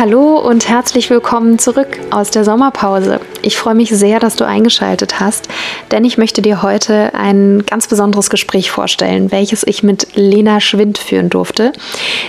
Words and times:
Hallo 0.00 0.38
und 0.38 0.66
herzlich 0.66 1.10
willkommen 1.10 1.58
zurück 1.58 2.00
aus 2.10 2.30
der 2.30 2.42
Sommerpause. 2.42 3.20
Ich 3.42 3.58
freue 3.58 3.74
mich 3.74 3.90
sehr, 3.90 4.18
dass 4.18 4.34
du 4.34 4.46
eingeschaltet 4.46 5.20
hast, 5.20 5.48
denn 5.90 6.06
ich 6.06 6.16
möchte 6.16 6.40
dir 6.40 6.62
heute 6.62 7.12
ein 7.12 7.64
ganz 7.66 7.86
besonderes 7.86 8.30
Gespräch 8.30 8.70
vorstellen, 8.70 9.30
welches 9.30 9.62
ich 9.62 9.82
mit 9.82 10.08
Lena 10.14 10.60
Schwind 10.60 10.96
führen 10.96 11.28
durfte. 11.28 11.74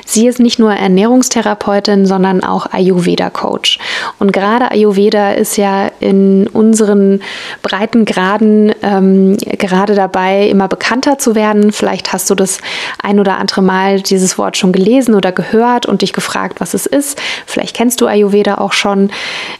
Sie 0.05 0.27
ist 0.27 0.41
nicht 0.41 0.59
nur 0.59 0.73
Ernährungstherapeutin, 0.73 2.05
sondern 2.05 2.43
auch 2.43 2.65
Ayurveda-Coach. 2.65 3.79
Und 4.19 4.33
gerade 4.33 4.69
Ayurveda 4.71 5.31
ist 5.31 5.55
ja 5.55 5.91
in 6.01 6.47
unseren 6.47 7.21
breiten 7.61 8.03
Graden 8.03 8.75
ähm, 8.83 9.37
gerade 9.37 9.95
dabei, 9.95 10.45
immer 10.49 10.67
bekannter 10.67 11.19
zu 11.19 11.35
werden. 11.35 11.71
Vielleicht 11.71 12.11
hast 12.11 12.29
du 12.29 12.35
das 12.35 12.57
ein 13.01 13.17
oder 13.21 13.37
andere 13.37 13.61
Mal 13.61 14.01
dieses 14.01 14.37
Wort 14.37 14.57
schon 14.57 14.73
gelesen 14.73 15.15
oder 15.15 15.31
gehört 15.31 15.85
und 15.85 16.01
dich 16.01 16.11
gefragt, 16.11 16.59
was 16.59 16.73
es 16.73 16.85
ist. 16.85 17.21
Vielleicht 17.45 17.60
Vielleicht 17.61 17.75
kennst 17.75 18.01
du 18.01 18.07
Ayurveda 18.07 18.55
auch 18.55 18.73
schon. 18.73 19.11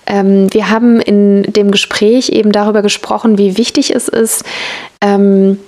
Ähm, 0.07 0.52
wir 0.52 0.71
haben 0.71 0.99
in 0.99 1.44
dem 1.44 1.69
Gespräch 1.69 2.30
eben 2.30 2.52
darüber 2.52 2.81
gesprochen, 2.81 3.38
wie 3.38 3.59
wichtig 3.59 3.94
es 3.94 4.07
ist, 4.07 4.44
ähm, 5.02 5.59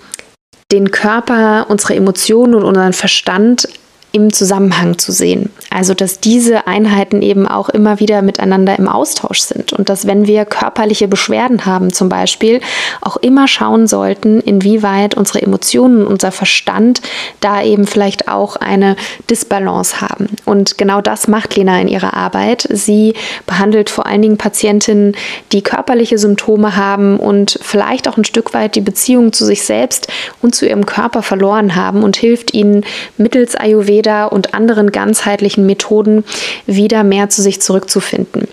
den 0.72 0.90
Körper, 0.90 1.68
unsere 1.70 1.94
Emotionen 1.94 2.56
und 2.56 2.64
unseren 2.64 2.94
Verstand 2.94 3.68
im 4.16 4.32
Zusammenhang 4.32 5.00
zu 5.00 5.12
sehen. 5.12 5.50
Also, 5.72 5.96
dass 5.96 6.20
diese 6.20 6.68
Einheiten 6.68 7.24
eben 7.24 7.48
auch 7.48 7.68
immer 7.68 8.00
wieder 8.00 8.22
miteinander 8.22 8.78
im 8.78 8.88
Austausch 8.88 9.40
sind 9.40 9.74
und 9.74 9.90
dass, 9.90 10.06
wenn 10.06 10.28
wir 10.28 10.46
körperliche 10.46 11.08
Beschwerden 11.08 11.66
haben, 11.66 11.92
zum 11.92 12.10
Beispiel, 12.10 12.62
auch 13.02 13.18
immer 13.18 13.48
schauen 13.48 13.88
sollten, 13.88 14.40
inwieweit 14.40 15.16
unsere 15.16 15.42
Emotionen, 15.42 16.06
unser 16.06 16.32
Verstand 16.32 17.02
da 17.40 17.64
eben 17.64 17.88
vielleicht 17.88 18.28
auch 18.28 18.56
eine 18.56 18.98
Disbalance 19.32 20.00
haben. 20.00 20.28
Und 20.46 20.78
genau 20.78 21.02
das 21.02 21.28
macht 21.28 21.56
Lena 21.56 21.82
in 21.82 21.88
ihrer 21.88 22.14
Arbeit. 22.14 22.68
Sie 22.70 23.16
behandelt 23.48 23.90
vor 23.90 24.06
allen 24.06 24.22
Dingen 24.22 24.38
Patientinnen, 24.38 25.18
die 25.54 25.64
körperliche 25.64 26.20
Symptome 26.20 26.76
haben 26.76 27.18
und 27.18 27.58
vielleicht 27.64 28.08
auch 28.08 28.18
ein 28.18 28.26
Stück 28.26 28.54
weit 28.54 28.76
die 28.76 28.82
Beziehung 28.82 29.34
zu 29.34 29.44
sich 29.44 29.64
selbst 29.64 30.08
und 30.44 30.54
zu 30.54 30.68
ihrem 30.68 30.86
Körper 30.86 31.24
verloren 31.24 31.76
haben 31.76 32.04
und 32.04 32.16
hilft 32.16 32.54
ihnen 32.54 32.86
mittels 33.18 33.56
Ayurveda 33.56 34.03
Ayurveda 34.04 34.26
und 34.26 34.54
anderen 34.54 34.92
ganzheitlichen 34.92 35.66
Methoden 35.66 36.24
wieder 36.66 37.04
mehr 37.04 37.30
zu 37.30 37.42
sich 37.42 37.62
zurückzufinden. 37.62 38.48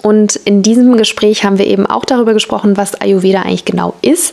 Und 0.00 0.36
in 0.36 0.62
diesem 0.62 0.96
Gespräch 0.96 1.44
haben 1.44 1.58
wir 1.58 1.66
eben 1.66 1.84
auch 1.84 2.04
darüber 2.04 2.32
gesprochen, 2.32 2.76
was 2.76 3.00
Ayurveda 3.00 3.42
eigentlich 3.42 3.64
genau 3.64 3.94
ist 4.00 4.32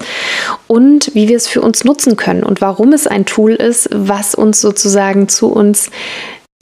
und 0.68 1.14
wie 1.16 1.28
wir 1.28 1.38
es 1.38 1.48
für 1.48 1.62
uns 1.62 1.84
nutzen 1.84 2.18
können 2.18 2.44
und 2.44 2.62
warum 2.62 2.94
es 2.94 3.08
ein 3.08 3.26
Tool 3.26 3.54
ist, 3.54 3.90
was 3.92 4.36
uns 4.36 4.62
sozusagen 4.62 5.28
zu 5.28 5.48
uns 5.48 5.90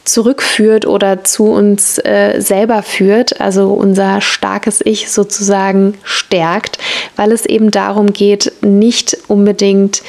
zurückführt 0.06 0.86
oder 0.86 1.24
zu 1.24 1.46
uns 1.46 1.98
äh, 2.00 2.40
selber 2.40 2.84
führt, 2.84 3.40
also 3.40 3.74
unser 3.74 4.22
starkes 4.22 4.82
Ich 4.84 5.12
sozusagen 5.12 5.96
stärkt, 6.04 6.78
weil 7.16 7.32
es 7.32 7.46
eben 7.46 7.72
darum 7.72 8.12
geht, 8.12 8.52
nicht 8.62 9.18
unbedingt 9.28 10.02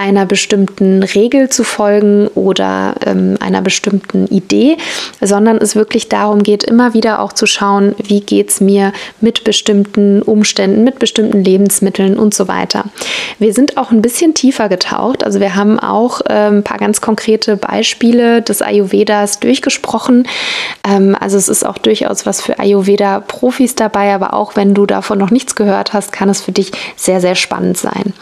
einer 0.00 0.24
bestimmten 0.24 1.02
Regel 1.02 1.50
zu 1.50 1.62
folgen 1.62 2.26
oder 2.28 2.94
ähm, 3.04 3.36
einer 3.38 3.60
bestimmten 3.60 4.26
Idee, 4.28 4.78
sondern 5.20 5.58
es 5.58 5.76
wirklich 5.76 6.08
darum 6.08 6.42
geht, 6.42 6.64
immer 6.64 6.94
wieder 6.94 7.20
auch 7.20 7.34
zu 7.34 7.44
schauen, 7.44 7.94
wie 8.02 8.20
geht 8.20 8.48
es 8.48 8.62
mir 8.62 8.94
mit 9.20 9.44
bestimmten 9.44 10.22
Umständen, 10.22 10.84
mit 10.84 10.98
bestimmten 10.98 11.44
Lebensmitteln 11.44 12.18
und 12.18 12.32
so 12.32 12.48
weiter. 12.48 12.84
Wir 13.38 13.52
sind 13.52 13.76
auch 13.76 13.90
ein 13.90 14.00
bisschen 14.00 14.32
tiefer 14.32 14.70
getaucht, 14.70 15.22
also 15.22 15.38
wir 15.38 15.54
haben 15.54 15.78
auch 15.78 16.22
äh, 16.22 16.48
ein 16.48 16.64
paar 16.64 16.78
ganz 16.78 17.02
konkrete 17.02 17.58
Beispiele 17.58 18.40
des 18.40 18.62
Ayurvedas 18.62 19.38
durchgesprochen. 19.40 20.26
Ähm, 20.88 21.14
also 21.20 21.36
es 21.36 21.50
ist 21.50 21.66
auch 21.66 21.76
durchaus 21.76 22.24
was 22.24 22.40
für 22.40 22.58
Ayurveda-Profis 22.58 23.74
dabei, 23.74 24.14
aber 24.14 24.32
auch 24.32 24.56
wenn 24.56 24.72
du 24.72 24.86
davon 24.86 25.18
noch 25.18 25.30
nichts 25.30 25.56
gehört 25.56 25.92
hast, 25.92 26.10
kann 26.10 26.30
es 26.30 26.40
für 26.40 26.52
dich 26.52 26.72
sehr, 26.96 27.20
sehr 27.20 27.34
spannend 27.34 27.76
sein. 27.76 28.14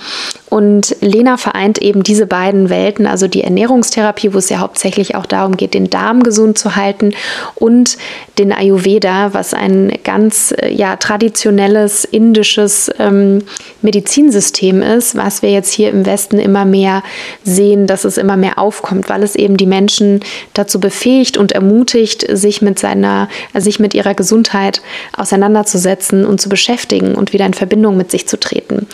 Und 0.51 0.97
Lena 1.01 1.37
vereint 1.37 1.79
eben 1.79 2.03
diese 2.03 2.27
beiden 2.27 2.71
Welten, 2.71 3.07
also 3.07 3.29
die 3.29 3.43
Ernährungstherapie, 3.43 4.33
wo 4.33 4.39
es 4.39 4.49
ja 4.49 4.59
hauptsächlich 4.59 5.15
auch 5.15 5.27
darum 5.27 5.57
geht, 5.57 5.75
den 5.75 5.91
Darm 5.91 6.23
gesund 6.23 6.59
zu 6.59 6.77
halten, 6.77 7.13
und 7.55 7.99
den 8.39 8.53
Ayurveda, 8.53 9.35
was 9.35 9.55
ein 9.55 9.93
ganz 10.05 10.55
äh, 10.57 10.73
ja, 10.73 10.97
traditionelles 10.97 12.05
indisches 12.05 12.91
ähm, 12.99 13.43
Medizinsystem 13.83 14.83
ist, 14.83 15.17
was 15.17 15.43
wir 15.43 15.51
jetzt 15.51 15.73
hier 15.73 15.91
im 15.91 16.07
Westen 16.07 16.39
immer 16.39 16.65
mehr 16.65 17.03
sehen, 17.45 17.87
dass 17.87 18.05
es 18.05 18.17
immer 18.17 18.37
mehr 18.37 18.59
aufkommt, 18.59 19.09
weil 19.09 19.23
es 19.23 19.35
eben 19.35 19.57
die 19.57 19.67
Menschen 19.67 20.21
dazu 20.55 20.81
befähigt 20.81 21.37
und 21.37 21.53
ermutigt, 21.53 22.27
sich 22.31 22.63
mit 22.63 22.79
seiner, 22.79 23.29
sich 23.55 23.81
mit 23.81 23.95
ihrer 23.95 24.15
Gesundheit 24.15 24.83
auseinanderzusetzen 25.17 26.25
und 26.25 26.41
zu 26.41 26.49
beschäftigen 26.49 27.15
und 27.15 27.33
wieder 27.33 27.47
in 27.47 27.55
Verbindung 27.55 27.97
mit 27.97 28.11
sich 28.11 28.27
zu 28.29 28.39
treten. 28.39 28.87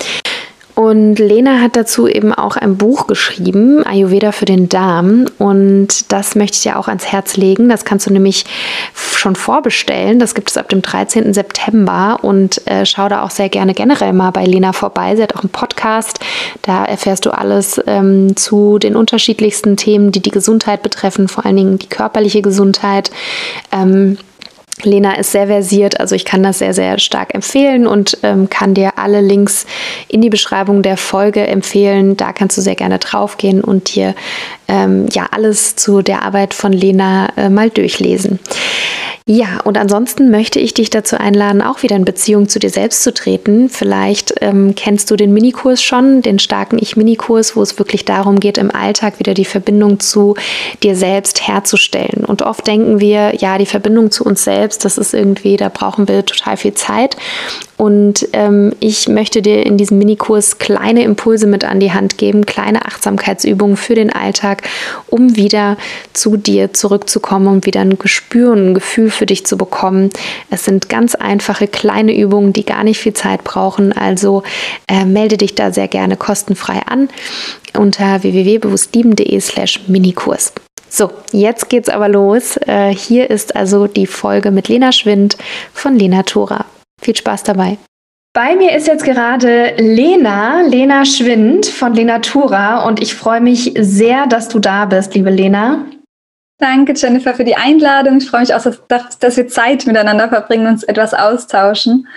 Und 0.75 1.21
Lena 1.21 1.61
hat 1.61 1.77
dazu 1.77 2.09
eben 2.09 2.35
auch 2.35 2.57
ein 2.57 2.77
Buch 2.77 3.07
geschrieben, 3.07 3.87
Ayurveda 3.87 4.33
für 4.33 4.45
den 4.45 4.69
Darm. 4.69 5.27
Und 5.39 6.11
das 6.11 6.35
möchte 6.35 6.57
ich 6.57 6.63
dir 6.65 6.79
auch 6.79 6.89
ans 6.89 7.07
Herz 7.07 7.37
legen. 7.37 7.69
Das 7.69 7.85
kannst 7.85 8.07
du 8.07 8.13
nämlich 8.13 8.45
schon 8.93 9.37
vorbestellen. 9.37 10.19
Das 10.19 10.35
gibt 10.35 10.51
es 10.51 10.57
ab 10.57 10.69
dem 10.69 10.83
13. 10.83 11.33
September. 11.33 12.19
Und 12.23 12.67
äh, 12.67 12.85
schau 12.87 13.09
da 13.09 13.23
auch 13.23 13.31
sehr 13.31 13.49
gerne 13.49 13.73
generell 13.73 14.13
mal 14.13 14.33
bei 14.33 14.45
Lena 14.45 14.73
vorbei. 14.73 15.15
Sie 15.15 15.23
hat 15.23 15.37
auch 15.37 15.43
einen 15.43 15.51
Podcast. 15.51 16.19
Da 16.63 16.85
erfährst 16.85 17.25
du 17.25 17.31
alles 17.31 17.81
ähm, 17.87 18.37
zu 18.37 18.81
den 18.81 18.97
unterschiedlichsten 18.97 19.77
Themen, 19.77 20.11
die 20.11 20.21
die 20.21 20.31
Gesundheit 20.31 20.83
betreffen, 20.83 21.29
vor 21.29 21.47
allen 21.47 21.57
Dingen 21.57 21.79
die 21.79 21.89
körperliche 21.89 22.43
Gesundheit. 22.43 23.13
Ähm, 23.71 24.19
Lena 24.83 25.15
ist 25.15 25.33
sehr 25.33 25.47
versiert, 25.47 26.01
also 26.01 26.15
ich 26.15 26.25
kann 26.25 26.43
das 26.43 26.59
sehr, 26.59 26.75
sehr 26.75 26.99
stark 26.99 27.35
empfehlen 27.35 27.87
und 27.87 28.19
ähm, 28.23 28.51
kann 28.51 28.75
dir 28.75 28.99
alle 28.99 29.21
Links 29.21 29.67
in 30.09 30.21
die 30.21 30.31
Beschreibung 30.31 30.83
der 30.83 30.97
Folge 30.97 31.47
empfehlen. 31.47 32.17
Da 32.17 32.33
kannst 32.33 32.59
du 32.59 32.61
sehr 32.61 32.75
gerne 32.75 32.99
draufgehen 32.99 33.63
und 33.63 33.95
dir 33.95 34.15
ähm, 34.69 35.07
ja 35.13 35.27
alles 35.31 35.77
zu 35.77 36.03
der 36.03 36.23
Arbeit 36.23 36.55
von 36.55 36.73
Lena 36.73 37.29
äh, 37.37 37.49
mal 37.49 37.71
durchlesen. 37.71 38.39
Ja, 39.27 39.61
und 39.65 39.79
ansonsten 39.79 40.31
möchte 40.31 40.61
ich 40.61 40.75
dich 40.75 40.91
dazu 40.91 41.17
einladen, 41.17 41.63
auch 41.63 41.83
wieder 41.83 41.97
in 41.97 42.05
Beziehung 42.05 42.47
zu 42.47 42.59
dir 42.59 42.69
selbst 42.69 43.03
zu 43.03 43.15
treten. 43.15 43.71
Vielleicht 43.71 44.35
ähm, 44.43 44.75
kennst 44.75 45.11
du 45.11 45.17
den 45.17 45.33
Minikurs 45.33 45.83
schon, 45.83 46.21
den 46.21 46.39
starken 46.39 46.79
Ich-Minikurs, 46.79 47.57
wo 47.57 47.63
es 47.63 47.79
wirklich 47.79 48.05
darum 48.05 48.39
geht, 48.39 48.59
im 48.59 48.71
Alltag 48.71 49.19
wieder 49.21 49.33
die 49.33 49.47
Verbindung 49.47 49.99
zu 49.99 50.35
dir 50.83 50.95
selbst 50.95 51.49
herzustellen. 51.49 52.27
Und 52.27 52.43
oft 52.43 52.67
denken 52.67 53.01
wir, 53.01 53.35
ja, 53.37 53.57
die 53.57 53.65
Verbindung 53.65 54.11
zu 54.11 54.25
uns 54.25 54.45
selbst, 54.45 54.85
das 54.85 54.99
ist 54.99 55.15
irgendwie, 55.15 55.57
da 55.57 55.71
brauchen 55.71 56.07
wir 56.07 56.27
total 56.27 56.59
viel 56.59 56.75
Zeit. 56.75 57.17
Und 57.79 58.29
ähm, 58.35 58.73
ich 58.79 59.09
möchte 59.09 59.43
dir 59.43 59.65
in 59.65 59.79
diesem 59.79 59.99
Minikurs 59.99 60.59
kleine 60.59 61.03
Impulse 61.03 61.47
mit 61.47 61.65
an 61.65 61.81
die 61.81 61.93
Hand 61.93 62.19
geben, 62.19 62.47
kleine 62.47 62.85
Achtsamkeitsübungen 62.85 63.77
für 63.77 63.95
den 63.95 64.13
Alltag, 64.13 64.54
um 65.07 65.37
wieder 65.37 65.77
zu 66.13 66.37
dir 66.37 66.73
zurückzukommen 66.73 67.49
und 67.49 67.67
wieder 67.67 67.81
ein 67.81 67.99
Gespür 67.99 68.53
und 68.53 68.71
ein 68.71 68.75
Gefühl 68.75 69.11
für 69.11 69.27
dich 69.27 69.47
zu 69.47 69.57
bekommen. 69.57 70.11
Es 70.51 70.65
sind 70.65 70.89
ganz 70.89 71.15
einfache 71.15 71.69
kleine 71.69 72.17
Übungen, 72.17 72.53
die 72.53 72.65
gar 72.65 72.85
nicht 72.85 72.99
viel 72.99 73.15
Zeit 73.15 73.45
brauchen. 73.45 73.93
Also 73.93 74.43
äh, 74.89 75.05
melde 75.05 75.37
dich 75.37 75.55
da 75.55 75.73
sehr 75.73 75.89
gerne 75.89 76.17
kostenfrei 76.17 76.83
an 76.87 77.09
unter 77.77 78.23
www.bewusstlieben.de 78.23 79.41
slash 79.41 79.81
Minikurs. 79.89 80.53
So, 80.89 81.11
jetzt 81.33 81.71
geht's 81.71 81.89
aber 81.89 82.09
los. 82.09 82.57
Äh, 82.69 82.95
hier 82.95 83.29
ist 83.29 83.57
also 83.57 83.87
die 83.89 84.07
Folge 84.07 84.53
mit 84.53 84.69
Lena 84.69 84.93
Schwind 84.93 85.37
von 85.73 85.97
Lena 85.97 86.23
Tora. 86.23 86.67
Viel 87.01 87.17
Spaß 87.17 87.43
dabei. 87.43 87.79
Bei 88.37 88.57
mir 88.57 88.75
ist 88.75 88.89
jetzt 88.89 89.05
gerade 89.05 89.77
Lena, 89.79 90.63
Lena 90.63 91.05
Schwind 91.05 91.67
von 91.67 91.95
Lenatura 91.95 92.85
und 92.85 93.01
ich 93.01 93.15
freue 93.15 93.41
mich 93.41 93.75
sehr, 93.79 94.27
dass 94.27 94.49
du 94.49 94.59
da 94.59 94.87
bist, 94.87 95.15
liebe 95.15 95.31
Lena. 95.31 95.87
Danke, 96.59 96.95
Jennifer, 96.97 97.35
für 97.35 97.45
die 97.45 97.55
Einladung. 97.55 98.19
Ich 98.19 98.29
freue 98.29 98.41
mich 98.41 98.53
auch, 98.53 98.65
dass, 98.89 99.19
dass 99.21 99.37
wir 99.37 99.47
Zeit 99.47 99.87
miteinander 99.87 100.29
verbringen 100.29 100.67
und 100.67 100.73
uns 100.73 100.83
etwas 100.83 101.15
austauschen. 101.15 102.09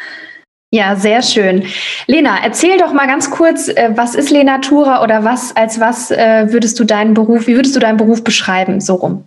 Ja, 0.72 0.96
sehr 0.96 1.22
schön. 1.22 1.68
Lena, 2.08 2.38
erzähl 2.44 2.80
doch 2.80 2.94
mal 2.94 3.06
ganz 3.06 3.30
kurz, 3.30 3.68
äh, 3.68 3.92
was 3.94 4.16
ist 4.16 4.32
Lenatura 4.32 5.04
oder 5.04 5.24
was, 5.24 5.56
als 5.56 5.80
was 5.80 6.10
äh, 6.10 6.52
würdest 6.52 6.80
du 6.80 6.84
deinen 6.84 7.14
Beruf, 7.14 7.46
wie 7.46 7.56
würdest 7.56 7.76
du 7.76 7.80
deinen 7.80 7.98
Beruf 7.98 8.24
beschreiben, 8.24 8.82
so 8.82 8.96
rum? 8.96 9.26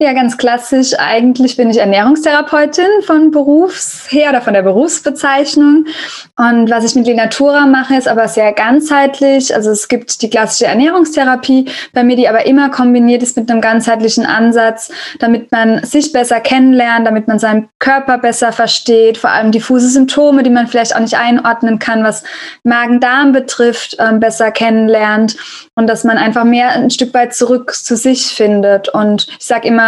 Ja, 0.00 0.12
ganz 0.12 0.38
klassisch. 0.38 0.92
Eigentlich 0.96 1.56
bin 1.56 1.70
ich 1.70 1.78
Ernährungstherapeutin 1.78 3.02
von 3.04 3.32
Berufs 3.32 4.06
her 4.12 4.30
oder 4.30 4.40
von 4.40 4.54
der 4.54 4.62
Berufsbezeichnung. 4.62 5.86
Und 6.36 6.70
was 6.70 6.84
ich 6.84 6.94
mit 6.94 7.08
Lenatura 7.08 7.66
mache, 7.66 7.96
ist 7.96 8.06
aber 8.06 8.28
sehr 8.28 8.52
ganzheitlich. 8.52 9.52
Also 9.52 9.72
es 9.72 9.88
gibt 9.88 10.22
die 10.22 10.30
klassische 10.30 10.66
Ernährungstherapie 10.66 11.64
bei 11.94 12.04
mir, 12.04 12.14
die 12.14 12.28
aber 12.28 12.46
immer 12.46 12.70
kombiniert 12.70 13.24
ist 13.24 13.36
mit 13.36 13.50
einem 13.50 13.60
ganzheitlichen 13.60 14.24
Ansatz, 14.24 14.92
damit 15.18 15.50
man 15.50 15.82
sich 15.82 16.12
besser 16.12 16.38
kennenlernt, 16.38 17.04
damit 17.04 17.26
man 17.26 17.40
seinen 17.40 17.68
Körper 17.80 18.18
besser 18.18 18.52
versteht, 18.52 19.18
vor 19.18 19.30
allem 19.30 19.50
diffuse 19.50 19.88
Symptome, 19.88 20.44
die 20.44 20.50
man 20.50 20.68
vielleicht 20.68 20.94
auch 20.94 21.00
nicht 21.00 21.18
einordnen 21.18 21.80
kann, 21.80 22.04
was 22.04 22.22
Magen-Darm 22.62 23.32
betrifft, 23.32 23.96
ähm, 23.98 24.20
besser 24.20 24.52
kennenlernt 24.52 25.36
und 25.74 25.88
dass 25.88 26.04
man 26.04 26.18
einfach 26.18 26.44
mehr 26.44 26.70
ein 26.70 26.90
Stück 26.90 27.12
weit 27.14 27.34
zurück 27.34 27.74
zu 27.74 27.96
sich 27.96 28.26
findet. 28.26 28.88
Und 28.90 29.26
ich 29.40 29.46
sage 29.46 29.66
immer, 29.66 29.87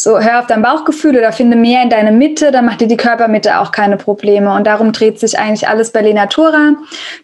so 0.00 0.20
hör 0.20 0.38
auf 0.38 0.46
dein 0.46 0.62
Bauchgefühl 0.62 1.16
oder 1.16 1.32
finde 1.32 1.56
mehr 1.56 1.82
in 1.82 1.90
deine 1.90 2.12
Mitte, 2.12 2.52
dann 2.52 2.64
macht 2.66 2.80
dir 2.80 2.86
die 2.86 2.96
Körpermitte 2.96 3.58
auch 3.58 3.72
keine 3.72 3.96
Probleme. 3.96 4.54
Und 4.54 4.64
darum 4.64 4.92
dreht 4.92 5.18
sich 5.18 5.40
eigentlich 5.40 5.66
alles 5.66 5.90
bei 5.90 6.02
Lenatura. 6.02 6.74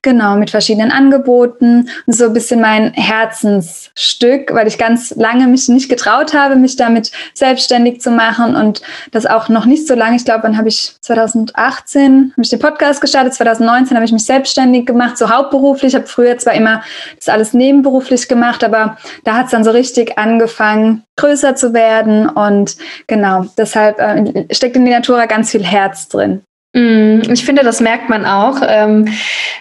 Genau, 0.03 0.35
mit 0.35 0.51
verschiedenen 0.51 0.91
Angeboten. 0.91 1.89
Und 2.07 2.13
so 2.13 2.25
ein 2.25 2.33
bisschen 2.33 2.61
mein 2.61 2.93
Herzensstück, 2.93 4.53
weil 4.53 4.67
ich 4.67 4.77
ganz 4.77 5.15
lange 5.15 5.47
mich 5.47 5.69
nicht 5.69 5.89
getraut 5.89 6.35
habe, 6.35 6.57
mich 6.57 6.75
damit 6.75 7.13
selbstständig 7.33 8.01
zu 8.01 8.11
machen 8.11 8.57
und 8.57 8.83
das 9.13 9.25
auch 9.25 9.49
noch 9.49 9.67
nicht 9.67 9.87
so 9.87 9.95
lange. 9.95 10.17
Ich 10.17 10.25
glaube, 10.25 10.43
dann 10.43 10.59
habe 10.59 10.69
ich 10.69 10.97
2018 11.01 12.33
habe 12.33 12.43
ich 12.43 12.51
den 12.51 12.59
Podcast 12.59 13.01
gestartet, 13.01 13.35
2019 13.35 13.97
habe 13.97 14.05
ich 14.05 14.13
mich 14.13 14.25
selbstständig 14.25 14.85
gemacht, 14.85 15.17
so 15.17 15.31
hauptberuflich. 15.31 15.93
Ich 15.93 15.95
habe 15.95 16.09
früher 16.09 16.39
zwar 16.39 16.55
immer 16.55 16.83
das 17.17 17.29
alles 17.29 17.53
nebenberuflich 17.53 18.27
gemacht, 18.27 18.65
aber 18.65 18.97
da 19.23 19.35
hat 19.35 19.47
es 19.47 19.53
dann 19.53 19.63
so 19.63 19.71
richtig 19.71 20.19
angefangen, 20.19 21.05
größer 21.17 21.55
zu 21.55 21.73
werden. 21.73 22.29
Und 22.29 22.64
genau, 23.07 23.47
deshalb 23.57 23.99
äh, 23.99 24.47
steckt 24.55 24.77
in 24.77 24.85
die 24.85 24.91
Natura 24.91 25.27
ganz 25.27 25.51
viel 25.51 25.65
Herz 25.65 26.09
drin. 26.09 26.43
Mm, 26.75 27.21
ich 27.31 27.45
finde, 27.45 27.63
das 27.63 27.81
merkt 27.81 28.11
man 28.11 28.27
auch, 28.27 28.61
ähm, 28.67 29.09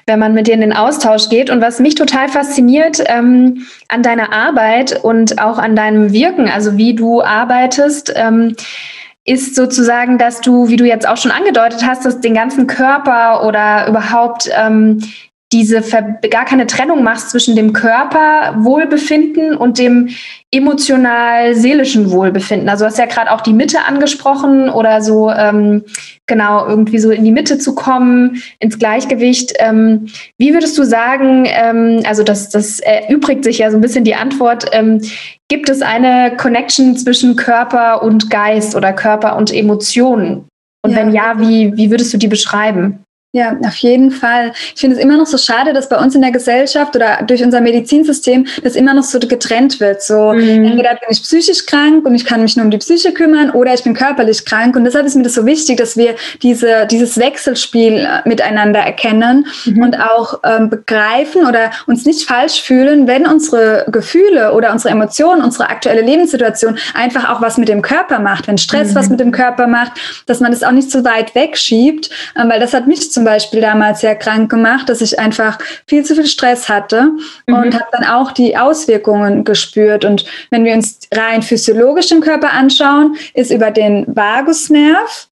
wenn 0.08 0.20
man 0.20 0.34
mit 0.34 0.48
dir 0.48 0.56
in 0.56 0.62
den 0.62 0.74
Austausch 0.74 1.30
geht. 1.30 1.50
Und 1.50 1.62
was 1.62 1.80
mich 1.80 1.96
total 1.96 2.28
fasziniert 2.28 3.02
ähm, 3.06 3.66
an 3.88 4.02
deiner 4.02 4.34
Arbeit 4.34 5.04
und 5.04 5.40
auch 5.40 5.60
an 5.60 5.76
deinem 5.76 6.12
Wirken, 6.12 6.50
also 6.50 6.76
wie 6.78 6.96
du 6.96 7.22
arbeitest, 7.22 8.12
ähm, 8.16 8.56
ist 9.26 9.56
sozusagen, 9.56 10.18
dass 10.18 10.42
du, 10.42 10.68
wie 10.68 10.76
du 10.76 10.86
jetzt 10.86 11.08
auch 11.08 11.18
schon 11.18 11.32
angedeutet 11.32 11.86
hast, 11.86 12.04
dass 12.04 12.20
den 12.20 12.34
ganzen 12.34 12.68
Körper 12.68 13.46
oder 13.48 13.88
überhaupt 13.88 14.50
diese 15.54 15.82
gar 16.30 16.46
keine 16.46 16.66
Trennung 16.66 17.04
machst 17.04 17.30
zwischen 17.30 17.56
dem 17.56 17.72
Körperwohlbefinden 17.72 19.56
und 19.56 19.78
dem 19.78 20.10
emotional-seelischen 20.52 22.12
Wohlbefinden. 22.12 22.68
Also 22.70 22.84
du 22.84 22.90
hast 22.90 22.98
ja 22.98 23.06
gerade 23.06 23.32
auch 23.32 23.42
die 23.42 23.54
Mitte 23.54 23.86
angesprochen 23.88 24.70
oder 24.70 25.02
so 25.02 25.30
ähm, 25.30 25.84
genau 26.26 26.68
irgendwie 26.68 26.98
so 26.98 27.12
in 27.12 27.24
die 27.24 27.32
Mitte 27.32 27.60
zu 27.60 27.76
kommen, 27.76 28.42
ins 28.60 28.80
Gleichgewicht. 28.80 29.54
Ähm, 29.60 30.08
wie 30.38 30.54
würdest 30.54 30.78
du 30.78 30.84
sagen, 30.84 31.46
ähm, 31.48 32.02
also 32.06 32.24
das, 32.24 32.50
das 32.50 32.80
erübrigt 32.80 33.44
sich 33.44 33.60
ja 33.60 33.70
so 33.70 33.78
ein 33.78 33.82
bisschen 33.82 34.04
die 34.04 34.16
Antwort, 34.16 34.66
ähm, 34.74 35.02
gibt 35.50 35.70
es 35.70 35.82
eine 35.82 36.36
Connection 36.36 36.98
zwischen 36.98 37.36
Körper 37.36 38.02
und 38.02 38.30
Geist 38.32 38.76
oder 38.76 38.92
Körper 38.92 39.38
und 39.38 39.54
Emotionen? 39.54 40.46
Und 40.84 40.92
ja. 40.92 40.98
wenn 40.98 41.14
ja, 41.14 41.40
wie, 41.40 41.78
wie 41.78 41.92
würdest 41.92 42.14
du 42.14 42.18
die 42.18 42.28
beschreiben? 42.28 43.04
Ja, 43.36 43.58
auf 43.66 43.78
jeden 43.78 44.12
Fall. 44.12 44.52
Ich 44.76 44.82
finde 44.82 44.96
es 44.96 45.02
immer 45.02 45.18
noch 45.18 45.26
so 45.26 45.40
schade, 45.40 45.74
dass 45.74 45.90
bei 45.90 45.98
uns 45.98 46.14
in 46.14 46.22
der 46.22 46.30
Gesellschaft 46.30 46.96
oder 46.96 47.24
durch 47.26 47.44
unser 47.44 47.62
Medizinsystem 47.62 48.46
das 48.64 48.76
immer 48.76 48.94
noch 48.94 49.02
so 49.02 49.18
getrennt 49.18 49.80
wird. 49.80 50.04
So, 50.04 50.34
mhm. 50.34 50.66
entweder 50.66 50.90
bin 50.92 51.10
ich 51.10 51.24
psychisch 51.24 51.66
krank 51.66 52.06
und 52.06 52.14
ich 52.14 52.26
kann 52.26 52.44
mich 52.44 52.56
nur 52.56 52.66
um 52.66 52.70
die 52.70 52.78
Psyche 52.78 53.12
kümmern 53.12 53.50
oder 53.50 53.74
ich 53.74 53.84
bin 53.84 53.96
körperlich 53.96 54.46
krank. 54.46 54.76
Und 54.76 54.84
deshalb 54.84 55.08
ist 55.08 55.16
mir 55.16 55.24
das 55.24 55.34
so 55.34 55.48
wichtig, 55.48 55.78
dass 55.78 55.98
wir 55.98 56.14
diese, 56.44 56.86
dieses 56.86 57.18
Wechselspiel 57.18 58.06
äh, 58.06 58.30
miteinander 58.30 58.82
erkennen 58.82 59.48
mhm. 59.66 59.82
und 59.82 60.00
auch 60.00 60.40
ähm, 60.44 60.70
begreifen 60.70 61.48
oder 61.48 61.72
uns 61.88 62.06
nicht 62.06 62.28
falsch 62.28 62.62
fühlen, 62.62 63.08
wenn 63.08 63.26
unsere 63.26 63.88
Gefühle 63.92 64.54
oder 64.54 64.72
unsere 64.72 64.94
Emotionen, 64.94 65.42
unsere 65.42 65.72
aktuelle 65.72 66.02
Lebenssituation 66.02 66.78
einfach 66.94 67.32
auch 67.32 67.42
was 67.42 67.58
mit 67.58 67.68
dem 67.68 67.82
Körper 67.82 68.20
macht. 68.20 68.48
Wenn 68.48 68.60
Stress 68.60 68.92
mhm. 68.92 68.96
was 68.96 69.10
mit 69.10 69.20
dem 69.20 69.32
Körper 69.32 69.66
macht, 69.66 69.94
dass 70.28 70.40
man 70.40 70.52
das 70.52 70.62
auch 70.62 70.72
nicht 70.72 70.92
so 70.92 71.04
weit 71.04 71.34
wegschiebt, 71.34 72.12
ähm, 72.40 72.48
weil 72.52 72.60
das 72.60 72.76
hat 72.76 72.86
mich 72.86 73.12
zum 73.12 73.23
zum 73.24 73.32
Beispiel 73.32 73.62
damals 73.62 74.02
sehr 74.02 74.18
krank 74.18 74.52
gemacht, 74.52 74.90
dass 74.90 75.00
ich 75.00 75.18
einfach 75.18 75.58
viel 75.88 76.04
zu 76.04 76.14
viel 76.14 76.26
Stress 76.26 76.68
hatte 76.68 77.12
mhm. 77.48 77.54
und 77.56 77.74
habe 77.74 77.88
dann 77.94 78.04
auch 78.04 78.34
die 78.34 78.58
Auswirkungen 78.58 79.46
gespürt. 79.46 80.04
Und 80.04 80.26
wenn 80.50 80.66
wir 80.66 80.74
uns 80.74 81.00
rein 81.14 81.42
physiologisch 81.42 82.10
den 82.10 82.20
Körper 82.20 82.52
anschauen, 82.52 83.16
ist 83.34 83.50
über 83.50 83.72
den 83.72 84.06
Vagusnerv 84.14 85.30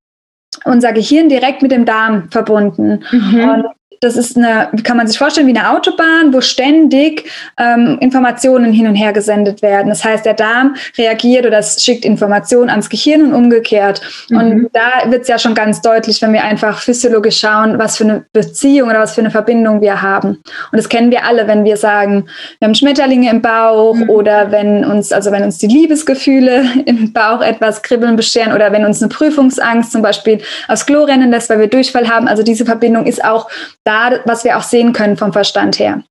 unser 0.63 0.93
Gehirn 0.93 1.27
direkt 1.27 1.61
mit 1.61 1.73
dem 1.73 1.83
Darm 1.83 2.29
verbunden. 2.31 3.03
Mhm. 3.11 3.49
Und 3.49 3.65
das 4.01 4.17
ist 4.17 4.35
eine, 4.35 4.71
kann 4.83 4.97
man 4.97 5.07
sich 5.07 5.19
vorstellen, 5.19 5.45
wie 5.45 5.55
eine 5.55 5.69
Autobahn, 5.69 6.33
wo 6.33 6.41
ständig 6.41 7.29
ähm, 7.59 7.99
Informationen 8.01 8.73
hin 8.73 8.87
und 8.87 8.95
her 8.95 9.13
gesendet 9.13 9.61
werden. 9.61 9.89
Das 9.89 10.03
heißt, 10.03 10.25
der 10.25 10.33
Darm 10.33 10.75
reagiert 10.97 11.45
oder 11.45 11.61
schickt 11.61 12.03
Informationen 12.03 12.71
ans 12.71 12.89
Gehirn 12.89 13.21
und 13.21 13.33
umgekehrt. 13.35 14.01
Mhm. 14.29 14.37
Und 14.37 14.69
da 14.73 15.11
wird 15.11 15.21
es 15.21 15.27
ja 15.27 15.37
schon 15.37 15.53
ganz 15.53 15.81
deutlich, 15.81 16.19
wenn 16.23 16.33
wir 16.33 16.43
einfach 16.43 16.79
physiologisch 16.79 17.37
schauen, 17.37 17.77
was 17.77 17.97
für 17.97 18.05
eine 18.05 18.25
Beziehung 18.33 18.89
oder 18.89 19.01
was 19.01 19.13
für 19.13 19.21
eine 19.21 19.29
Verbindung 19.29 19.81
wir 19.81 20.01
haben. 20.01 20.29
Und 20.29 20.77
das 20.77 20.89
kennen 20.89 21.11
wir 21.11 21.23
alle, 21.23 21.47
wenn 21.47 21.63
wir 21.63 21.77
sagen, 21.77 22.25
wir 22.57 22.67
haben 22.67 22.75
Schmetterlinge 22.75 23.29
im 23.29 23.43
Bauch 23.43 23.93
mhm. 23.93 24.09
oder 24.09 24.51
wenn 24.51 24.83
uns, 24.83 25.11
also 25.11 25.31
wenn 25.31 25.43
uns 25.43 25.59
die 25.59 25.67
Liebesgefühle 25.67 26.65
im 26.85 27.13
Bauch 27.13 27.41
etwas 27.41 27.83
kribbeln 27.83 28.15
bescheren 28.15 28.53
oder 28.53 28.71
wenn 28.71 28.83
uns 28.83 28.99
eine 28.99 29.09
Prüfungsangst 29.09 29.91
zum 29.91 30.01
Beispiel 30.01 30.41
aufs 30.67 30.87
Klo 30.87 31.03
rennen 31.03 31.29
lässt, 31.29 31.51
weil 31.51 31.59
wir 31.59 31.67
Durchfall 31.67 32.09
haben. 32.09 32.27
Also 32.27 32.41
diese 32.41 32.65
Verbindung 32.65 33.05
ist 33.05 33.23
auch 33.23 33.47
da 33.83 33.90
da, 33.91 34.19
was 34.25 34.43
wir 34.43 34.57
auch 34.57 34.63
sehen 34.63 34.93
können 34.93 35.17
vom 35.17 35.33
Verstand 35.33 35.79
her. 35.79 36.03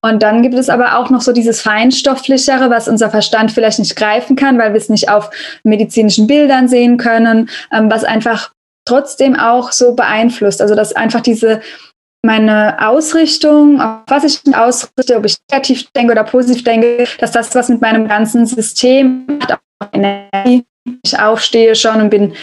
Und 0.00 0.22
dann 0.22 0.42
gibt 0.42 0.54
es 0.54 0.68
aber 0.68 0.98
auch 0.98 1.10
noch 1.10 1.20
so 1.20 1.32
dieses 1.32 1.60
Feinstofflichere, 1.60 2.70
was 2.70 2.88
unser 2.88 3.10
Verstand 3.10 3.50
vielleicht 3.50 3.80
nicht 3.80 3.96
greifen 3.96 4.36
kann, 4.36 4.58
weil 4.58 4.72
wir 4.72 4.78
es 4.78 4.88
nicht 4.88 5.10
auf 5.10 5.30
medizinischen 5.64 6.26
Bildern 6.26 6.68
sehen 6.68 6.98
können, 6.98 7.50
ähm, 7.72 7.90
was 7.90 8.04
einfach 8.04 8.52
trotzdem 8.86 9.38
auch 9.38 9.72
so 9.72 9.94
beeinflusst. 9.94 10.62
Also 10.62 10.74
dass 10.74 10.94
einfach 10.94 11.20
diese 11.20 11.60
meine 12.24 12.76
Ausrichtung, 12.86 13.80
auf 13.80 14.02
was 14.08 14.24
ich 14.24 14.40
ausrichte, 14.54 15.16
ob 15.16 15.24
ich 15.24 15.36
negativ 15.50 15.90
denke 15.92 16.12
oder 16.12 16.24
positiv 16.24 16.64
denke, 16.64 17.06
dass 17.18 17.32
das 17.32 17.54
was 17.54 17.68
mit 17.68 17.80
meinem 17.80 18.08
ganzen 18.08 18.44
System 18.46 19.24
macht, 19.26 19.52
auch 19.52 19.88
Energie. 19.92 20.64
Ich 21.02 21.18
aufstehe 21.18 21.74
schon 21.74 22.00
und 22.00 22.10
bin 22.10 22.34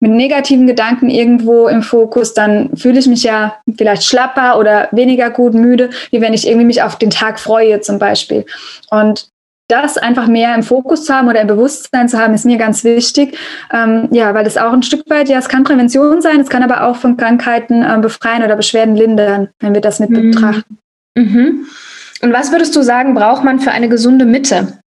mit 0.00 0.12
negativen 0.12 0.66
Gedanken 0.66 1.10
irgendwo 1.10 1.66
im 1.66 1.82
Fokus, 1.82 2.34
dann 2.34 2.76
fühle 2.76 2.98
ich 2.98 3.06
mich 3.06 3.24
ja 3.24 3.56
vielleicht 3.76 4.04
schlapper 4.04 4.58
oder 4.58 4.88
weniger 4.92 5.30
gut 5.30 5.54
müde, 5.54 5.90
wie 6.10 6.20
wenn 6.20 6.34
ich 6.34 6.46
irgendwie 6.46 6.66
mich 6.66 6.82
auf 6.82 6.96
den 6.96 7.10
Tag 7.10 7.40
freue 7.40 7.80
zum 7.80 7.98
Beispiel. 7.98 8.46
Und 8.90 9.28
das 9.68 9.98
einfach 9.98 10.26
mehr 10.26 10.54
im 10.54 10.62
Fokus 10.62 11.04
zu 11.04 11.14
haben 11.14 11.28
oder 11.28 11.42
im 11.42 11.46
Bewusstsein 11.46 12.08
zu 12.08 12.18
haben, 12.18 12.32
ist 12.32 12.46
mir 12.46 12.56
ganz 12.56 12.84
wichtig. 12.84 13.36
Ähm, 13.70 14.08
ja, 14.10 14.32
weil 14.34 14.46
es 14.46 14.56
auch 14.56 14.72
ein 14.72 14.82
Stück 14.82 15.08
weit, 15.10 15.28
ja, 15.28 15.38
es 15.38 15.48
kann 15.48 15.64
Prävention 15.64 16.22
sein, 16.22 16.40
es 16.40 16.48
kann 16.48 16.62
aber 16.62 16.84
auch 16.84 16.96
von 16.96 17.16
Krankheiten 17.16 17.82
äh, 17.82 17.98
befreien 18.00 18.42
oder 18.42 18.56
Beschwerden 18.56 18.96
lindern, 18.96 19.50
wenn 19.60 19.74
wir 19.74 19.82
das 19.82 20.00
mit 20.00 20.10
mhm. 20.10 20.30
betrachten. 20.30 20.78
Mhm. 21.16 21.66
Und 22.22 22.32
was 22.32 22.50
würdest 22.50 22.74
du 22.74 22.82
sagen, 22.82 23.14
braucht 23.14 23.44
man 23.44 23.60
für 23.60 23.70
eine 23.70 23.88
gesunde 23.88 24.24
Mitte? 24.24 24.78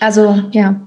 Also, 0.00 0.44
ja. 0.52 0.80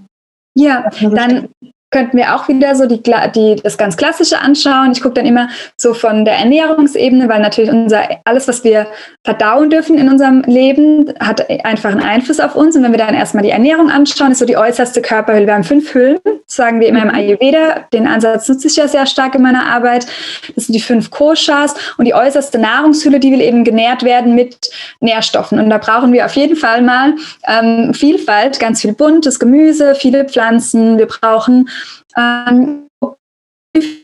Ja, 0.55 0.89
dann 1.01 1.49
könnten 1.93 2.17
wir 2.17 2.35
auch 2.35 2.49
wieder 2.49 2.75
so 2.75 2.85
die, 2.85 3.01
die, 3.01 3.55
das 3.63 3.77
ganz 3.77 3.95
Klassische 3.95 4.39
anschauen. 4.39 4.91
Ich 4.91 5.01
gucke 5.01 5.15
dann 5.15 5.25
immer 5.25 5.47
so 5.77 5.93
von 5.93 6.25
der 6.25 6.35
Ernährungsebene, 6.35 7.29
weil 7.29 7.39
natürlich 7.39 7.71
unser, 7.71 8.01
alles, 8.25 8.49
was 8.49 8.65
wir 8.65 8.87
verdauen 9.23 9.69
dürfen 9.69 9.97
in 9.97 10.09
unserem 10.09 10.41
Leben, 10.41 11.13
hat 11.21 11.49
einfach 11.63 11.91
einen 11.91 12.01
Einfluss 12.01 12.41
auf 12.41 12.55
uns. 12.55 12.75
Und 12.75 12.83
wenn 12.83 12.91
wir 12.91 12.97
dann 12.97 13.13
erstmal 13.13 13.43
die 13.43 13.51
Ernährung 13.51 13.89
anschauen, 13.89 14.33
ist 14.33 14.39
so 14.39 14.45
die 14.45 14.57
äußerste 14.57 15.01
Körperhülle. 15.01 15.45
Wir 15.47 15.53
haben 15.53 15.63
fünf 15.63 15.93
Hüllen, 15.93 16.19
sagen 16.47 16.81
wir 16.81 16.89
immer 16.89 17.01
im. 17.01 17.13
Ayurveda. 17.13 17.85
Den 17.93 18.07
Ansatz 18.07 18.49
nutze 18.49 18.67
ich 18.67 18.75
ja 18.75 18.87
sehr 18.87 19.05
stark 19.05 19.35
in 19.35 19.43
meiner 19.43 19.67
Arbeit. 19.67 20.07
Das 20.55 20.65
sind 20.65 20.73
die 20.73 20.81
fünf 20.81 21.11
Koshas 21.11 21.75
und 21.97 22.05
die 22.05 22.15
äußerste 22.15 22.57
Nahrungshülle, 22.57 23.19
die 23.19 23.31
will 23.31 23.41
eben 23.41 23.63
genährt 23.63 24.03
werden 24.03 24.33
mit 24.33 24.71
Nährstoffen. 24.99 25.59
Und 25.59 25.69
da 25.69 25.77
brauchen 25.77 26.11
wir 26.11 26.25
auf 26.25 26.35
jeden 26.35 26.55
Fall 26.55 26.81
mal 26.81 27.13
ähm, 27.47 27.93
Vielfalt, 27.93 28.59
ganz 28.59 28.81
viel 28.81 28.93
buntes 28.93 29.39
Gemüse, 29.39 29.93
viele 29.93 30.25
Pflanzen. 30.25 30.97
Wir 30.97 31.05
brauchen 31.05 31.69
ähm, 32.17 32.87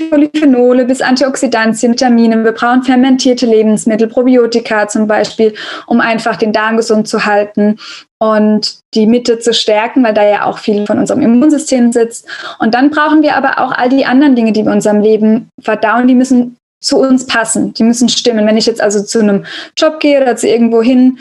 Polyphenole 0.10 0.86
bis 0.86 1.02
Antioxidantien, 1.02 1.92
Vitamine. 1.92 2.44
Wir 2.44 2.54
brauchen 2.54 2.84
fermentierte 2.84 3.46
Lebensmittel, 3.46 4.08
Probiotika 4.08 4.88
zum 4.88 5.06
Beispiel, 5.06 5.54
um 5.86 6.02
einfach 6.02 6.38
den 6.38 6.52
Darm 6.52 6.78
gesund 6.78 7.08
zu 7.08 7.26
halten 7.26 7.78
und 8.18 8.80
die 8.96 9.06
Mitte 9.06 9.40
zu 9.40 9.54
stärken, 9.54 10.04
weil 10.04 10.16
da 10.16 10.28
ja 10.28 10.46
auch 10.46 10.58
viel 10.58 10.88
von 10.88 10.98
unserem 10.98 11.22
Immunsystem 11.22 11.92
sitzt. 11.92 12.28
Und 12.58 12.74
dann 12.74 12.90
brauchen 12.90 13.22
wir 13.22 13.36
aber 13.36 13.60
auch 13.60 13.72
all 13.72 13.90
die 13.90 14.06
anderen 14.06 14.36
Dinge, 14.36 14.52
die 14.52 14.62
wir 14.62 14.72
in 14.72 14.78
unserem 14.78 15.02
Leben 15.02 15.50
verdauen, 15.62 16.08
die 16.08 16.16
müssen 16.16 16.58
zu 16.82 16.98
uns 16.98 17.28
passen, 17.28 17.74
die 17.74 17.84
müssen 17.84 18.10
stimmen. 18.10 18.48
Wenn 18.48 18.58
ich 18.58 18.66
jetzt 18.66 18.82
also 18.82 19.04
zu 19.04 19.20
einem 19.20 19.46
Job 19.78 20.00
gehe 20.00 20.22
oder 20.22 20.36
zu 20.36 20.48
irgendwo 20.48 20.82
hin 20.82 21.20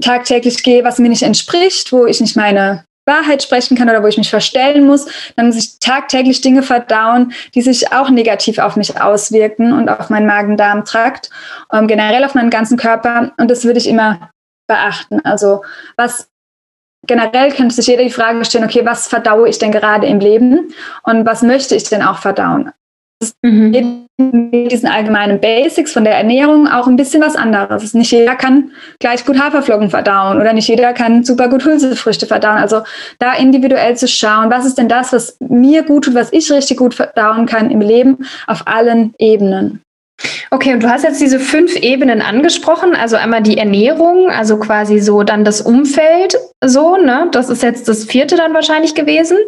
tagtäglich 0.00 0.62
gehe, 0.62 0.84
was 0.84 0.98
mir 1.00 1.08
nicht 1.08 1.22
entspricht, 1.22 1.92
wo 1.92 2.06
ich 2.06 2.20
nicht 2.20 2.36
meine 2.36 2.84
Wahrheit 3.06 3.42
sprechen 3.42 3.76
kann 3.76 3.88
oder 3.88 4.02
wo 4.02 4.06
ich 4.06 4.18
mich 4.18 4.30
verstellen 4.30 4.86
muss, 4.86 5.06
dann 5.36 5.46
muss 5.46 5.56
ich 5.56 5.78
tagtäglich 5.80 6.40
Dinge 6.40 6.62
verdauen, 6.62 7.32
die 7.54 7.62
sich 7.62 7.92
auch 7.92 8.10
negativ 8.10 8.58
auf 8.58 8.76
mich 8.76 9.00
auswirken 9.00 9.72
und 9.72 9.88
auf 9.88 10.10
meinen 10.10 10.26
Magen-Darm-Trakt, 10.26 11.30
ähm, 11.72 11.86
generell 11.86 12.24
auf 12.24 12.34
meinen 12.34 12.50
ganzen 12.50 12.76
Körper. 12.76 13.32
Und 13.36 13.50
das 13.50 13.64
würde 13.64 13.78
ich 13.78 13.88
immer 13.88 14.30
beachten. 14.68 15.20
Also 15.24 15.62
was 15.96 16.28
generell 17.06 17.52
könnte 17.52 17.74
sich 17.74 17.86
jeder 17.86 18.04
die 18.04 18.10
Frage 18.10 18.44
stellen, 18.44 18.64
okay, 18.64 18.84
was 18.84 19.08
verdaue 19.08 19.48
ich 19.48 19.58
denn 19.58 19.72
gerade 19.72 20.06
im 20.06 20.20
Leben 20.20 20.72
und 21.02 21.26
was 21.26 21.42
möchte 21.42 21.74
ich 21.74 21.84
denn 21.84 22.02
auch 22.02 22.18
verdauen? 22.18 22.72
Mhm. 23.42 24.06
Mit 24.18 24.72
diesen 24.72 24.88
allgemeinen 24.88 25.40
Basics 25.40 25.92
von 25.92 26.04
der 26.04 26.14
Ernährung 26.14 26.68
auch 26.68 26.86
ein 26.86 26.96
bisschen 26.96 27.22
was 27.22 27.36
anderes. 27.36 27.94
Nicht 27.94 28.12
jeder 28.12 28.34
kann 28.34 28.70
gleich 28.98 29.24
gut 29.24 29.40
Haferflocken 29.40 29.90
verdauen 29.90 30.38
oder 30.38 30.52
nicht 30.52 30.68
jeder 30.68 30.92
kann 30.92 31.24
super 31.24 31.48
gut 31.48 31.64
Hülsefrüchte 31.64 32.26
verdauen. 32.26 32.58
Also 32.58 32.82
da 33.18 33.34
individuell 33.34 33.96
zu 33.96 34.08
schauen, 34.08 34.50
was 34.50 34.66
ist 34.66 34.78
denn 34.78 34.88
das, 34.88 35.12
was 35.12 35.36
mir 35.40 35.82
gut 35.82 36.04
tut, 36.04 36.14
was 36.14 36.32
ich 36.32 36.50
richtig 36.50 36.78
gut 36.78 36.94
verdauen 36.94 37.46
kann 37.46 37.70
im 37.70 37.80
Leben 37.80 38.26
auf 38.46 38.66
allen 38.66 39.14
Ebenen. 39.18 39.80
Okay, 40.50 40.74
und 40.74 40.82
du 40.82 40.90
hast 40.90 41.04
jetzt 41.04 41.20
diese 41.20 41.40
fünf 41.40 41.76
Ebenen 41.76 42.20
angesprochen, 42.20 42.94
also 42.94 43.16
einmal 43.16 43.42
die 43.42 43.56
Ernährung, 43.56 44.28
also 44.28 44.58
quasi 44.58 44.98
so 44.98 45.22
dann 45.22 45.44
das 45.44 45.62
Umfeld, 45.62 46.36
so, 46.62 46.96
ne? 46.96 47.28
Das 47.32 47.48
ist 47.48 47.62
jetzt 47.62 47.88
das 47.88 48.04
vierte 48.04 48.36
dann 48.36 48.52
wahrscheinlich 48.52 48.94
gewesen. 48.94 49.38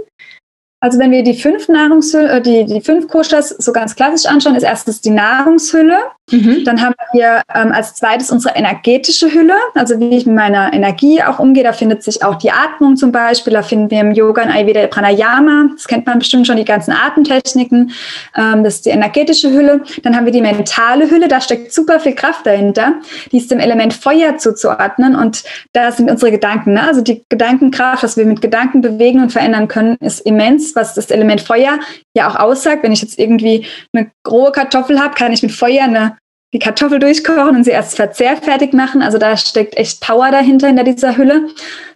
Also 0.82 0.98
wenn 0.98 1.12
wir 1.12 1.22
die 1.22 1.34
fünf 1.34 1.68
Nahrungshülle, 1.68 2.28
äh, 2.28 2.40
die, 2.40 2.64
die 2.64 2.80
fünf 2.80 3.06
Koshas 3.06 3.50
so 3.50 3.72
ganz 3.72 3.94
klassisch 3.94 4.28
anschauen, 4.28 4.56
ist 4.56 4.64
erstens 4.64 5.00
die 5.00 5.10
Nahrungshülle. 5.10 5.96
Mhm. 6.30 6.64
Dann 6.64 6.80
haben 6.80 6.94
wir 7.12 7.42
ähm, 7.54 7.70
als 7.72 7.94
zweites 7.94 8.32
unsere 8.32 8.56
energetische 8.56 9.32
Hülle, 9.32 9.54
also 9.74 10.00
wie 10.00 10.16
ich 10.16 10.26
mit 10.26 10.34
meiner 10.34 10.72
Energie 10.72 11.22
auch 11.22 11.38
umgehe. 11.38 11.62
Da 11.62 11.72
findet 11.72 12.02
sich 12.02 12.24
auch 12.24 12.34
die 12.34 12.50
Atmung 12.50 12.96
zum 12.96 13.12
Beispiel. 13.12 13.52
Da 13.52 13.62
finden 13.62 13.92
wir 13.92 14.00
im 14.00 14.10
Yoga 14.10 14.42
ein 14.42 14.50
Ayurveda 14.50 14.88
Pranayama. 14.88 15.68
Das 15.72 15.86
kennt 15.86 16.06
man 16.06 16.18
bestimmt 16.18 16.48
schon, 16.48 16.56
die 16.56 16.64
ganzen 16.64 16.92
Atemtechniken. 16.92 17.92
Ähm, 18.36 18.64
das 18.64 18.76
ist 18.76 18.86
die 18.86 18.90
energetische 18.90 19.52
Hülle. 19.52 19.82
Dann 20.02 20.16
haben 20.16 20.24
wir 20.24 20.32
die 20.32 20.40
mentale 20.40 21.08
Hülle. 21.08 21.28
Da 21.28 21.40
steckt 21.40 21.72
super 21.72 22.00
viel 22.00 22.16
Kraft 22.16 22.44
dahinter. 22.44 22.94
Die 23.30 23.36
ist 23.36 23.52
dem 23.52 23.60
Element 23.60 23.94
Feuer 23.94 24.36
zuzuordnen. 24.36 25.14
Und 25.14 25.44
da 25.74 25.92
sind 25.92 26.10
unsere 26.10 26.32
Gedanken. 26.32 26.72
Ne? 26.72 26.82
Also 26.82 27.02
die 27.02 27.22
Gedankenkraft, 27.28 28.02
was 28.02 28.16
wir 28.16 28.24
mit 28.24 28.40
Gedanken 28.40 28.80
bewegen 28.80 29.22
und 29.22 29.30
verändern 29.30 29.68
können, 29.68 29.96
ist 30.00 30.26
immens 30.26 30.71
was 30.76 30.94
das 30.94 31.10
Element 31.10 31.40
Feuer 31.40 31.78
ja 32.16 32.28
auch 32.28 32.36
aussagt. 32.36 32.82
Wenn 32.82 32.92
ich 32.92 33.02
jetzt 33.02 33.18
irgendwie 33.18 33.66
eine 33.92 34.10
rohe 34.28 34.52
Kartoffel 34.52 35.00
habe, 35.00 35.14
kann 35.14 35.32
ich 35.32 35.42
mit 35.42 35.52
Feuer 35.52 35.84
eine, 35.84 36.16
die 36.52 36.58
Kartoffel 36.58 36.98
durchkochen 36.98 37.56
und 37.56 37.64
sie 37.64 37.70
erst 37.70 37.96
verzehrfertig 37.96 38.74
machen. 38.74 39.00
Also 39.00 39.16
da 39.16 39.36
steckt 39.36 39.76
echt 39.76 40.00
Power 40.00 40.30
dahinter, 40.30 40.66
hinter 40.66 40.84
dieser 40.84 41.16
Hülle. 41.16 41.48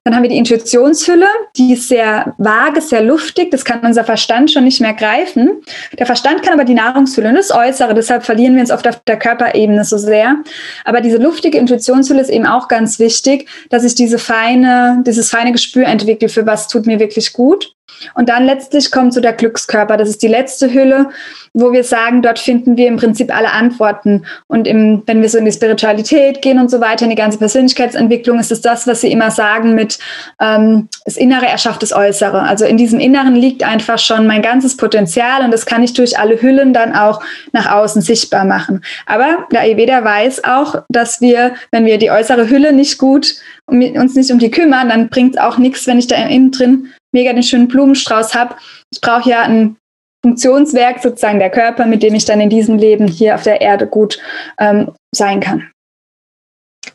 Dann 0.05 0.15
haben 0.15 0.23
wir 0.23 0.31
die 0.31 0.39
Intuitionshülle, 0.39 1.27
die 1.57 1.75
ist 1.75 1.89
sehr 1.89 2.35
vage, 2.39 2.81
sehr 2.81 3.03
luftig. 3.03 3.51
Das 3.51 3.65
kann 3.65 3.81
unser 3.81 4.05
Verstand 4.05 4.51
schon 4.51 4.65
nicht 4.65 4.81
mehr 4.81 4.95
greifen. 4.95 5.63
Der 5.99 6.07
Verstand 6.07 6.43
kann 6.43 6.55
aber 6.55 6.65
die 6.65 6.75
Nahrungshülle 6.75 7.29
und 7.29 7.35
das 7.35 7.51
Äußere. 7.51 7.93
Deshalb 7.93 8.25
verlieren 8.25 8.55
wir 8.55 8.63
uns 8.63 8.71
oft 8.71 8.89
auf 8.89 9.01
der 9.07 9.19
Körperebene 9.19 9.85
so 9.85 9.99
sehr. 9.99 10.37
Aber 10.85 11.01
diese 11.01 11.19
luftige 11.19 11.59
Intuitionshülle 11.59 12.21
ist 12.21 12.31
eben 12.31 12.47
auch 12.47 12.69
ganz 12.69 12.99
wichtig, 12.99 13.49
dass 13.69 13.85
ich 13.85 13.95
diese 13.95 14.19
feine, 14.19 15.03
dieses 15.05 15.29
feine 15.29 15.53
Gespür 15.53 15.85
entwickle, 15.87 16.29
für 16.29 16.47
was 16.47 16.69
tut 16.69 16.87
mir 16.87 16.99
wirklich 16.99 17.33
gut. 17.33 17.76
Und 18.15 18.29
dann 18.29 18.45
letztlich 18.45 18.91
kommt 18.91 19.15
so 19.15 19.21
der 19.21 19.33
Glückskörper. 19.33 19.97
Das 19.97 20.09
ist 20.09 20.23
die 20.23 20.29
letzte 20.29 20.73
Hülle, 20.73 21.11
wo 21.53 21.73
wir 21.73 21.85
sagen, 21.85 22.23
dort 22.23 22.39
finden 22.39 22.77
wir 22.77 22.87
im 22.89 22.97
Prinzip 22.97 23.35
alle 23.35 23.53
Antworten. 23.53 24.25
Und 24.47 24.67
im, 24.67 25.03
wenn 25.07 25.23
wir 25.23 25.29
so 25.29 25.39
in 25.39 25.45
die 25.45 25.53
Spiritualität 25.53 26.43
gehen 26.43 26.59
und 26.59 26.71
so 26.71 26.81
weiter, 26.81 27.05
in 27.05 27.11
die 27.11 27.17
ganze 27.17 27.39
Persönlichkeitsentwicklung, 27.39 28.39
ist 28.39 28.53
es 28.53 28.61
das, 28.61 28.87
was 28.87 29.01
Sie 29.01 29.11
immer 29.11 29.31
sagen 29.31 29.75
mit 29.75 29.99
ähm, 30.41 30.89
das 31.05 31.17
Innere 31.17 31.47
erschafft 31.47 31.83
das 31.83 31.93
Äußere. 31.93 32.43
Also 32.43 32.65
in 32.65 32.77
diesem 32.77 33.01
Inneren 33.01 33.35
liegt 33.35 33.63
einfach 33.63 33.99
schon 33.99 34.27
mein 34.27 34.43
ganzes 34.43 34.77
Potenzial 34.77 35.45
und 35.45 35.51
das 35.51 35.67
kann 35.67 35.83
ich 35.83 35.95
durch 35.95 36.19
alle 36.19 36.41
Hüllen 36.41 36.73
dann 36.73 36.95
auch 36.95 37.21
nach 37.53 37.71
außen 37.71 38.03
sichtbar 38.03 38.45
machen. 38.45 38.83
Aber 39.07 39.47
der 39.53 39.61
Ayurveda 39.61 40.05
weiß 40.05 40.45
auch, 40.45 40.83
dass 40.89 41.21
wir, 41.21 41.55
wenn 41.71 41.87
wir 41.87 41.99
die 41.99 42.11
äußere 42.11 42.49
Hülle 42.49 42.73
nicht 42.73 42.99
gut 42.99 43.37
uns 43.67 44.15
nicht 44.15 44.31
um 44.31 44.39
die 44.39 44.51
kümmern, 44.51 44.89
dann 44.89 45.09
bringt 45.09 45.35
es 45.35 45.41
auch 45.41 45.59
nichts, 45.59 45.87
wenn 45.87 45.99
ich 45.99 46.07
da 46.07 46.17
innen 46.17 46.53
drin 46.53 46.93
mega 47.17 47.33
den 47.33 47.43
schönen 47.43 47.67
Blumenstrauß 47.67 48.35
habe. 48.35 48.55
Ich 48.93 49.01
brauche 49.01 49.29
ja 49.29 49.43
ein 49.43 49.77
Funktionswerk, 50.23 51.01
sozusagen 51.03 51.39
der 51.39 51.51
Körper, 51.51 51.87
mit 51.87 52.03
dem 52.03 52.15
ich 52.15 52.25
dann 52.25 52.41
in 52.41 52.51
diesem 52.51 52.77
Leben 52.77 53.09
hier 53.09 53.35
auf 53.35 53.43
der 53.43 53.61
Erde 53.61 53.87
gut 53.87 54.19
ähm, 54.59 54.93
sein 55.15 55.41
kann. 55.41 55.71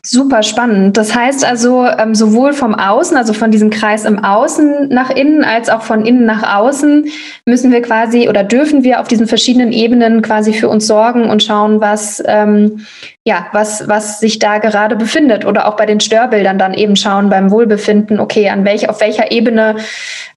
Super 0.04 0.42
spannend. 0.42 0.96
Das 0.96 1.14
heißt 1.14 1.44
also 1.44 1.86
ähm, 1.86 2.14
sowohl 2.14 2.54
vom 2.54 2.74
Außen, 2.74 3.16
also 3.16 3.32
von 3.32 3.50
diesem 3.50 3.70
Kreis 3.70 4.04
im 4.04 4.24
Außen 4.24 4.88
nach 4.88 5.10
innen, 5.10 5.44
als 5.44 5.68
auch 5.68 5.82
von 5.82 6.04
innen 6.04 6.24
nach 6.24 6.56
außen 6.58 7.06
müssen 7.46 7.70
wir 7.70 7.82
quasi 7.82 8.28
oder 8.28 8.42
dürfen 8.42 8.82
wir 8.82 9.00
auf 9.00 9.06
diesen 9.06 9.28
verschiedenen 9.28 9.70
Ebenen 9.70 10.20
quasi 10.22 10.52
für 10.54 10.68
uns 10.68 10.86
sorgen 10.86 11.30
und 11.30 11.42
schauen, 11.42 11.80
was 11.80 12.22
ähm, 12.26 12.84
ja, 13.24 13.46
was, 13.52 13.86
was 13.88 14.18
sich 14.18 14.40
da 14.40 14.58
gerade 14.58 14.96
befindet 14.96 15.44
oder 15.44 15.68
auch 15.68 15.76
bei 15.76 15.86
den 15.86 16.00
Störbildern 16.00 16.58
dann 16.58 16.74
eben 16.74 16.96
schauen 16.96 17.30
beim 17.30 17.52
Wohlbefinden, 17.52 18.18
okay, 18.18 18.48
an 18.48 18.64
welch, 18.64 18.88
auf 18.88 19.00
welcher 19.00 19.30
Ebene 19.30 19.76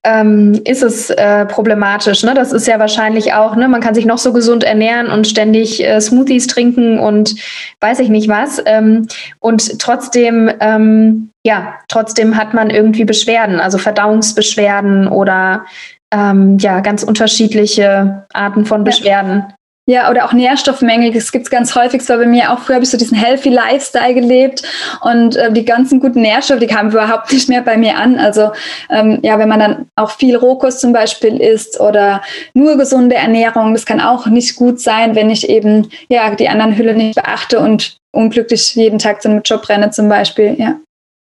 ähm, 0.04 0.60
ist 0.64 0.84
es 0.84 1.10
äh, 1.10 1.46
problematisch. 1.46 2.22
Ne? 2.22 2.34
Das 2.34 2.52
ist 2.52 2.68
ja 2.68 2.78
wahrscheinlich 2.78 3.32
auch, 3.34 3.56
ne, 3.56 3.66
man 3.66 3.80
kann 3.80 3.96
sich 3.96 4.06
noch 4.06 4.18
so 4.18 4.32
gesund 4.32 4.62
ernähren 4.62 5.08
und 5.08 5.26
ständig 5.26 5.84
äh, 5.84 6.00
Smoothies 6.00 6.46
trinken 6.46 7.00
und 7.00 7.34
weiß 7.80 7.98
ich 7.98 8.08
nicht 8.08 8.28
was. 8.28 8.62
Ähm, 8.64 9.08
und 9.40 9.80
trotzdem, 9.80 10.48
ähm, 10.60 11.30
ja, 11.44 11.74
trotzdem 11.88 12.36
hat 12.36 12.54
man 12.54 12.70
irgendwie 12.70 13.04
Beschwerden, 13.04 13.58
also 13.58 13.78
Verdauungsbeschwerden 13.78 15.08
oder 15.08 15.64
ähm, 16.12 16.58
ja, 16.58 16.78
ganz 16.80 17.02
unterschiedliche 17.02 18.26
Arten 18.32 18.64
von 18.64 18.84
Beschwerden. 18.84 19.44
Ja. 19.48 19.55
Ja, 19.88 20.10
oder 20.10 20.24
auch 20.24 20.32
Nährstoffmängel, 20.32 21.12
das 21.12 21.30
gibt's 21.30 21.48
ganz 21.48 21.76
häufig. 21.76 22.00
Es 22.00 22.08
war 22.08 22.18
bei 22.18 22.26
mir 22.26 22.52
auch 22.52 22.58
früher, 22.58 22.74
habe 22.74 22.84
ich 22.84 22.90
so 22.90 22.98
diesen 22.98 23.16
healthy 23.16 23.50
Lifestyle 23.50 24.14
gelebt 24.14 24.64
und 25.00 25.36
äh, 25.36 25.52
die 25.52 25.64
ganzen 25.64 26.00
guten 26.00 26.22
Nährstoffe, 26.22 26.58
die 26.58 26.66
kamen 26.66 26.90
überhaupt 26.90 27.32
nicht 27.32 27.48
mehr 27.48 27.62
bei 27.62 27.76
mir 27.76 27.96
an. 27.96 28.18
Also 28.18 28.50
ähm, 28.90 29.20
ja, 29.22 29.38
wenn 29.38 29.48
man 29.48 29.60
dann 29.60 29.86
auch 29.94 30.10
viel 30.10 30.34
Rohkost 30.34 30.80
zum 30.80 30.92
Beispiel 30.92 31.40
isst 31.40 31.78
oder 31.78 32.20
nur 32.52 32.76
gesunde 32.76 33.14
Ernährung, 33.14 33.74
das 33.74 33.86
kann 33.86 34.00
auch 34.00 34.26
nicht 34.26 34.56
gut 34.56 34.80
sein, 34.80 35.14
wenn 35.14 35.30
ich 35.30 35.48
eben 35.48 35.88
ja 36.08 36.34
die 36.34 36.48
anderen 36.48 36.76
Hülle 36.76 36.94
nicht 36.94 37.14
beachte 37.14 37.60
und 37.60 37.96
unglücklich 38.10 38.74
jeden 38.74 38.98
Tag 38.98 39.22
zu 39.22 39.28
einem 39.28 39.42
Job 39.44 39.68
renne 39.68 39.90
zum 39.90 40.08
Beispiel. 40.08 40.56
Ja. 40.58 40.80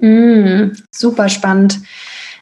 Mm, 0.02 0.78
super 0.92 1.28
spannend 1.28 1.80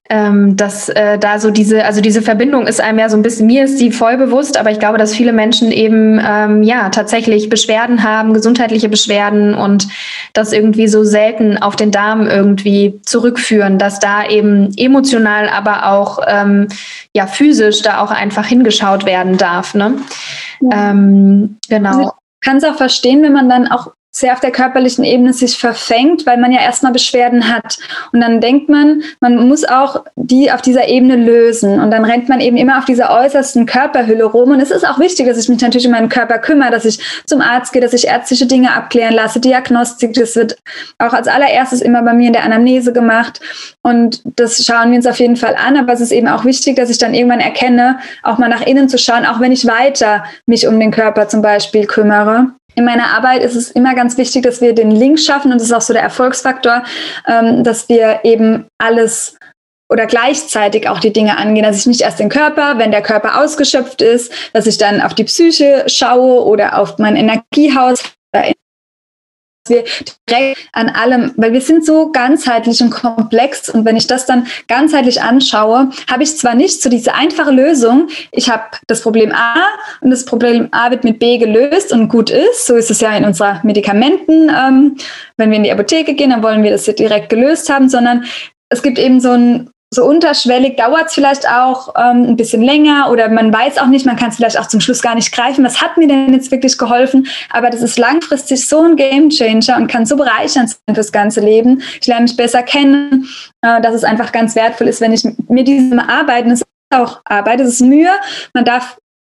ähm, 0.09 0.57
dass 0.57 0.89
äh, 0.89 1.17
da 1.17 1.39
so 1.39 1.49
diese, 1.49 1.85
also 1.85 2.01
diese 2.01 2.21
Verbindung 2.21 2.67
ist 2.67 2.81
einem 2.81 2.99
ja 2.99 3.07
so 3.09 3.15
ein 3.15 3.23
bisschen, 3.23 3.47
mir 3.47 3.63
ist 3.63 3.77
sie 3.77 3.91
voll 3.91 4.17
bewusst, 4.17 4.57
aber 4.57 4.69
ich 4.69 4.79
glaube, 4.79 4.97
dass 4.97 5.15
viele 5.15 5.31
Menschen 5.31 5.71
eben 5.71 6.21
ähm, 6.23 6.61
ja 6.61 6.89
tatsächlich 6.89 7.47
Beschwerden 7.47 8.03
haben, 8.03 8.33
gesundheitliche 8.33 8.89
Beschwerden 8.89 9.53
und 9.53 9.87
das 10.33 10.51
irgendwie 10.51 10.89
so 10.89 11.05
selten 11.05 11.57
auf 11.57 11.77
den 11.77 11.91
Darm 11.91 12.27
irgendwie 12.27 12.99
zurückführen, 13.03 13.77
dass 13.77 13.99
da 13.99 14.27
eben 14.27 14.73
emotional, 14.75 15.47
aber 15.47 15.89
auch 15.89 16.19
ähm, 16.27 16.67
ja 17.13 17.25
physisch 17.25 17.81
da 17.81 18.03
auch 18.03 18.11
einfach 18.11 18.45
hingeschaut 18.45 19.05
werden 19.05 19.37
darf. 19.37 19.73
Ne? 19.73 19.95
Ja. 20.59 20.91
Ähm, 20.91 21.57
genau. 21.69 21.89
Also 21.89 22.11
kann 22.43 22.57
es 22.57 22.65
auch 22.65 22.75
verstehen, 22.75 23.23
wenn 23.23 23.33
man 23.33 23.47
dann 23.47 23.67
auch 23.71 23.93
sehr 24.15 24.33
auf 24.33 24.39
der 24.39 24.51
körperlichen 24.51 25.03
Ebene 25.03 25.33
sich 25.33 25.57
verfängt, 25.57 26.27
weil 26.27 26.37
man 26.37 26.51
ja 26.51 26.61
erstmal 26.61 26.91
Beschwerden 26.91 27.51
hat. 27.51 27.79
Und 28.11 28.21
dann 28.21 28.39
denkt 28.41 28.69
man, 28.69 29.01
man 29.21 29.47
muss 29.47 29.65
auch 29.65 30.05
die 30.15 30.51
auf 30.51 30.61
dieser 30.61 30.87
Ebene 30.87 31.15
lösen. 31.15 31.79
Und 31.79 31.89
dann 31.89 32.05
rennt 32.05 32.29
man 32.29 32.39
eben 32.39 32.55
immer 32.55 32.77
auf 32.77 32.85
dieser 32.85 33.09
äußersten 33.09 33.65
Körperhülle 33.65 34.25
rum. 34.25 34.51
Und 34.51 34.59
es 34.59 34.69
ist 34.69 34.87
auch 34.87 34.99
wichtig, 34.99 35.25
dass 35.25 35.39
ich 35.39 35.49
mich 35.49 35.59
natürlich 35.59 35.87
um 35.87 35.93
meinen 35.93 36.09
Körper 36.09 36.37
kümmere, 36.37 36.69
dass 36.69 36.85
ich 36.85 36.99
zum 37.25 37.41
Arzt 37.41 37.73
gehe, 37.73 37.81
dass 37.81 37.93
ich 37.93 38.05
ärztliche 38.05 38.45
Dinge 38.45 38.71
abklären 38.73 39.15
lasse, 39.15 39.39
Diagnostik. 39.39 40.13
Das 40.13 40.35
wird 40.35 40.57
auch 40.99 41.13
als 41.13 41.27
allererstes 41.27 41.81
immer 41.81 42.03
bei 42.03 42.13
mir 42.13 42.27
in 42.27 42.33
der 42.33 42.43
Anamnese 42.43 42.93
gemacht. 42.93 43.41
Und 43.81 44.21
das 44.35 44.63
schauen 44.63 44.91
wir 44.91 44.97
uns 44.97 45.07
auf 45.07 45.19
jeden 45.19 45.37
Fall 45.37 45.55
an. 45.55 45.75
Aber 45.75 45.91
es 45.91 46.01
ist 46.01 46.11
eben 46.11 46.27
auch 46.27 46.45
wichtig, 46.45 46.75
dass 46.75 46.91
ich 46.91 46.99
dann 46.99 47.15
irgendwann 47.15 47.39
erkenne, 47.39 47.97
auch 48.21 48.37
mal 48.37 48.47
nach 48.49 48.61
innen 48.61 48.89
zu 48.89 48.99
schauen, 48.99 49.25
auch 49.25 49.39
wenn 49.39 49.51
ich 49.51 49.65
weiter 49.65 50.23
mich 50.45 50.67
um 50.67 50.79
den 50.79 50.91
Körper 50.91 51.27
zum 51.27 51.41
Beispiel 51.41 51.87
kümmere 51.87 52.53
in 52.75 52.85
meiner 52.85 53.15
Arbeit 53.15 53.43
ist 53.43 53.55
es 53.55 53.71
immer 53.71 53.95
ganz 53.95 54.17
wichtig, 54.17 54.43
dass 54.43 54.61
wir 54.61 54.73
den 54.73 54.91
Link 54.91 55.19
schaffen 55.19 55.51
und 55.51 55.59
das 55.59 55.67
ist 55.67 55.73
auch 55.73 55.81
so 55.81 55.93
der 55.93 56.03
Erfolgsfaktor, 56.03 56.83
ähm, 57.27 57.63
dass 57.63 57.89
wir 57.89 58.21
eben 58.23 58.65
alles 58.77 59.37
oder 59.91 60.07
gleichzeitig 60.07 60.89
auch 60.89 60.99
die 60.99 61.13
Dinge 61.13 61.37
angehen, 61.37 61.63
dass 61.63 61.77
ich 61.77 61.85
nicht 61.85 62.01
erst 62.01 62.19
den 62.19 62.29
Körper, 62.29 62.79
wenn 62.79 62.91
der 62.91 63.03
Körper 63.03 63.39
ausgeschöpft 63.41 64.01
ist, 64.01 64.33
dass 64.53 64.65
ich 64.65 64.77
dann 64.77 65.01
auf 65.01 65.13
die 65.13 65.25
Psyche 65.25 65.83
schaue 65.87 66.43
oder 66.45 66.79
auf 66.79 66.97
mein 66.97 67.15
Energiehaus 67.15 68.01
wir 69.67 69.83
direkt 70.29 70.57
an 70.73 70.89
allem, 70.89 71.31
weil 71.37 71.53
wir 71.53 71.61
sind 71.61 71.85
so 71.85 72.11
ganzheitlich 72.11 72.81
und 72.81 72.89
komplex. 72.89 73.69
Und 73.69 73.85
wenn 73.85 73.95
ich 73.95 74.07
das 74.07 74.25
dann 74.25 74.47
ganzheitlich 74.67 75.21
anschaue, 75.21 75.89
habe 76.09 76.23
ich 76.23 76.37
zwar 76.37 76.55
nicht 76.55 76.81
so 76.81 76.89
diese 76.89 77.13
einfache 77.13 77.51
Lösung, 77.51 78.07
ich 78.31 78.49
habe 78.49 78.63
das 78.87 79.01
Problem 79.01 79.31
A 79.31 79.55
und 80.01 80.11
das 80.11 80.25
Problem 80.25 80.69
A 80.71 80.91
wird 80.91 81.03
mit 81.03 81.19
B 81.19 81.37
gelöst 81.37 81.91
und 81.91 82.09
gut 82.09 82.29
ist, 82.29 82.65
so 82.65 82.75
ist 82.75 82.91
es 82.91 83.01
ja 83.01 83.15
in 83.15 83.25
unserer 83.25 83.61
Medikamenten, 83.63 84.49
ähm, 84.49 84.97
wenn 85.37 85.49
wir 85.49 85.57
in 85.57 85.63
die 85.63 85.71
Apotheke 85.71 86.13
gehen, 86.13 86.31
dann 86.31 86.43
wollen 86.43 86.63
wir 86.63 86.71
das 86.71 86.85
direkt 86.85 87.29
gelöst 87.29 87.69
haben, 87.69 87.89
sondern 87.89 88.25
es 88.69 88.81
gibt 88.81 88.97
eben 88.97 89.19
so 89.19 89.31
ein 89.31 89.69
so 89.93 90.05
unterschwellig 90.05 90.77
dauert 90.77 91.07
es 91.07 91.13
vielleicht 91.13 91.47
auch 91.47 91.93
ähm, 91.97 92.25
ein 92.29 92.35
bisschen 92.35 92.61
länger 92.61 93.09
oder 93.11 93.29
man 93.29 93.53
weiß 93.53 93.77
auch 93.77 93.87
nicht, 93.87 94.05
man 94.05 94.15
kann 94.15 94.29
es 94.29 94.37
vielleicht 94.37 94.59
auch 94.59 94.67
zum 94.67 94.81
Schluss 94.81 95.01
gar 95.01 95.15
nicht 95.15 95.31
greifen. 95.31 95.63
Was 95.63 95.81
hat 95.81 95.97
mir 95.97 96.07
denn 96.07 96.33
jetzt 96.33 96.51
wirklich 96.51 96.77
geholfen? 96.77 97.27
Aber 97.51 97.69
das 97.69 97.81
ist 97.81 97.97
langfristig 97.97 98.67
so 98.67 98.81
ein 98.81 98.95
Gamechanger 98.95 99.77
und 99.77 99.87
kann 99.87 100.05
so 100.05 100.15
bereichernd 100.15 100.69
sein 100.69 100.95
fürs 100.95 101.11
ganze 101.11 101.41
Leben. 101.41 101.81
Ich 102.01 102.07
lerne 102.07 102.23
mich 102.23 102.35
besser 102.35 102.63
kennen, 102.63 103.27
äh, 103.61 103.81
dass 103.81 103.93
es 103.93 104.03
einfach 104.03 104.31
ganz 104.31 104.55
wertvoll 104.55 104.87
ist, 104.87 105.01
wenn 105.01 105.13
ich 105.13 105.23
mir 105.47 105.63
diesem 105.63 105.99
arbeiten, 105.99 106.51
es 106.51 106.61
ist 106.61 106.67
auch 106.93 107.21
Arbeit, 107.25 107.59
es 107.59 107.69
ist 107.69 107.81
Mühe. 107.81 108.11
Man 108.53 108.65
darf 108.65 108.97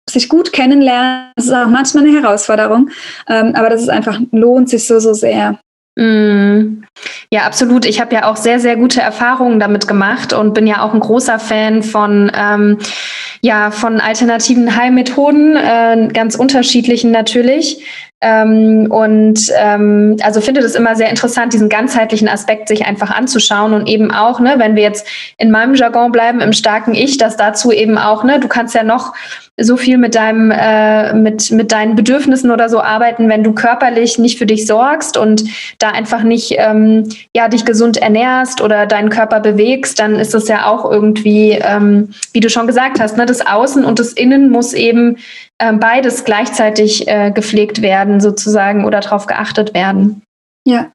sich 0.10 0.30
gut 0.30 0.54
kennenlernen. 0.54 1.32
Das 1.36 1.46
ist 1.46 1.54
auch 1.54 1.68
manchmal 1.68 2.06
eine 2.06 2.22
Herausforderung, 2.22 2.90
ähm, 3.28 3.54
aber 3.56 3.70
das 3.70 3.82
ist 3.82 3.90
einfach, 3.90 4.20
lohnt 4.32 4.70
sich 4.70 4.86
so, 4.88 5.00
so 5.00 5.14
sehr. 5.14 5.60
Mm. 5.96 6.84
Ja, 7.30 7.44
absolut. 7.44 7.86
Ich 7.86 8.00
habe 8.00 8.16
ja 8.16 8.30
auch 8.30 8.36
sehr, 8.36 8.60
sehr 8.60 8.76
gute 8.76 9.02
Erfahrungen 9.02 9.60
damit 9.60 9.88
gemacht 9.88 10.34
und 10.34 10.54
bin 10.54 10.68
ja 10.68 10.84
auch 10.84 10.94
ein 10.94 11.00
großer 11.00 11.40
Fan 11.40 11.84
von, 11.84 12.32
ähm, 12.38 12.78
ja, 13.42 13.72
von 13.72 14.00
alternativen 14.00 14.76
Heilmethoden, 14.76 15.56
äh, 15.56 16.08
ganz 16.14 16.36
unterschiedlichen 16.36 17.12
natürlich. 17.12 17.84
Ähm, 18.22 18.88
und 18.90 19.40
ähm, 19.58 20.18
also 20.22 20.42
finde 20.42 20.62
das 20.62 20.76
immer 20.76 20.96
sehr 20.96 21.10
interessant, 21.10 21.54
diesen 21.54 21.70
ganzheitlichen 21.70 22.30
Aspekt 22.30 22.70
sich 22.70 22.86
einfach 22.86 23.12
anzuschauen 23.12 23.74
und 23.74 23.88
eben 23.88 24.12
auch, 24.12 24.40
ne, 24.40 24.56
wenn 24.58 24.76
wir 24.76 24.84
jetzt 24.84 25.06
in 25.38 25.52
meinem 25.52 25.76
Jargon 25.76 26.12
bleiben, 26.12 26.40
im 26.40 26.54
starken 26.54 26.96
Ich, 26.96 27.18
dass 27.18 27.38
dazu 27.38 27.72
eben 27.72 27.98
auch, 27.98 28.24
ne, 28.24 28.40
du 28.40 28.48
kannst 28.48 28.74
ja 28.74 28.84
noch 28.84 29.14
so 29.58 29.78
viel 29.78 29.98
mit 29.98 30.16
deinem, 30.16 30.52
äh, 30.52 31.14
mit, 31.14 31.52
mit 31.52 31.72
deinen 31.72 31.96
Bedürfnissen 31.96 32.52
oder 32.52 32.68
so 32.68 32.82
arbeiten, 32.82 33.30
wenn 33.30 33.44
du 33.44 33.54
körperlich 33.54 34.20
nicht 34.20 34.38
für 34.38 34.46
dich 34.46 34.68
sorgst 34.68 35.16
und 35.16 35.46
da 35.80 35.92
einfach 35.92 36.24
nicht 36.24 36.56
ähm, 36.58 37.08
ja, 37.34 37.48
dich 37.48 37.64
gesund 37.64 37.98
ernährst 37.98 38.62
oder 38.62 38.86
deinen 38.86 39.10
Körper 39.10 39.40
bewegst, 39.40 40.00
dann 40.00 40.16
ist 40.16 40.34
das 40.34 40.50
ja 40.50 40.66
auch 40.66 40.90
irgendwie, 40.90 41.52
ähm, 41.52 42.10
wie 42.34 42.42
du 42.42 42.50
schon 42.50 42.68
gesagt 42.68 43.00
hast, 43.00 43.16
ne, 43.18 43.26
das 43.26 43.46
Außen 43.46 43.86
und 43.86 44.00
das 44.00 44.12
Innen 44.12 44.50
muss 44.50 44.74
eben 44.74 45.18
äh, 45.58 45.72
beides 45.72 46.26
gleichzeitig 46.26 47.08
äh, 47.08 47.32
gepflegt 47.32 47.82
werden, 47.82 48.20
sozusagen, 48.20 48.84
oder 48.84 49.00
darauf 49.00 49.26
geachtet 49.26 49.74
werden. 49.74 50.22
Ja, 50.68 50.92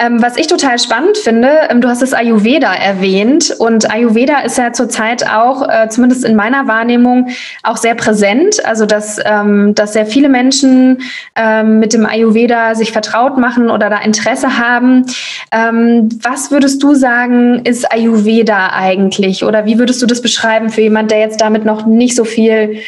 ähm, 0.00 0.22
was 0.22 0.36
ich 0.36 0.46
total 0.46 0.78
spannend 0.78 1.18
finde, 1.18 1.50
ähm, 1.68 1.80
du 1.80 1.88
hast 1.88 2.02
das 2.02 2.12
Ayurveda 2.12 2.72
erwähnt 2.72 3.54
und 3.58 3.90
Ayurveda 3.90 4.40
ist 4.40 4.56
ja 4.56 4.72
zurzeit 4.72 5.28
auch, 5.28 5.68
äh, 5.68 5.88
zumindest 5.88 6.24
in 6.24 6.36
meiner 6.36 6.68
Wahrnehmung, 6.68 7.28
auch 7.64 7.76
sehr 7.76 7.96
präsent. 7.96 8.64
Also 8.64 8.86
dass, 8.86 9.18
ähm, 9.24 9.74
dass 9.74 9.94
sehr 9.94 10.06
viele 10.06 10.28
Menschen 10.28 11.02
ähm, 11.34 11.80
mit 11.80 11.94
dem 11.94 12.06
Ayurveda 12.06 12.76
sich 12.76 12.92
vertraut 12.92 13.38
machen 13.38 13.70
oder 13.70 13.90
da 13.90 13.98
Interesse 13.98 14.56
haben. 14.58 15.04
Ähm, 15.50 16.08
was 16.22 16.52
würdest 16.52 16.80
du 16.82 16.94
sagen, 16.94 17.62
ist 17.64 17.90
Ayurveda 17.90 18.70
eigentlich? 18.72 19.44
Oder 19.44 19.66
wie 19.66 19.78
würdest 19.80 20.00
du 20.00 20.06
das 20.06 20.22
beschreiben 20.22 20.70
für 20.70 20.82
jemand, 20.82 21.10
der 21.10 21.18
jetzt 21.18 21.40
damit 21.40 21.64
noch 21.64 21.86
nicht 21.86 22.14
so 22.14 22.24
viel, 22.24 22.82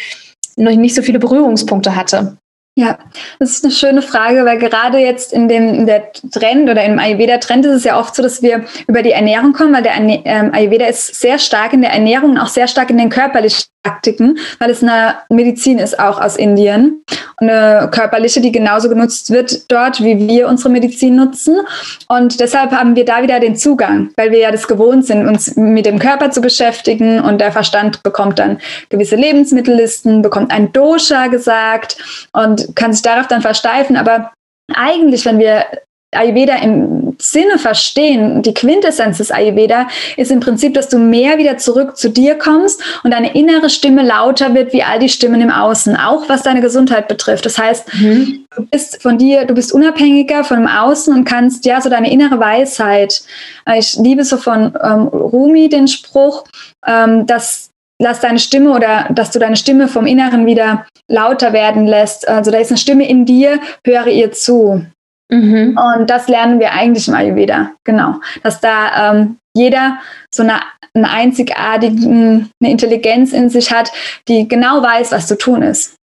noch 0.57 0.73
nicht 0.73 0.95
so 0.95 1.03
viele 1.03 1.19
Berührungspunkte 1.19 1.97
hatte? 1.97 2.37
Ja, 2.77 2.99
das 3.39 3.51
ist 3.51 3.65
eine 3.65 3.73
schöne 3.73 4.01
Frage, 4.01 4.45
weil 4.45 4.59
gerade 4.59 4.99
jetzt 4.99 5.33
in 5.33 5.49
dem 5.49 5.75
in 5.75 5.87
der 5.87 6.13
Trend 6.13 6.71
oder 6.71 6.85
im 6.85 6.99
Ayurveda-Trend 6.99 7.67
ist 7.67 7.75
es 7.75 7.85
ja 7.85 7.99
oft 7.99 8.15
so, 8.15 8.23
dass 8.23 8.43
wir 8.43 8.65
über 8.87 9.03
die 9.03 9.11
Ernährung 9.11 9.53
kommen, 9.53 9.75
weil 9.75 9.83
der 9.83 9.97
ähm, 9.97 10.55
Ayurveda 10.55 10.87
ist 10.87 11.21
sehr 11.21 11.39
stark 11.39 11.73
in 11.73 11.83
der 11.83 11.93
Ernährung 11.93 12.31
und 12.31 12.39
auch 12.39 12.47
sehr 12.47 12.69
stark 12.69 12.91
in 12.91 12.99
den 12.99 13.11
körperlichen 13.11 13.65
Praktiken, 13.83 14.39
weil 14.59 14.71
es 14.71 14.83
eine 14.83 15.17
Medizin 15.31 15.79
ist 15.79 15.99
auch 15.99 16.21
aus 16.21 16.37
Indien. 16.37 17.03
Eine 17.39 17.89
körperliche, 17.91 18.43
die 18.43 18.53
genauso 18.53 18.91
genutzt 18.91 19.31
wird 19.31 19.71
dort, 19.71 20.03
wie 20.03 20.29
wir 20.29 20.49
unsere 20.49 20.69
Medizin 20.69 21.17
nutzen. 21.17 21.61
Und 22.09 22.41
deshalb 22.41 22.73
haben 22.73 22.95
wir 22.95 23.07
da 23.07 23.23
wieder 23.23 23.41
den 23.41 23.57
Zugang, 23.57 24.11
weil 24.17 24.31
wir 24.31 24.39
ja 24.39 24.51
das 24.51 24.69
gewohnt 24.69 25.07
sind, 25.07 25.27
uns 25.27 25.57
mit 25.57 25.87
dem 25.87 25.99
Körper 25.99 26.31
zu 26.31 26.43
beschäftigen. 26.43 27.21
Und 27.21 27.41
der 27.41 27.53
Verstand 27.53 28.03
bekommt 28.03 28.39
dann 28.39 28.59
gewisse 28.91 29.17
Lebensmittellisten, 29.17 30.21
bekommt 30.21 30.53
ein 30.53 30.73
Dosha 30.73 31.29
gesagt 31.29 31.97
und 32.33 32.77
kann 32.77 32.93
sich 32.93 33.03
darauf 33.03 33.29
dann 33.29 33.41
versteifen. 33.41 33.97
Aber 33.97 34.33
eigentlich, 34.75 35.25
wenn 35.25 35.39
wir 35.39 35.65
Ayurveda 36.13 36.57
im 36.57 37.10
Sinne 37.23 37.59
verstehen, 37.59 38.43
die 38.43 38.55
Quintessenz 38.55 39.19
des 39.19 39.31
Ayurveda 39.31 39.89
ist 40.17 40.31
im 40.31 40.41
Prinzip, 40.41 40.75
dass 40.75 40.89
du 40.89 40.99
mehr 40.99 41.39
wieder 41.39 41.59
zurück 41.59 41.97
zu 41.97 42.11
dir 42.11 42.37
kommst 42.37 42.83
und 43.05 43.13
deine 43.13 43.35
innere 43.35 43.71
Stimme 43.71 44.03
lauter 44.03 44.55
wird 44.55 44.73
wie 44.73 44.83
all 44.83 44.99
die 44.99 45.09
Stimmen 45.09 45.41
im 45.41 45.51
Außen, 45.51 45.97
auch 45.97 46.29
was 46.29 46.43
deine 46.43 46.61
Gesundheit 46.61 47.09
betrifft. 47.09 47.47
Das 47.47 47.59
heißt, 47.59 47.93
mhm. 47.95 48.47
du 48.57 48.67
bist 48.67 49.03
von 49.03 49.19
dir, 49.19 49.45
du 49.45 49.55
bist 49.55 49.73
unabhängiger 49.73 50.45
von 50.45 50.59
dem 50.59 50.69
Außen 50.69 51.15
und 51.15 51.25
kannst 51.25 51.65
ja 51.65 51.81
so 51.81 51.89
deine 51.91 52.11
innere 52.11 52.39
Weisheit. 52.39 53.23
Äh, 53.67 53.79
ich 53.79 53.95
liebe 53.95 54.25
so 54.25 54.37
von 54.37 54.75
ähm, 54.83 55.09
Rumi 55.09 55.69
den 55.69 55.89
Spruch, 55.89 56.45
ähm, 56.87 57.27
dass 57.27 57.71
lass 58.01 58.21
deine 58.21 58.39
Stimme 58.39 58.73
oder 58.73 59.09
dass 59.11 59.31
du 59.31 59.39
deine 59.39 59.57
Stimme 59.57 59.87
vom 59.87 60.07
Inneren 60.07 60.47
wieder 60.47 60.87
lauter 61.07 61.53
werden 61.53 61.87
lässt. 61.87 62.27
Also 62.27 62.51
da 62.51 62.59
ist 62.59 62.71
eine 62.71 62.79
Stimme 62.79 63.09
in 63.09 63.27
dir, 63.27 63.61
höre 63.85 64.09
ihr 64.09 64.33
zu. 64.33 64.87
Mhm. 65.31 65.79
Und 65.79 66.11
das 66.11 66.29
lernen 66.29 66.61
wir 66.61 66.73
eigentlich 66.73 67.09
im 67.09 67.15
Ayurveda, 67.15 67.73
genau. 67.85 68.17
Dass 68.43 68.61
da 68.61 69.13
ähm, 69.13 69.37
jeder 69.55 69.99
so 70.31 70.43
eine, 70.43 70.61
eine 70.95 71.11
einzigartige 71.11 71.97
eine 72.07 72.49
Intelligenz 72.61 73.33
in 73.33 73.49
sich 73.49 73.73
hat, 73.73 73.93
die 74.29 74.49
genau 74.49 74.83
weiß, 74.83 75.13
was 75.13 75.27
zu 75.27 75.39
tun 75.39 75.63
ist. 75.63 76.00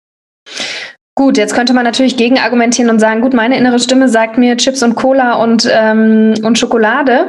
Gut, 1.15 1.38
jetzt 1.38 1.54
könnte 1.54 1.73
man 1.73 1.84
natürlich 1.84 2.17
gegenargumentieren 2.17 2.89
und 2.89 2.97
sagen, 2.97 3.21
gut, 3.21 3.36
meine 3.36 3.56
innere 3.56 3.78
Stimme 3.78 4.10
sagt 4.10 4.39
mir 4.39 4.58
Chips 4.58 4.82
und 4.82 4.95
Cola 4.95 5.36
und, 5.36 5.69
ähm, 5.71 6.34
und 6.41 6.58
Schokolade. 6.58 7.28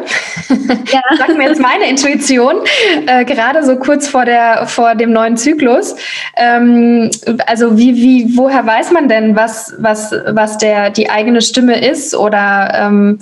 Ja. 0.91 1.03
sagt 1.19 1.37
mir 1.37 1.49
jetzt 1.49 1.61
meine 1.61 1.91
Intuition, 1.91 2.57
äh, 3.07 3.27
gerade 3.27 3.63
so 3.63 3.77
kurz 3.77 4.09
vor, 4.09 4.25
der, 4.25 4.67
vor 4.69 4.95
dem 4.95 5.13
neuen 5.13 5.37
Zyklus. 5.37 5.97
Ähm, 6.35 7.11
also 7.47 7.77
wie, 7.77 7.95
wie, 7.97 8.39
woher 8.39 8.65
weiß 8.65 8.91
man 8.91 9.11
denn, 9.11 9.37
was, 9.37 9.75
was, 9.77 10.15
was 10.29 10.57
der, 10.57 10.89
die 10.89 11.11
eigene 11.11 11.43
Stimme 11.43 11.87
ist? 11.87 12.17
Oder 12.17 12.73
ähm, 12.75 13.19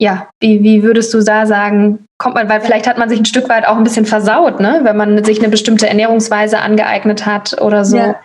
ja, 0.00 0.28
wie, 0.38 0.62
wie 0.62 0.84
würdest 0.84 1.12
du 1.12 1.20
da 1.22 1.44
sagen, 1.44 2.06
kommt 2.18 2.36
man, 2.36 2.48
weil 2.48 2.60
vielleicht 2.60 2.86
hat 2.86 2.98
man 2.98 3.08
sich 3.08 3.18
ein 3.18 3.24
Stück 3.24 3.48
weit 3.48 3.66
auch 3.66 3.76
ein 3.76 3.82
bisschen 3.82 4.06
versaut, 4.06 4.60
ne? 4.60 4.80
wenn 4.84 4.96
man 4.96 5.24
sich 5.24 5.40
eine 5.40 5.48
bestimmte 5.48 5.88
Ernährungsweise 5.88 6.58
angeeignet 6.60 7.26
hat 7.26 7.60
oder 7.60 7.84
so. 7.84 7.96
Ja. 7.96 8.16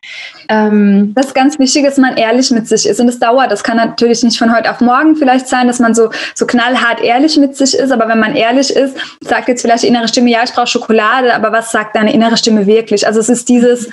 Ähm, 0.49 1.13
das 1.15 1.27
ist 1.27 1.35
ganz 1.35 1.57
wichtig, 1.57 1.83
dass 1.83 1.97
man 1.97 2.15
ehrlich 2.15 2.51
mit 2.51 2.67
sich 2.67 2.87
ist 2.87 2.99
und 2.99 3.07
es 3.07 3.19
dauert. 3.19 3.51
Das 3.51 3.63
kann 3.63 3.77
natürlich 3.77 4.23
nicht 4.23 4.37
von 4.37 4.55
heute 4.55 4.69
auf 4.69 4.81
morgen 4.81 5.15
vielleicht 5.15 5.47
sein, 5.47 5.65
dass 5.65 5.79
man 5.79 5.95
so, 5.95 6.09
so 6.35 6.45
knallhart 6.45 7.01
ehrlich 7.01 7.37
mit 7.37 7.55
sich 7.55 7.75
ist, 7.75 7.91
aber 7.91 8.07
wenn 8.07 8.19
man 8.19 8.35
ehrlich 8.35 8.75
ist, 8.75 8.95
sagt 9.21 9.47
jetzt 9.47 9.61
vielleicht 9.61 9.83
die 9.83 9.87
innere 9.87 10.07
Stimme, 10.07 10.29
ja, 10.29 10.41
ich 10.43 10.53
brauche 10.53 10.67
Schokolade, 10.67 11.33
aber 11.33 11.51
was 11.51 11.71
sagt 11.71 11.95
deine 11.95 12.13
innere 12.13 12.37
Stimme 12.37 12.67
wirklich? 12.67 13.07
Also 13.07 13.19
es 13.19 13.29
ist 13.29 13.49
dieses, 13.49 13.89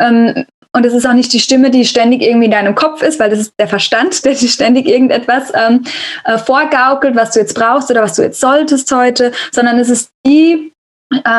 ähm, 0.00 0.44
und 0.74 0.86
es 0.86 0.94
ist 0.94 1.06
auch 1.06 1.12
nicht 1.12 1.32
die 1.32 1.40
Stimme, 1.40 1.70
die 1.70 1.84
ständig 1.84 2.22
irgendwie 2.22 2.46
in 2.46 2.50
deinem 2.50 2.74
Kopf 2.74 3.02
ist, 3.02 3.20
weil 3.20 3.30
das 3.30 3.38
ist 3.38 3.54
der 3.58 3.68
Verstand, 3.68 4.24
der 4.24 4.34
dir 4.34 4.48
ständig 4.48 4.86
irgendetwas 4.86 5.52
ähm, 5.54 5.84
äh, 6.24 6.38
vorgaukelt, 6.38 7.14
was 7.14 7.32
du 7.32 7.40
jetzt 7.40 7.54
brauchst 7.54 7.90
oder 7.90 8.02
was 8.02 8.14
du 8.14 8.22
jetzt 8.22 8.40
solltest 8.40 8.90
heute, 8.92 9.32
sondern 9.50 9.78
es 9.78 9.90
ist 9.90 10.10
die 10.26 10.72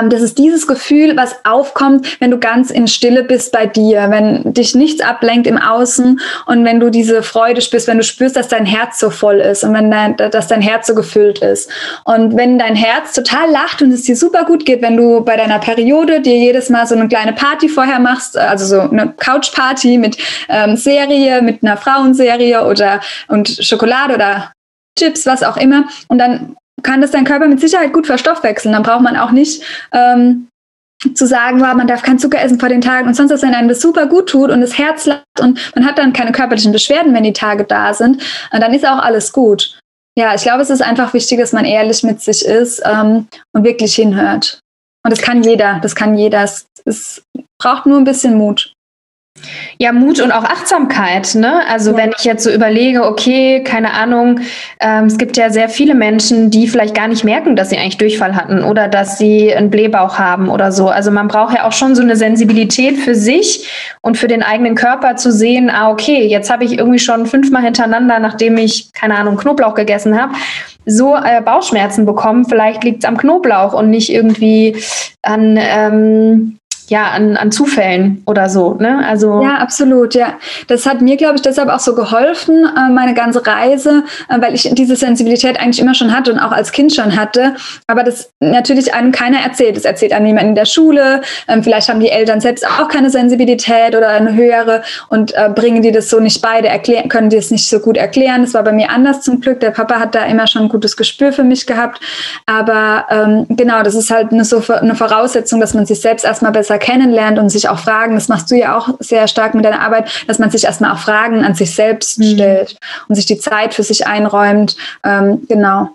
das 0.09 0.21
ist 0.21 0.37
dieses 0.37 0.67
Gefühl, 0.67 1.15
was 1.15 1.35
aufkommt, 1.43 2.19
wenn 2.19 2.31
du 2.31 2.39
ganz 2.39 2.69
in 2.69 2.87
Stille 2.87 3.23
bist 3.23 3.51
bei 3.51 3.65
dir, 3.65 4.09
wenn 4.09 4.53
dich 4.53 4.75
nichts 4.75 5.01
ablenkt 5.01 5.47
im 5.47 5.57
Außen 5.57 6.19
und 6.45 6.65
wenn 6.65 6.79
du 6.79 6.89
diese 6.89 7.23
Freude 7.23 7.61
spürst, 7.61 7.87
wenn 7.87 7.97
du 7.97 8.03
spürst, 8.03 8.35
dass 8.35 8.47
dein 8.47 8.65
Herz 8.65 8.99
so 8.99 9.09
voll 9.09 9.39
ist 9.39 9.63
und 9.63 9.73
wenn 9.73 9.89
dein, 9.89 10.15
dass 10.17 10.47
dein 10.47 10.61
Herz 10.61 10.87
so 10.87 10.95
gefüllt 10.95 11.39
ist. 11.39 11.69
Und 12.03 12.35
wenn 12.37 12.59
dein 12.59 12.75
Herz 12.75 13.13
total 13.13 13.49
lacht 13.49 13.81
und 13.81 13.91
es 13.91 14.03
dir 14.03 14.15
super 14.15 14.45
gut 14.45 14.65
geht, 14.65 14.81
wenn 14.81 14.97
du 14.97 15.21
bei 15.21 15.37
deiner 15.37 15.59
Periode 15.59 16.21
dir 16.21 16.37
jedes 16.37 16.69
Mal 16.69 16.85
so 16.87 16.95
eine 16.95 17.07
kleine 17.07 17.33
Party 17.33 17.69
vorher 17.69 17.99
machst, 17.99 18.37
also 18.37 18.65
so 18.65 18.81
eine 18.89 19.13
Couchparty 19.17 19.97
mit 19.97 20.17
ähm, 20.49 20.75
Serie, 20.75 21.41
mit 21.41 21.63
einer 21.63 21.77
Frauenserie 21.77 22.65
oder 22.65 22.99
und 23.27 23.47
Schokolade 23.61 24.15
oder 24.15 24.51
Chips, 24.97 25.25
was 25.25 25.43
auch 25.43 25.57
immer. 25.57 25.85
Und 26.07 26.19
dann 26.19 26.55
kann 26.83 27.01
das 27.01 27.11
dein 27.11 27.25
Körper 27.25 27.47
mit 27.47 27.59
Sicherheit 27.59 27.93
gut 27.93 28.07
verstoffwechseln. 28.07 28.73
Dann 28.73 28.83
braucht 28.83 29.01
man 29.01 29.17
auch 29.17 29.31
nicht 29.31 29.63
ähm, 29.91 30.47
zu 31.13 31.25
sagen, 31.25 31.59
wow, 31.59 31.73
man 31.73 31.87
darf 31.87 32.01
kein 32.01 32.19
Zucker 32.19 32.41
essen 32.41 32.59
vor 32.59 32.69
den 32.69 32.81
Tagen 32.81 33.07
und 33.07 33.13
sonst 33.13 33.31
was, 33.31 33.41
wenn 33.41 33.53
einem 33.53 33.67
das 33.67 33.81
super 33.81 34.05
gut 34.05 34.29
tut 34.29 34.49
und 34.49 34.61
das 34.61 34.77
Herz 34.77 35.05
lacht 35.05 35.23
und 35.41 35.59
man 35.75 35.85
hat 35.85 35.97
dann 35.97 36.13
keine 36.13 36.31
körperlichen 36.31 36.71
Beschwerden, 36.71 37.13
wenn 37.13 37.23
die 37.23 37.33
Tage 37.33 37.65
da 37.65 37.93
sind, 37.93 38.21
dann 38.51 38.73
ist 38.73 38.87
auch 38.87 38.99
alles 38.99 39.33
gut. 39.33 39.79
Ja, 40.17 40.35
ich 40.35 40.43
glaube, 40.43 40.61
es 40.61 40.69
ist 40.69 40.81
einfach 40.81 41.13
wichtig, 41.13 41.39
dass 41.39 41.53
man 41.53 41.65
ehrlich 41.65 42.03
mit 42.03 42.21
sich 42.21 42.45
ist 42.45 42.81
ähm, 42.85 43.27
und 43.51 43.63
wirklich 43.63 43.95
hinhört. 43.95 44.59
Und 45.03 45.11
das 45.11 45.21
kann 45.21 45.43
jeder, 45.43 45.79
das 45.81 45.95
kann 45.95 46.15
jeder. 46.15 46.43
Es, 46.43 46.67
es 46.85 47.23
braucht 47.59 47.85
nur 47.85 47.97
ein 47.97 48.03
bisschen 48.03 48.35
Mut. 48.35 48.72
Ja, 49.77 49.91
Mut 49.91 50.21
und 50.21 50.31
auch 50.31 50.43
Achtsamkeit. 50.43 51.35
Ne? 51.35 51.61
Also 51.67 51.91
ja. 51.91 51.97
wenn 51.97 52.11
ich 52.17 52.23
jetzt 52.23 52.43
so 52.43 52.51
überlege, 52.51 53.03
okay, 53.05 53.63
keine 53.63 53.93
Ahnung, 53.93 54.39
ähm, 54.79 55.05
es 55.05 55.17
gibt 55.17 55.35
ja 55.35 55.49
sehr 55.49 55.69
viele 55.69 55.95
Menschen, 55.95 56.51
die 56.51 56.67
vielleicht 56.67 56.95
gar 56.95 57.07
nicht 57.07 57.23
merken, 57.23 57.55
dass 57.55 57.69
sie 57.69 57.77
eigentlich 57.77 57.97
Durchfall 57.97 58.35
hatten 58.35 58.63
oder 58.63 58.87
dass 58.87 59.17
sie 59.17 59.53
einen 59.53 59.69
Blähbauch 59.69 60.19
haben 60.19 60.49
oder 60.49 60.71
so. 60.71 60.89
Also 60.89 61.11
man 61.11 61.27
braucht 61.27 61.55
ja 61.55 61.67
auch 61.67 61.71
schon 61.71 61.95
so 61.95 62.01
eine 62.01 62.15
Sensibilität 62.15 62.97
für 62.97 63.15
sich 63.15 63.67
und 64.01 64.17
für 64.17 64.27
den 64.27 64.43
eigenen 64.43 64.75
Körper 64.75 65.15
zu 65.15 65.31
sehen, 65.31 65.69
ah, 65.69 65.89
okay, 65.89 66.25
jetzt 66.27 66.49
habe 66.49 66.63
ich 66.63 66.77
irgendwie 66.77 66.99
schon 66.99 67.25
fünfmal 67.25 67.63
hintereinander, 67.63 68.19
nachdem 68.19 68.57
ich, 68.57 68.93
keine 68.93 69.17
Ahnung, 69.17 69.37
Knoblauch 69.37 69.73
gegessen 69.73 70.19
habe, 70.19 70.33
so 70.85 71.15
äh, 71.15 71.41
Bauchschmerzen 71.41 72.05
bekommen. 72.05 72.45
Vielleicht 72.45 72.83
liegt 72.83 73.03
es 73.03 73.09
am 73.09 73.17
Knoblauch 73.17 73.73
und 73.73 73.89
nicht 73.89 74.11
irgendwie 74.11 74.75
an 75.21 75.57
ähm, 75.59 76.59
ja, 76.89 77.11
an, 77.11 77.37
an 77.37 77.51
Zufällen 77.51 78.23
oder 78.25 78.49
so. 78.49 78.75
Ne? 78.75 79.03
Also 79.07 79.41
ja, 79.41 79.55
absolut, 79.57 80.15
ja. 80.15 80.33
Das 80.67 80.85
hat 80.85 81.01
mir, 81.01 81.17
glaube 81.17 81.35
ich, 81.35 81.41
deshalb 81.41 81.69
auch 81.69 81.79
so 81.79 81.95
geholfen, 81.95 82.65
äh, 82.65 82.91
meine 82.91 83.13
ganze 83.13 83.45
Reise, 83.45 84.03
äh, 84.29 84.39
weil 84.41 84.53
ich 84.53 84.69
diese 84.73 84.95
Sensibilität 84.95 85.59
eigentlich 85.59 85.79
immer 85.79 85.93
schon 85.93 86.15
hatte 86.15 86.31
und 86.31 86.39
auch 86.39 86.51
als 86.51 86.71
Kind 86.71 86.93
schon 86.93 87.15
hatte. 87.15 87.55
Aber 87.87 88.03
das 88.03 88.31
natürlich 88.39 88.93
einem 88.93 89.11
keiner 89.11 89.39
erzählt. 89.39 89.75
Das 89.75 89.85
erzählt 89.85 90.13
einem 90.13 90.25
niemand 90.25 90.47
in 90.49 90.55
der 90.55 90.65
Schule. 90.65 91.21
Ähm, 91.47 91.63
vielleicht 91.63 91.89
haben 91.89 91.99
die 91.99 92.09
Eltern 92.09 92.41
selbst 92.41 92.65
auch 92.67 92.87
keine 92.87 93.09
Sensibilität 93.09 93.95
oder 93.95 94.09
eine 94.09 94.33
höhere 94.33 94.83
und 95.09 95.33
äh, 95.35 95.49
bringen 95.53 95.81
die 95.81 95.91
das 95.91 96.09
so 96.09 96.19
nicht 96.19 96.41
beide, 96.41 96.67
erklären, 96.67 97.09
können 97.09 97.29
die 97.29 97.37
es 97.37 97.51
nicht 97.51 97.67
so 97.67 97.79
gut 97.79 97.97
erklären. 97.97 98.41
Das 98.41 98.53
war 98.53 98.63
bei 98.63 98.71
mir 98.71 98.89
anders 98.89 99.21
zum 99.21 99.41
Glück. 99.41 99.59
Der 99.59 99.71
Papa 99.71 99.99
hat 99.99 100.15
da 100.15 100.25
immer 100.25 100.47
schon 100.47 100.63
ein 100.63 100.69
gutes 100.69 100.97
Gespür 100.97 101.31
für 101.31 101.43
mich 101.43 101.65
gehabt. 101.65 101.99
Aber 102.45 103.05
ähm, 103.09 103.45
genau, 103.49 103.83
das 103.83 103.95
ist 103.95 104.11
halt 104.11 104.31
eine, 104.31 104.45
so 104.45 104.61
eine 104.73 104.95
Voraussetzung, 104.95 105.59
dass 105.59 105.73
man 105.73 105.85
sich 105.85 106.01
selbst 106.01 106.25
erstmal 106.25 106.51
besser 106.51 106.72
besser 106.73 106.79
kennenlernt 106.79 107.39
und 107.39 107.49
sich 107.49 107.69
auch 107.69 107.79
Fragen, 107.79 108.15
das 108.15 108.27
machst 108.27 108.49
du 108.51 108.55
ja 108.55 108.77
auch 108.77 108.89
sehr 108.99 109.27
stark 109.27 109.53
mit 109.53 109.65
deiner 109.65 109.81
Arbeit, 109.81 110.09
dass 110.27 110.39
man 110.39 110.49
sich 110.49 110.65
erstmal 110.65 110.91
auch 110.91 110.99
Fragen 110.99 111.43
an 111.43 111.55
sich 111.55 111.73
selbst 111.73 112.19
mhm. 112.19 112.33
stellt 112.33 112.77
und 113.07 113.15
sich 113.15 113.25
die 113.25 113.37
Zeit 113.37 113.73
für 113.73 113.83
sich 113.83 114.07
einräumt. 114.07 114.75
Ähm, 115.03 115.45
genau. 115.47 115.89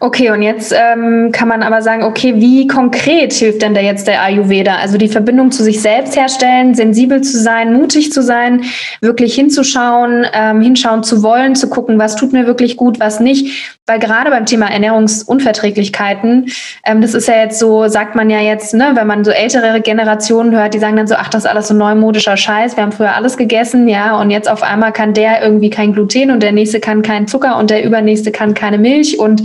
Okay, 0.00 0.30
und 0.30 0.42
jetzt 0.42 0.74
ähm, 0.76 1.30
kann 1.32 1.48
man 1.48 1.62
aber 1.62 1.82
sagen, 1.82 2.02
okay, 2.02 2.34
wie 2.36 2.66
konkret 2.66 3.32
hilft 3.32 3.62
denn 3.62 3.74
da 3.74 3.80
jetzt 3.80 4.06
der 4.06 4.22
Ayurveda? 4.22 4.76
Also 4.76 4.98
die 4.98 5.08
Verbindung 5.08 5.50
zu 5.52 5.62
sich 5.62 5.80
selbst 5.80 6.16
herstellen, 6.16 6.74
sensibel 6.74 7.20
zu 7.20 7.38
sein, 7.38 7.72
mutig 7.72 8.12
zu 8.12 8.22
sein, 8.22 8.64
wirklich 9.00 9.34
hinzuschauen, 9.34 10.26
ähm, 10.32 10.60
hinschauen 10.60 11.02
zu 11.02 11.22
wollen, 11.22 11.54
zu 11.54 11.68
gucken, 11.68 11.98
was 11.98 12.16
tut 12.16 12.32
mir 12.32 12.46
wirklich 12.46 12.76
gut, 12.76 13.00
was 13.00 13.20
nicht. 13.20 13.78
Weil 13.86 13.98
gerade 13.98 14.30
beim 14.30 14.46
Thema 14.46 14.70
Ernährungsunverträglichkeiten, 14.70 16.50
ähm, 16.86 17.00
das 17.00 17.14
ist 17.14 17.28
ja 17.28 17.36
jetzt 17.36 17.58
so, 17.58 17.88
sagt 17.88 18.14
man 18.14 18.30
ja 18.30 18.40
jetzt, 18.40 18.72
ne, 18.72 18.92
wenn 18.94 19.06
man 19.06 19.24
so 19.24 19.32
ältere 19.32 19.80
Generationen 19.80 20.54
hört, 20.54 20.74
die 20.74 20.78
sagen 20.78 20.96
dann 20.96 21.08
so, 21.08 21.16
ach, 21.16 21.28
das 21.28 21.44
ist 21.44 21.50
alles 21.50 21.68
so 21.68 21.74
neumodischer 21.74 22.36
Scheiß, 22.36 22.76
wir 22.76 22.84
haben 22.84 22.92
früher 22.92 23.14
alles 23.14 23.36
gegessen, 23.36 23.88
ja, 23.88 24.20
und 24.20 24.30
jetzt 24.30 24.48
auf 24.48 24.62
einmal 24.62 24.92
kann 24.92 25.12
der 25.12 25.42
irgendwie 25.42 25.70
kein 25.70 25.92
Gluten 25.92 26.30
und 26.30 26.40
der 26.40 26.52
nächste 26.52 26.78
kann 26.78 27.02
keinen 27.02 27.26
Zucker 27.26 27.58
und 27.58 27.70
der 27.70 27.84
übernächste 27.84 28.30
kann 28.30 28.54
keine 28.54 28.78
Milch 28.78 29.18
und 29.18 29.42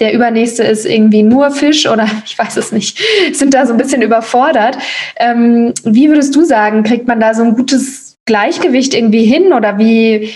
der 0.00 0.12
übernächste 0.12 0.64
ist 0.64 0.86
irgendwie 0.86 1.22
nur 1.22 1.50
Fisch 1.50 1.88
oder 1.88 2.06
ich 2.24 2.38
weiß 2.38 2.56
es 2.56 2.72
nicht, 2.72 3.00
sind 3.32 3.54
da 3.54 3.66
so 3.66 3.72
ein 3.72 3.78
bisschen 3.78 4.02
überfordert. 4.02 4.78
Ähm, 5.16 5.72
wie 5.84 6.08
würdest 6.08 6.34
du 6.34 6.44
sagen, 6.44 6.82
kriegt 6.82 7.06
man 7.06 7.20
da 7.20 7.34
so 7.34 7.42
ein 7.42 7.54
gutes 7.54 8.16
Gleichgewicht 8.26 8.94
irgendwie 8.94 9.24
hin 9.24 9.52
oder 9.52 9.78
wie, 9.78 10.30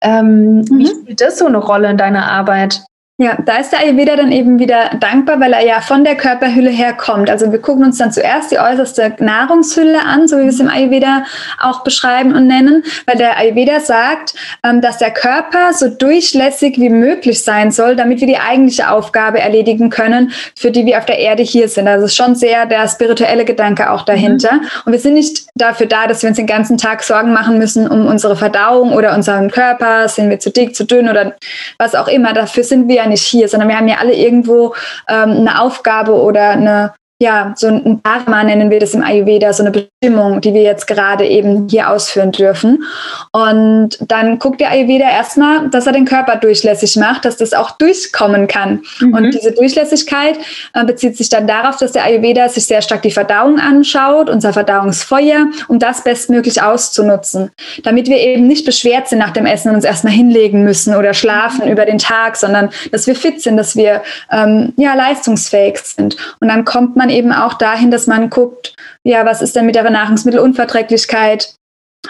ähm, 0.00 0.58
mhm. 0.58 0.78
wie 0.78 0.86
spielt 0.86 1.20
das 1.20 1.38
so 1.38 1.46
eine 1.46 1.58
Rolle 1.58 1.90
in 1.90 1.96
deiner 1.96 2.30
Arbeit? 2.30 2.82
Ja, 3.16 3.38
da 3.46 3.58
ist 3.58 3.70
der 3.70 3.78
Ayurveda 3.78 4.16
dann 4.16 4.32
eben 4.32 4.58
wieder 4.58 4.90
dankbar, 4.98 5.38
weil 5.38 5.52
er 5.52 5.64
ja 5.64 5.80
von 5.80 6.02
der 6.02 6.16
Körperhülle 6.16 6.70
her 6.70 6.94
kommt. 6.94 7.30
Also 7.30 7.52
wir 7.52 7.60
gucken 7.60 7.84
uns 7.84 7.98
dann 7.98 8.10
zuerst 8.10 8.50
die 8.50 8.58
äußerste 8.58 9.14
Nahrungshülle 9.20 10.00
an, 10.04 10.26
so 10.26 10.36
wie 10.36 10.42
wir 10.42 10.48
es 10.48 10.58
im 10.58 10.68
Ayurveda 10.68 11.22
auch 11.60 11.84
beschreiben 11.84 12.34
und 12.34 12.48
nennen, 12.48 12.82
weil 13.06 13.16
der 13.16 13.38
Ayurveda 13.38 13.78
sagt, 13.78 14.34
ähm, 14.64 14.80
dass 14.80 14.98
der 14.98 15.12
Körper 15.12 15.72
so 15.72 15.90
durchlässig 15.90 16.76
wie 16.80 16.88
möglich 16.88 17.44
sein 17.44 17.70
soll, 17.70 17.94
damit 17.94 18.20
wir 18.20 18.26
die 18.26 18.38
eigentliche 18.38 18.90
Aufgabe 18.90 19.38
erledigen 19.38 19.90
können, 19.90 20.32
für 20.56 20.72
die 20.72 20.84
wir 20.84 20.98
auf 20.98 21.06
der 21.06 21.20
Erde 21.20 21.44
hier 21.44 21.68
sind. 21.68 21.86
Also 21.86 22.06
es 22.06 22.10
ist 22.10 22.16
schon 22.16 22.34
sehr 22.34 22.66
der 22.66 22.88
spirituelle 22.88 23.44
Gedanke 23.44 23.92
auch 23.92 24.02
dahinter. 24.02 24.54
Mhm. 24.54 24.66
Und 24.86 24.92
wir 24.92 24.98
sind 24.98 25.14
nicht 25.14 25.46
dafür 25.54 25.86
da, 25.86 26.08
dass 26.08 26.22
wir 26.22 26.30
uns 26.30 26.36
den 26.36 26.48
ganzen 26.48 26.78
Tag 26.78 27.04
Sorgen 27.04 27.32
machen 27.32 27.58
müssen 27.58 27.86
um 27.86 28.08
unsere 28.08 28.34
Verdauung 28.34 28.92
oder 28.92 29.14
unseren 29.14 29.52
Körper, 29.52 30.08
sind 30.08 30.30
wir 30.30 30.40
zu 30.40 30.50
dick, 30.50 30.74
zu 30.74 30.82
dünn 30.82 31.08
oder 31.08 31.36
was 31.78 31.94
auch 31.94 32.08
immer. 32.08 32.32
Dafür 32.32 32.64
sind 32.64 32.88
wir 32.88 33.03
ja 33.04 33.10
nicht 33.10 33.24
hier, 33.24 33.48
sondern 33.48 33.68
wir 33.68 33.76
haben 33.76 33.88
ja 33.88 33.98
alle 33.98 34.14
irgendwo 34.14 34.74
ähm, 35.08 35.30
eine 35.30 35.60
Aufgabe 35.60 36.12
oder 36.12 36.50
eine 36.50 36.94
ja, 37.22 37.54
so 37.56 37.68
ein 37.68 38.02
Dharma 38.02 38.42
nennen 38.42 38.70
wir 38.70 38.80
das 38.80 38.92
im 38.92 39.02
Ayurveda, 39.02 39.52
so 39.52 39.62
eine 39.62 39.70
Bestimmung, 39.70 40.40
die 40.40 40.52
wir 40.52 40.62
jetzt 40.62 40.86
gerade 40.88 41.24
eben 41.24 41.68
hier 41.68 41.88
ausführen 41.88 42.32
dürfen. 42.32 42.82
Und 43.30 43.98
dann 44.00 44.40
guckt 44.40 44.60
der 44.60 44.72
Ayurveda 44.72 45.08
erstmal, 45.08 45.70
dass 45.70 45.86
er 45.86 45.92
den 45.92 46.06
Körper 46.06 46.36
durchlässig 46.36 46.96
macht, 46.96 47.24
dass 47.24 47.36
das 47.36 47.52
auch 47.52 47.70
durchkommen 47.72 48.48
kann. 48.48 48.82
Mhm. 49.00 49.14
Und 49.14 49.30
diese 49.32 49.52
Durchlässigkeit 49.52 50.38
äh, 50.74 50.84
bezieht 50.84 51.16
sich 51.16 51.28
dann 51.28 51.46
darauf, 51.46 51.76
dass 51.76 51.92
der 51.92 52.04
Ayurveda 52.04 52.48
sich 52.48 52.66
sehr 52.66 52.82
stark 52.82 53.02
die 53.02 53.12
Verdauung 53.12 53.60
anschaut, 53.60 54.28
unser 54.28 54.52
Verdauungsfeuer, 54.52 55.46
um 55.68 55.78
das 55.78 56.02
bestmöglich 56.02 56.62
auszunutzen, 56.62 57.52
damit 57.84 58.08
wir 58.08 58.18
eben 58.18 58.48
nicht 58.48 58.66
beschwert 58.66 59.08
sind 59.08 59.20
nach 59.20 59.30
dem 59.30 59.46
Essen 59.46 59.68
und 59.70 59.76
uns 59.76 59.84
erstmal 59.84 60.12
hinlegen 60.12 60.64
müssen 60.64 60.96
oder 60.96 61.14
schlafen 61.14 61.68
über 61.68 61.86
den 61.86 61.98
Tag, 61.98 62.36
sondern 62.36 62.70
dass 62.90 63.06
wir 63.06 63.14
fit 63.14 63.40
sind, 63.40 63.56
dass 63.56 63.76
wir 63.76 64.02
ähm, 64.32 64.72
ja 64.76 64.94
leistungsfähig 64.94 65.78
sind. 65.78 66.16
Und 66.40 66.48
dann 66.48 66.64
kommt 66.64 66.96
man 66.96 67.03
man 67.04 67.14
eben 67.14 67.32
auch 67.32 67.54
dahin, 67.54 67.90
dass 67.90 68.06
man 68.06 68.30
guckt, 68.30 68.74
ja, 69.04 69.26
was 69.26 69.42
ist 69.42 69.54
denn 69.56 69.66
mit 69.66 69.74
der 69.74 69.88
Nahrungsmittelunverträglichkeit? 69.88 71.54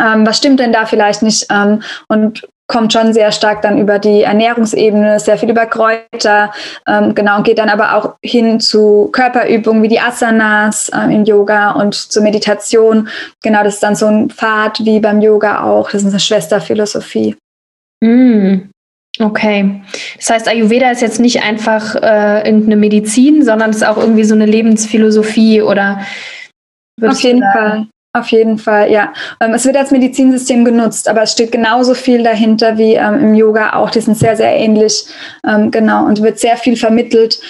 Ähm, 0.00 0.26
was 0.26 0.38
stimmt 0.38 0.60
denn 0.60 0.72
da 0.72 0.86
vielleicht 0.86 1.22
nicht? 1.22 1.46
Ähm, 1.50 1.82
und 2.08 2.46
kommt 2.66 2.92
schon 2.92 3.12
sehr 3.12 3.30
stark 3.30 3.60
dann 3.62 3.78
über 3.78 3.98
die 3.98 4.22
Ernährungsebene, 4.22 5.20
sehr 5.20 5.36
viel 5.36 5.50
über 5.50 5.66
Kräuter, 5.66 6.52
ähm, 6.86 7.14
genau, 7.14 7.36
und 7.36 7.44
geht 7.44 7.58
dann 7.58 7.68
aber 7.68 7.94
auch 7.94 8.14
hin 8.22 8.58
zu 8.58 9.10
Körperübungen 9.12 9.82
wie 9.82 9.88
die 9.88 10.00
Asanas 10.00 10.90
ähm, 10.94 11.10
im 11.10 11.24
Yoga 11.24 11.72
und 11.72 11.94
zur 11.94 12.22
Meditation. 12.22 13.08
Genau, 13.42 13.64
das 13.64 13.74
ist 13.74 13.82
dann 13.82 13.96
so 13.96 14.06
ein 14.06 14.30
Pfad 14.30 14.80
wie 14.84 15.00
beim 15.00 15.20
Yoga 15.20 15.62
auch. 15.62 15.90
Das 15.90 16.02
ist 16.02 16.10
eine 16.10 16.20
Schwesterphilosophie. 16.20 17.36
Mm, 18.00 18.70
Okay. 19.20 19.80
Das 20.16 20.30
heißt, 20.30 20.48
Ayurveda 20.48 20.90
ist 20.90 21.00
jetzt 21.00 21.20
nicht 21.20 21.42
einfach 21.42 21.94
äh, 21.94 22.46
irgendeine 22.46 22.76
Medizin, 22.76 23.44
sondern 23.44 23.70
es 23.70 23.76
ist 23.76 23.86
auch 23.86 23.96
irgendwie 23.96 24.24
so 24.24 24.34
eine 24.34 24.46
Lebensphilosophie 24.46 25.62
oder 25.62 26.00
Auf 27.00 27.20
jeden 27.20 27.42
Fall. 27.42 27.86
Auf 28.16 28.28
jeden 28.28 28.58
Fall, 28.58 28.92
ja. 28.92 29.12
Ähm, 29.40 29.54
es 29.54 29.64
wird 29.64 29.76
als 29.76 29.90
Medizinsystem 29.90 30.64
genutzt, 30.64 31.08
aber 31.08 31.22
es 31.22 31.32
steht 31.32 31.50
genauso 31.50 31.94
viel 31.94 32.22
dahinter 32.22 32.78
wie 32.78 32.94
ähm, 32.94 33.18
im 33.18 33.34
Yoga 33.34 33.72
auch. 33.72 33.90
Die 33.90 34.00
sind 34.00 34.16
sehr, 34.16 34.36
sehr 34.36 34.54
ähnlich. 34.56 35.04
Ähm, 35.44 35.72
genau. 35.72 36.06
Und 36.06 36.22
wird 36.22 36.38
sehr 36.38 36.56
viel 36.56 36.76
vermittelt. 36.76 37.40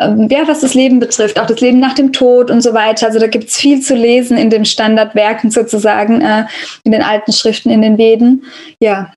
Ähm, 0.00 0.28
ja, 0.30 0.48
was 0.48 0.60
das 0.60 0.72
Leben 0.72 0.98
betrifft, 0.98 1.38
auch 1.38 1.46
das 1.46 1.60
Leben 1.60 1.78
nach 1.78 1.94
dem 1.94 2.12
Tod 2.12 2.50
und 2.50 2.62
so 2.62 2.72
weiter. 2.72 3.06
Also 3.06 3.18
da 3.18 3.26
gibt 3.26 3.48
es 3.48 3.56
viel 3.56 3.80
zu 3.80 3.94
lesen 3.94 4.38
in 4.38 4.48
den 4.48 4.64
Standardwerken 4.64 5.50
sozusagen, 5.50 6.22
äh, 6.22 6.46
in 6.84 6.92
den 6.92 7.02
alten 7.02 7.32
Schriften, 7.32 7.68
in 7.68 7.82
den 7.82 7.98
Veden. 7.98 8.44
Ja, 8.80 9.12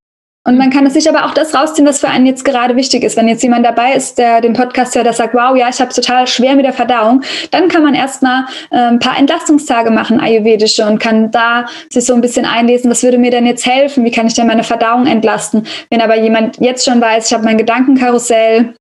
und 0.48 0.58
man 0.58 0.70
kann 0.70 0.86
es 0.86 0.94
sich 0.94 1.10
aber 1.10 1.26
auch 1.26 1.34
das 1.34 1.54
rausziehen, 1.54 1.86
was 1.86 2.00
für 2.00 2.08
einen 2.08 2.26
jetzt 2.26 2.46
gerade 2.46 2.78
wichtig 2.78 3.04
ist. 3.04 3.18
Wenn 3.18 3.28
jetzt 3.28 3.44
jemand 3.44 3.66
dabei 3.66 3.94
ist, 3.94 4.18
der 4.18 4.40
den 4.40 4.54
Podcast 4.54 4.96
hört, 4.96 5.06
der 5.06 5.12
sagt, 5.12 5.34
wow, 5.34 5.58
ja, 5.58 5.68
ich 5.68 5.82
habe 5.82 5.94
total 5.94 6.26
schwer 6.26 6.56
mit 6.56 6.64
der 6.64 6.72
Verdauung, 6.72 7.22
dann 7.52 7.68
kann 7.68 7.84
man 7.84 7.94
erstmal 7.94 8.46
äh, 8.72 8.78
ein 8.78 9.00
paar 9.00 9.20
Entlastungstage 9.20 9.92
machen, 9.92 10.22
ayurvedische, 10.22 10.86
und 10.86 11.00
kann 11.00 11.32
da 11.32 11.66
sich 11.92 12.06
so 12.06 12.14
ein 12.14 12.22
bisschen 12.22 12.46
einlesen, 12.46 12.90
was 12.90 13.04
würde 13.04 13.18
mir 13.18 13.30
denn 13.30 13.46
jetzt 13.46 13.66
helfen? 13.66 14.06
Wie 14.06 14.12
kann 14.12 14.26
ich 14.26 14.36
denn 14.36 14.48
meine 14.48 14.64
Verdauung 14.64 15.06
entlasten? 15.06 15.68
Wenn 15.90 16.00
aber 16.00 16.18
jemand 16.18 16.62
jetzt 16.62 16.86
schon 16.86 17.02
weiß, 17.02 17.28
ich 17.28 17.34
habe 17.34 17.44
mein 17.44 17.58
Gedankenkarussell, 17.58 18.74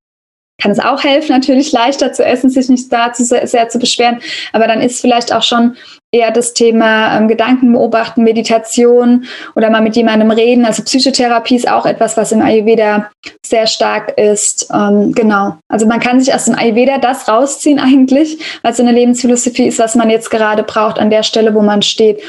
kann 0.63 0.71
es 0.71 0.79
auch 0.79 1.03
helfen, 1.03 1.33
natürlich 1.33 1.73
leichter 1.73 2.13
zu 2.13 2.25
essen, 2.25 2.49
sich 2.49 2.69
nicht 2.69 2.93
da 2.93 3.13
zu 3.13 3.25
sehr, 3.25 3.47
sehr 3.49 3.69
zu 3.69 3.81
beschweren. 3.81 4.21
Aber 4.53 4.69
dann 4.69 4.81
ist 4.81 5.01
vielleicht 5.01 5.33
auch 5.33 5.43
schon 5.43 5.77
eher 6.17 6.31
das 6.31 6.55
Thema 6.55 7.17
ähm, 7.17 7.29
Gedanken 7.29 7.73
beobachten, 7.73 8.23
Meditation 8.23 9.27
oder 9.55 9.71
mal 9.71 9.83
mit 9.83 9.97
jemandem 9.97 10.31
reden. 10.31 10.65
Also 10.65 10.83
Psychotherapie 10.83 11.57
ist 11.57 11.71
auch 11.71 11.87
etwas, 11.87 12.17
was 12.17 12.33
im 12.33 12.43
Ayurveda 12.43 13.11
sehr 13.45 13.67
stark 13.67 14.19
ist. 14.19 14.69
Ähm, 14.73 15.13
genau. 15.13 15.59
Also 15.69 15.87
man 15.87 16.01
kann 16.01 16.21
sich 16.21 16.35
aus 16.35 16.47
dem 16.47 16.55
Ayurveda 16.55 16.99
das 16.99 17.29
rausziehen 17.29 17.79
eigentlich, 17.79 18.39
weil 18.63 18.75
so 18.75 18.83
eine 18.83 18.93
Lebensphilosophie 18.93 19.67
ist, 19.67 19.79
was 19.79 19.95
man 19.95 20.11
jetzt 20.11 20.31
gerade 20.31 20.63
braucht 20.63 20.99
an 20.99 21.11
der 21.11 21.23
Stelle, 21.23 21.55
wo 21.55 21.63
man 21.63 21.83
steht. 21.83 22.21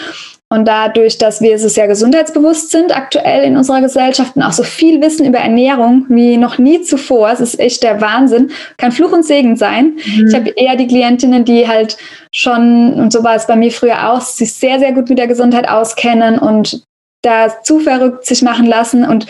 Und 0.49 0.65
dadurch, 0.65 1.17
dass 1.17 1.41
wir 1.41 1.59
so 1.59 1.67
sehr 1.67 1.87
gesundheitsbewusst 1.87 2.71
sind 2.71 2.95
aktuell 2.95 3.43
in 3.43 3.57
unserer 3.57 3.81
Gesellschaft 3.81 4.37
und 4.37 4.43
auch 4.43 4.53
so 4.53 4.63
viel 4.63 5.01
wissen 5.01 5.25
über 5.25 5.39
Ernährung 5.39 6.05
wie 6.07 6.37
noch 6.37 6.57
nie 6.57 6.81
zuvor, 6.81 7.31
es 7.31 7.41
ist 7.41 7.59
echt 7.59 7.83
der 7.83 7.99
Wahnsinn, 7.99 8.51
kann 8.77 8.93
Fluch 8.93 9.11
und 9.11 9.25
Segen 9.25 9.57
sein. 9.57 9.97
Mhm. 10.05 10.27
Ich 10.27 10.35
habe 10.35 10.49
eher 10.51 10.77
die 10.77 10.87
Klientinnen, 10.87 11.43
die 11.43 11.67
halt 11.67 11.97
schon, 12.33 12.93
und 12.93 13.11
so 13.11 13.25
war 13.25 13.35
es 13.35 13.45
bei 13.45 13.57
mir 13.57 13.71
früher 13.71 14.09
auch, 14.09 14.21
sich 14.21 14.53
sehr, 14.53 14.79
sehr 14.79 14.93
gut 14.93 15.09
mit 15.09 15.19
der 15.19 15.27
Gesundheit 15.27 15.67
auskennen 15.67 16.39
und 16.39 16.81
da 17.23 17.61
zu 17.61 17.79
verrückt 17.79 18.25
sich 18.25 18.41
machen 18.41 18.67
lassen 18.67 19.03
und 19.03 19.27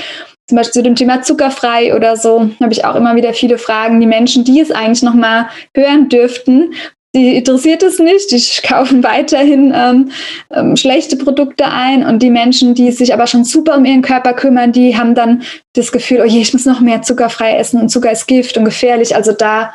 zum 0.48 0.56
Beispiel 0.56 0.74
zu 0.74 0.84
dem 0.84 0.96
Thema 0.96 1.24
zuckerfrei 1.24 1.96
oder 1.96 2.16
so 2.16 2.52
habe 2.62 2.72
ich 2.72 2.86
auch 2.86 2.96
immer 2.96 3.16
wieder 3.16 3.34
viele 3.34 3.58
Fragen. 3.58 4.00
Die 4.00 4.08
Menschen, 4.08 4.46
die 4.46 4.62
es 4.62 4.72
eigentlich 4.72 5.04
noch 5.04 5.14
mal 5.14 5.50
hören 5.76 6.08
dürften, 6.08 6.74
die 7.16 7.36
interessiert 7.36 7.84
es 7.84 8.00
nicht, 8.00 8.32
die 8.32 8.62
kaufen 8.68 9.04
weiterhin 9.04 9.74
ähm, 9.76 10.12
ähm, 10.52 10.76
schlechte 10.76 11.18
Produkte 11.18 11.66
ein 11.66 12.06
und 12.06 12.22
die 12.22 12.30
Menschen, 12.30 12.74
die 12.74 12.92
sich 12.92 13.14
aber 13.14 13.28
schon 13.28 13.44
super 13.44 13.78
um 13.78 13.86
ihren 13.86 14.02
Körper 14.02 14.34
kümmern, 14.34 14.72
die 14.72 14.98
haben 14.98 15.16
dann 15.16 15.44
das 15.74 15.92
Gefühl, 15.92 16.22
oh 16.22 16.26
je, 16.26 16.42
ich 16.42 16.54
muss 16.54 16.66
noch 16.66 16.80
mehr 16.80 17.02
zuckerfrei 17.02 17.58
essen 17.58 17.82
und 17.82 17.90
Zucker 17.90 18.12
ist 18.12 18.28
Gift 18.28 18.58
und 18.58 18.66
gefährlich. 18.66 19.16
Also 19.16 19.32
da 19.32 19.74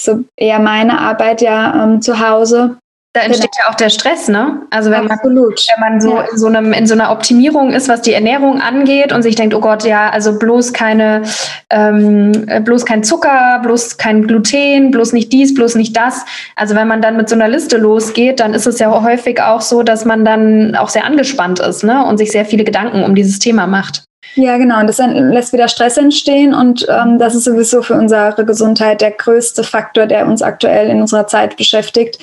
so 0.00 0.24
eher 0.36 0.60
meine 0.60 1.00
Arbeit 1.00 1.42
ja 1.42 1.84
ähm, 1.84 2.00
zu 2.00 2.20
Hause. 2.20 2.78
Da 3.18 3.24
entsteht 3.24 3.50
genau. 3.50 3.66
ja 3.66 3.72
auch 3.72 3.74
der 3.74 3.88
Stress, 3.90 4.28
ne? 4.28 4.62
Also 4.70 4.92
wenn 4.92 5.06
man, 5.06 5.18
wenn 5.24 5.80
man 5.80 6.00
so, 6.00 6.14
ja. 6.14 6.26
in 6.30 6.38
so 6.38 6.46
einem 6.46 6.72
in 6.72 6.86
so 6.86 6.94
einer 6.94 7.10
Optimierung 7.10 7.72
ist, 7.72 7.88
was 7.88 8.00
die 8.00 8.12
Ernährung 8.12 8.60
angeht 8.60 9.12
und 9.12 9.22
sich 9.22 9.34
denkt, 9.34 9.54
oh 9.54 9.60
Gott, 9.60 9.82
ja, 9.82 10.08
also 10.10 10.38
bloß 10.38 10.72
keine, 10.72 11.22
ähm, 11.68 12.46
bloß 12.62 12.84
kein 12.84 13.02
Zucker, 13.02 13.58
bloß 13.60 13.96
kein 13.96 14.28
Gluten, 14.28 14.92
bloß 14.92 15.14
nicht 15.14 15.32
dies, 15.32 15.52
bloß 15.52 15.74
nicht 15.74 15.96
das. 15.96 16.24
Also 16.54 16.76
wenn 16.76 16.86
man 16.86 17.02
dann 17.02 17.16
mit 17.16 17.28
so 17.28 17.34
einer 17.34 17.48
Liste 17.48 17.76
losgeht, 17.76 18.38
dann 18.38 18.54
ist 18.54 18.66
es 18.68 18.78
ja 18.78 18.88
häufig 19.02 19.42
auch 19.42 19.62
so, 19.62 19.82
dass 19.82 20.04
man 20.04 20.24
dann 20.24 20.76
auch 20.76 20.88
sehr 20.88 21.04
angespannt 21.04 21.58
ist, 21.58 21.82
ne? 21.82 22.04
Und 22.06 22.18
sich 22.18 22.30
sehr 22.30 22.44
viele 22.44 22.62
Gedanken 22.62 23.02
um 23.02 23.16
dieses 23.16 23.40
Thema 23.40 23.66
macht. 23.66 24.04
Ja, 24.34 24.58
genau. 24.58 24.78
Und 24.78 24.86
das 24.86 24.98
lässt 24.98 25.52
wieder 25.52 25.66
Stress 25.66 25.96
entstehen. 25.96 26.54
Und 26.54 26.86
ähm, 26.88 27.18
das 27.18 27.34
ist 27.34 27.44
sowieso 27.44 27.82
für 27.82 27.94
unsere 27.94 28.44
Gesundheit 28.44 29.00
der 29.00 29.10
größte 29.10 29.64
Faktor, 29.64 30.06
der 30.06 30.28
uns 30.28 30.42
aktuell 30.42 30.88
in 30.88 31.00
unserer 31.00 31.26
Zeit 31.26 31.56
beschäftigt 31.56 32.18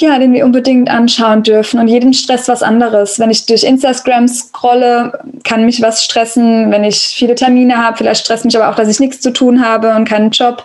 ja, 0.00 0.18
den 0.18 0.32
wir 0.32 0.44
unbedingt 0.44 0.90
anschauen 0.90 1.42
dürfen. 1.42 1.80
Und 1.80 1.88
jeden 1.88 2.12
Stress 2.12 2.48
was 2.48 2.62
anderes. 2.62 3.18
Wenn 3.18 3.30
ich 3.30 3.46
durch 3.46 3.64
Instagram 3.64 4.28
scrolle, 4.28 5.18
kann 5.44 5.64
mich 5.64 5.82
was 5.82 6.04
stressen. 6.04 6.70
Wenn 6.70 6.84
ich 6.84 6.98
viele 6.98 7.34
Termine 7.34 7.76
habe, 7.76 7.96
vielleicht 7.96 8.24
stresst 8.24 8.44
mich 8.44 8.56
aber 8.56 8.70
auch, 8.70 8.74
dass 8.74 8.88
ich 8.88 9.00
nichts 9.00 9.20
zu 9.20 9.32
tun 9.32 9.64
habe 9.64 9.94
und 9.94 10.08
keinen 10.08 10.30
Job. 10.30 10.64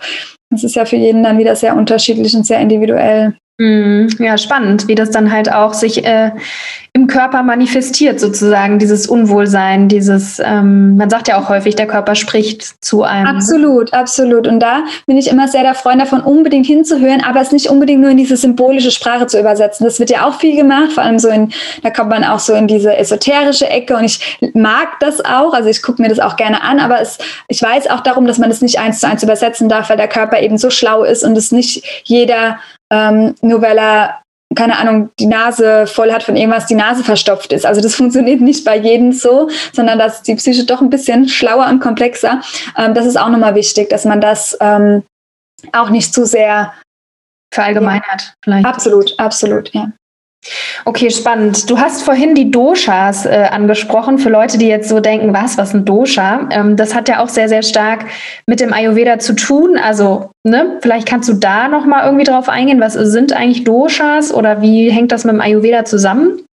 Das 0.49 0.63
ist 0.63 0.75
ja 0.75 0.85
für 0.85 0.95
jeden 0.95 1.23
dann 1.23 1.37
wieder 1.37 1.55
sehr 1.55 1.75
unterschiedlich 1.75 2.35
und 2.35 2.45
sehr 2.45 2.59
individuell. 2.59 3.35
Mhm. 3.57 4.09
Ja, 4.19 4.37
spannend, 4.37 4.89
wie 4.89 4.95
das 4.95 5.11
dann 5.11 5.31
halt 5.31 5.49
auch 5.51 5.73
sich 5.73 6.05
äh, 6.05 6.31
im 6.91 7.07
Körper 7.07 7.41
manifestiert, 7.41 8.19
sozusagen, 8.19 8.79
dieses 8.79 9.07
Unwohlsein, 9.07 9.87
dieses, 9.87 10.39
ähm, 10.39 10.97
man 10.97 11.09
sagt 11.09 11.29
ja 11.29 11.39
auch 11.39 11.47
häufig, 11.47 11.75
der 11.75 11.87
Körper 11.87 12.15
spricht 12.15 12.83
zu 12.83 13.03
einem. 13.03 13.27
Absolut, 13.27 13.93
absolut. 13.93 14.45
Und 14.45 14.59
da 14.59 14.83
bin 15.07 15.17
ich 15.17 15.29
immer 15.29 15.47
sehr 15.47 15.63
der 15.63 15.73
Freund 15.73 16.01
davon, 16.01 16.19
unbedingt 16.19 16.65
hinzuhören, 16.65 17.21
aber 17.23 17.39
es 17.39 17.53
nicht 17.53 17.69
unbedingt 17.69 18.01
nur 18.01 18.11
in 18.11 18.17
diese 18.17 18.35
symbolische 18.35 18.91
Sprache 18.91 19.27
zu 19.27 19.39
übersetzen. 19.39 19.85
Das 19.85 19.99
wird 19.99 20.09
ja 20.09 20.27
auch 20.27 20.35
viel 20.39 20.57
gemacht, 20.57 20.91
vor 20.91 21.03
allem 21.03 21.19
so 21.19 21.29
in, 21.29 21.53
da 21.81 21.91
kommt 21.91 22.09
man 22.09 22.25
auch 22.25 22.39
so 22.39 22.53
in 22.53 22.67
diese 22.67 22.95
esoterische 22.97 23.69
Ecke 23.69 23.95
und 23.95 24.03
ich 24.03 24.37
mag 24.53 24.99
das 24.99 25.23
auch, 25.23 25.53
also 25.53 25.69
ich 25.69 25.81
gucke 25.81 26.01
mir 26.01 26.09
das 26.09 26.19
auch 26.19 26.35
gerne 26.35 26.61
an, 26.61 26.81
aber 26.81 26.99
es, 26.99 27.17
ich 27.47 27.61
weiß 27.61 27.89
auch 27.89 28.01
darum, 28.01 28.27
dass 28.27 28.37
man 28.37 28.51
es 28.51 28.61
nicht 28.61 28.79
eins 28.79 28.99
zu 28.99 29.07
eins 29.07 29.23
übersetzen 29.23 29.69
darf, 29.69 29.89
weil 29.89 29.97
der 29.97 30.09
Körper 30.09 30.41
eben 30.41 30.57
so 30.57 30.69
schlau 30.69 31.03
ist 31.03 31.23
und 31.23 31.37
es 31.37 31.53
nicht 31.53 31.85
jeder 32.03 32.57
ähm, 32.91 33.35
nur 33.41 33.61
weil 33.61 33.77
er 33.77 34.21
keine 34.55 34.77
Ahnung, 34.77 35.09
die 35.19 35.25
Nase 35.25 35.85
voll 35.85 36.11
hat 36.11 36.23
von 36.23 36.35
irgendwas, 36.35 36.65
die 36.65 36.75
Nase 36.75 37.03
verstopft 37.03 37.51
ist. 37.51 37.65
Also 37.65 37.81
das 37.81 37.95
funktioniert 37.95 38.41
nicht 38.41 38.65
bei 38.65 38.77
jedem 38.77 39.11
so, 39.11 39.49
sondern 39.73 39.99
dass 39.99 40.23
die 40.23 40.35
Psyche 40.35 40.65
doch 40.65 40.81
ein 40.81 40.89
bisschen 40.89 41.27
schlauer 41.27 41.67
und 41.67 41.79
komplexer. 41.79 42.41
Ähm, 42.77 42.93
das 42.93 43.05
ist 43.05 43.17
auch 43.17 43.29
nochmal 43.29 43.55
wichtig, 43.55 43.89
dass 43.89 44.05
man 44.05 44.21
das 44.21 44.57
ähm, 44.61 45.03
auch 45.73 45.89
nicht 45.89 46.13
zu 46.13 46.25
sehr 46.25 46.73
verallgemeinert. 47.53 48.21
Ja. 48.21 48.33
Vielleicht. 48.43 48.65
Absolut, 48.65 49.19
absolut, 49.19 49.73
ja. 49.73 49.91
Okay, 50.85 51.09
spannend. 51.09 51.69
Du 51.69 51.79
hast 51.79 52.03
vorhin 52.03 52.35
die 52.35 52.51
Doshas 52.51 53.25
äh, 53.25 53.47
angesprochen, 53.51 54.19
für 54.19 54.29
Leute, 54.29 54.57
die 54.57 54.67
jetzt 54.67 54.89
so 54.89 54.99
denken, 54.99 55.33
was, 55.33 55.57
was 55.57 55.73
ein 55.73 55.85
Dosha? 55.85 56.47
Ähm, 56.51 56.75
das 56.75 56.93
hat 56.93 57.09
ja 57.09 57.23
auch 57.23 57.29
sehr, 57.29 57.49
sehr 57.49 57.63
stark 57.63 58.05
mit 58.45 58.59
dem 58.59 58.73
Ayurveda 58.73 59.19
zu 59.19 59.33
tun. 59.33 59.77
Also, 59.77 60.29
ne, 60.43 60.77
vielleicht 60.81 61.07
kannst 61.07 61.29
du 61.29 61.33
da 61.33 61.67
nochmal 61.67 62.05
irgendwie 62.05 62.25
drauf 62.25 62.49
eingehen. 62.49 62.79
Was 62.79 62.93
sind 62.93 63.33
eigentlich 63.33 63.63
Doshas 63.63 64.33
oder 64.33 64.61
wie 64.61 64.89
hängt 64.91 65.11
das 65.11 65.23
mit 65.23 65.33
dem 65.33 65.41
Ayurveda 65.41 65.85
zusammen? 65.85 66.45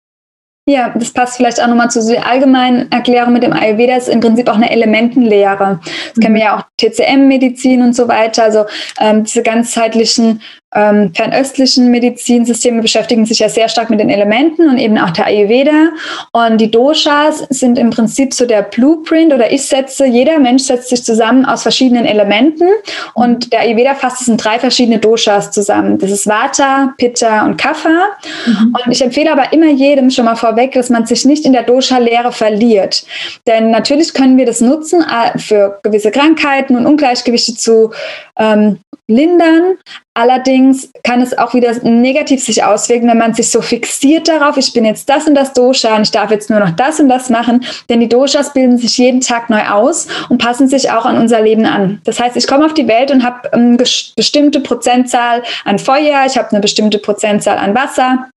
Ja, 0.69 0.93
das 0.95 1.13
passt 1.13 1.37
vielleicht 1.37 1.61
auch 1.61 1.67
nochmal 1.67 1.91
zu 1.91 2.07
der 2.07 2.25
allgemeinen 2.27 2.91
Erklärung 2.93 3.33
mit 3.33 3.43
dem 3.43 3.53
Ayurveda. 3.53 3.97
Das 3.97 4.07
ist 4.07 4.15
im 4.15 4.21
Prinzip 4.21 4.49
auch 4.49 4.55
eine 4.55 4.71
Elementenlehre. 4.71 5.81
Das 5.83 6.17
mhm. 6.17 6.21
kennen 6.21 6.35
wir 6.37 6.43
ja 6.43 6.57
auch 6.57 6.63
TCM-Medizin 6.81 7.83
und 7.83 7.97
so 7.97 8.07
weiter. 8.07 8.45
Also 8.45 8.65
ähm, 9.01 9.25
diese 9.25 9.43
ganzheitlichen 9.43 10.41
ähm, 10.75 11.13
fernöstlichen 11.15 11.91
Medizinsysteme 11.91 12.81
beschäftigen 12.81 13.27
sich 13.27 13.41
ja 13.41 13.49
sehr 13.49 13.69
stark 13.69 13.91
mit 13.91 14.01
den 14.01 14.09
Elementen 14.09 14.69
und 14.69 14.79
eben 14.79 14.97
auch 14.99 15.11
der 15.11 15.27
Ayurveda. 15.27 15.91
Und 16.33 16.59
die 16.61 16.71
Doshas 16.71 17.41
sind 17.51 17.79
im 17.79 17.91
Prinzip 17.91 18.33
so 18.33 18.47
der 18.47 18.63
Blueprint 18.63 19.35
oder 19.35 19.53
ich 19.53 19.67
setze, 19.67 20.07
jeder 20.07 20.39
Mensch 20.39 20.63
setzt 20.63 20.89
sich 20.89 21.05
zusammen 21.05 21.45
aus 21.45 21.63
verschiedenen 21.63 22.07
Elementen 22.07 22.69
und 23.15 23.53
der 23.53 23.61
Ayurveda 23.61 23.95
fasst 23.95 24.23
es 24.23 24.29
in 24.29 24.37
drei 24.37 24.59
verschiedene 24.59 24.99
Doshas 24.99 25.51
zusammen. 25.51 25.99
Das 25.99 26.11
ist 26.11 26.27
Vata, 26.27 26.95
Pitta 26.97 27.45
und 27.45 27.59
Kapha. 27.59 28.09
Mhm. 28.47 28.77
Und 28.85 28.93
ich 28.93 29.03
empfehle 29.03 29.33
aber 29.33 29.53
immer 29.53 29.71
jedem 29.71 30.11
schon 30.11 30.25
mal 30.25 30.37
vorweg, 30.37 30.73
dass 30.73 30.89
man 30.89 31.05
sich 31.05 31.25
nicht 31.25 31.45
in 31.45 31.53
der 31.53 31.65
Dosha-Lehre 31.65 32.33
verliert. 32.33 33.05
Denn 33.47 33.71
natürlich 33.71 34.15
können 34.15 34.39
wir 34.39 34.47
das 34.47 34.61
nutzen 34.61 35.03
äh, 35.03 35.39
für 35.39 35.79
gewisse 35.83 36.11
Krankheiten 36.11 36.77
und 36.77 36.87
Ungleichgewichte 36.87 37.57
zu 37.57 37.91
ähm, 38.39 38.79
lindern. 39.09 39.79
Allerdings 40.15 40.91
kann 41.05 41.23
es 41.23 41.37
auch 41.37 41.55
wieder 41.55 41.73
negativ 41.83 42.43
sich 42.43 42.65
auswirken, 42.65 43.09
wenn 43.09 43.19
man 43.19 43.35
sich 43.35 43.51
so 43.51 43.63
fixiert 43.63 44.29
darauf, 44.29 44.57
ich 44.57 44.73
bin 44.73 44.85
jetzt 44.85 45.09
das 45.09 45.27
und 45.27 45.35
das 45.35 45.53
Dosha 45.53 45.97
und 45.97 46.03
ich 46.03 46.11
darf 46.11 46.31
jetzt 46.31 46.51
nur 46.51 46.61
noch 46.61 46.71
das 46.71 47.01
und 47.01 47.09
das 47.09 47.31
machen. 47.31 47.65
Denn 47.89 48.01
die 48.01 48.09
Doshas 48.09 48.53
bilden 48.53 48.79
sich 48.79 48.99
jeden 48.99 49.21
Tag 49.21 49.49
neu 49.49 49.63
aus 49.69 50.07
und 50.29 50.39
passen 50.39 50.69
sich 50.69 50.91
auch 50.91 51.07
an 51.07 51.19
unser 51.19 51.41
Leben 51.41 51.65
an. 51.65 52.01
Das 52.05 52.21
heißt, 52.21 52.37
ich 52.37 52.47
komme 52.47 52.67
auf 52.67 52.75
die 52.75 52.89
Welt 52.89 53.11
und 53.11 53.25
habe 53.25 53.53
eine 53.53 53.77
bestimmte 53.77 54.61
Prozentzahl 54.61 55.43
an 55.65 55.79
Feuer, 55.79 56.25
ich 56.27 56.37
habe 56.37 56.51
eine 56.51 56.61
bestimmte 56.61 56.99
Prozentzahl 56.99 57.59
an 57.59 57.75
Wasser 57.75 58.29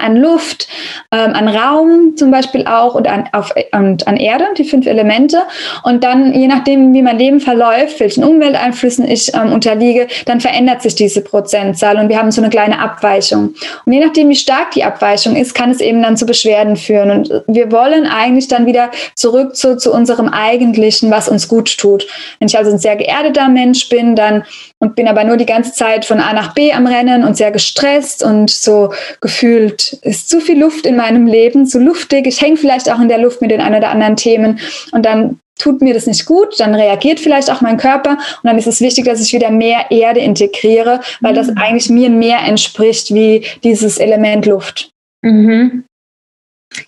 an 0.00 0.16
Luft, 0.16 0.68
ähm, 1.12 1.32
an 1.32 1.48
Raum 1.48 2.16
zum 2.16 2.30
Beispiel 2.30 2.66
auch 2.66 2.94
und 2.94 3.08
an, 3.08 3.28
auf, 3.32 3.52
und 3.72 4.06
an 4.06 4.16
Erde, 4.16 4.44
die 4.56 4.64
fünf 4.64 4.86
Elemente. 4.86 5.42
Und 5.82 6.04
dann, 6.04 6.34
je 6.34 6.46
nachdem, 6.46 6.92
wie 6.94 7.02
mein 7.02 7.18
Leben 7.18 7.40
verläuft, 7.40 8.00
welchen 8.00 8.24
Umwelteinflüssen 8.24 9.08
ich 9.08 9.34
ähm, 9.34 9.52
unterliege, 9.52 10.06
dann 10.26 10.40
verändert 10.40 10.82
sich 10.82 10.94
diese 10.94 11.20
Prozentzahl 11.20 11.96
und 11.98 12.08
wir 12.08 12.18
haben 12.18 12.30
so 12.30 12.40
eine 12.40 12.50
kleine 12.50 12.78
Abweichung. 12.78 13.54
Und 13.84 13.92
je 13.92 14.04
nachdem, 14.04 14.28
wie 14.28 14.36
stark 14.36 14.72
die 14.72 14.84
Abweichung 14.84 15.36
ist, 15.36 15.54
kann 15.54 15.70
es 15.70 15.80
eben 15.80 16.02
dann 16.02 16.16
zu 16.16 16.26
Beschwerden 16.26 16.76
führen. 16.76 17.10
Und 17.10 17.42
wir 17.46 17.72
wollen 17.72 18.06
eigentlich 18.06 18.48
dann 18.48 18.66
wieder 18.66 18.90
zurück 19.14 19.56
zu, 19.56 19.76
zu 19.76 19.92
unserem 19.92 20.28
Eigentlichen, 20.28 21.10
was 21.10 21.28
uns 21.28 21.48
gut 21.48 21.76
tut. 21.78 22.06
Wenn 22.38 22.48
ich 22.48 22.58
also 22.58 22.70
ein 22.70 22.78
sehr 22.78 22.96
geerdeter 22.96 23.48
Mensch 23.48 23.88
bin, 23.88 24.16
dann 24.16 24.44
und 24.78 24.94
bin 24.94 25.08
aber 25.08 25.24
nur 25.24 25.36
die 25.36 25.46
ganze 25.46 25.72
Zeit 25.72 26.04
von 26.04 26.20
A 26.20 26.32
nach 26.32 26.54
B 26.54 26.72
am 26.72 26.86
Rennen 26.86 27.24
und 27.24 27.36
sehr 27.36 27.50
gestresst 27.50 28.22
und 28.22 28.50
so 28.50 28.92
gefühlt 29.20 29.94
ist 30.02 30.28
zu 30.28 30.40
viel 30.40 30.58
Luft 30.58 30.86
in 30.86 30.96
meinem 30.96 31.26
Leben, 31.26 31.66
zu 31.66 31.78
luftig. 31.78 32.26
Ich 32.26 32.40
hänge 32.40 32.56
vielleicht 32.56 32.90
auch 32.90 33.00
in 33.00 33.08
der 33.08 33.18
Luft 33.18 33.40
mit 33.40 33.50
den 33.50 33.60
ein 33.60 33.74
oder 33.74 33.88
anderen 33.88 34.16
Themen 34.16 34.60
und 34.92 35.06
dann 35.06 35.40
tut 35.58 35.80
mir 35.80 35.94
das 35.94 36.06
nicht 36.06 36.26
gut, 36.26 36.60
dann 36.60 36.74
reagiert 36.74 37.18
vielleicht 37.18 37.50
auch 37.50 37.62
mein 37.62 37.78
Körper 37.78 38.12
und 38.12 38.44
dann 38.44 38.58
ist 38.58 38.66
es 38.66 38.82
wichtig, 38.82 39.06
dass 39.06 39.22
ich 39.22 39.32
wieder 39.32 39.50
mehr 39.50 39.90
Erde 39.90 40.20
integriere, 40.20 41.00
weil 41.20 41.34
das 41.34 41.48
mhm. 41.48 41.56
eigentlich 41.56 41.88
mir 41.88 42.10
mehr 42.10 42.40
entspricht 42.40 43.14
wie 43.14 43.46
dieses 43.64 43.96
Element 43.96 44.44
Luft. 44.44 44.90
Mhm. 45.22 45.84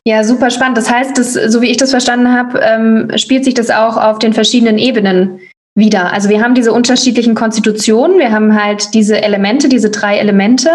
Ja, 0.04 0.22
super 0.22 0.50
spannend. 0.50 0.76
Das 0.76 0.90
heißt, 0.90 1.16
das, 1.16 1.32
so 1.32 1.62
wie 1.62 1.70
ich 1.70 1.78
das 1.78 1.90
verstanden 1.90 2.32
habe, 2.32 2.60
ähm, 2.60 3.10
spielt 3.16 3.44
sich 3.44 3.54
das 3.54 3.70
auch 3.70 3.96
auf 3.96 4.18
den 4.18 4.34
verschiedenen 4.34 4.76
Ebenen 4.76 5.40
wieder. 5.78 6.12
Also 6.12 6.28
wir 6.28 6.42
haben 6.42 6.54
diese 6.54 6.72
unterschiedlichen 6.72 7.34
Konstitutionen, 7.34 8.18
wir 8.18 8.32
haben 8.32 8.60
halt 8.60 8.92
diese 8.94 9.22
Elemente, 9.22 9.68
diese 9.68 9.90
drei 9.90 10.18
Elemente, 10.18 10.70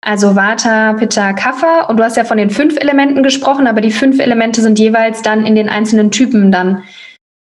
also 0.00 0.36
Vata, 0.36 0.92
Pitta, 0.92 1.32
Kapha. 1.32 1.86
Und 1.88 1.96
du 1.96 2.04
hast 2.04 2.16
ja 2.16 2.24
von 2.24 2.36
den 2.36 2.50
fünf 2.50 2.76
Elementen 2.76 3.22
gesprochen, 3.22 3.66
aber 3.66 3.80
die 3.80 3.90
fünf 3.90 4.20
Elemente 4.20 4.60
sind 4.60 4.78
jeweils 4.78 5.22
dann 5.22 5.46
in 5.46 5.54
den 5.54 5.68
einzelnen 5.68 6.10
Typen 6.10 6.52
dann 6.52 6.84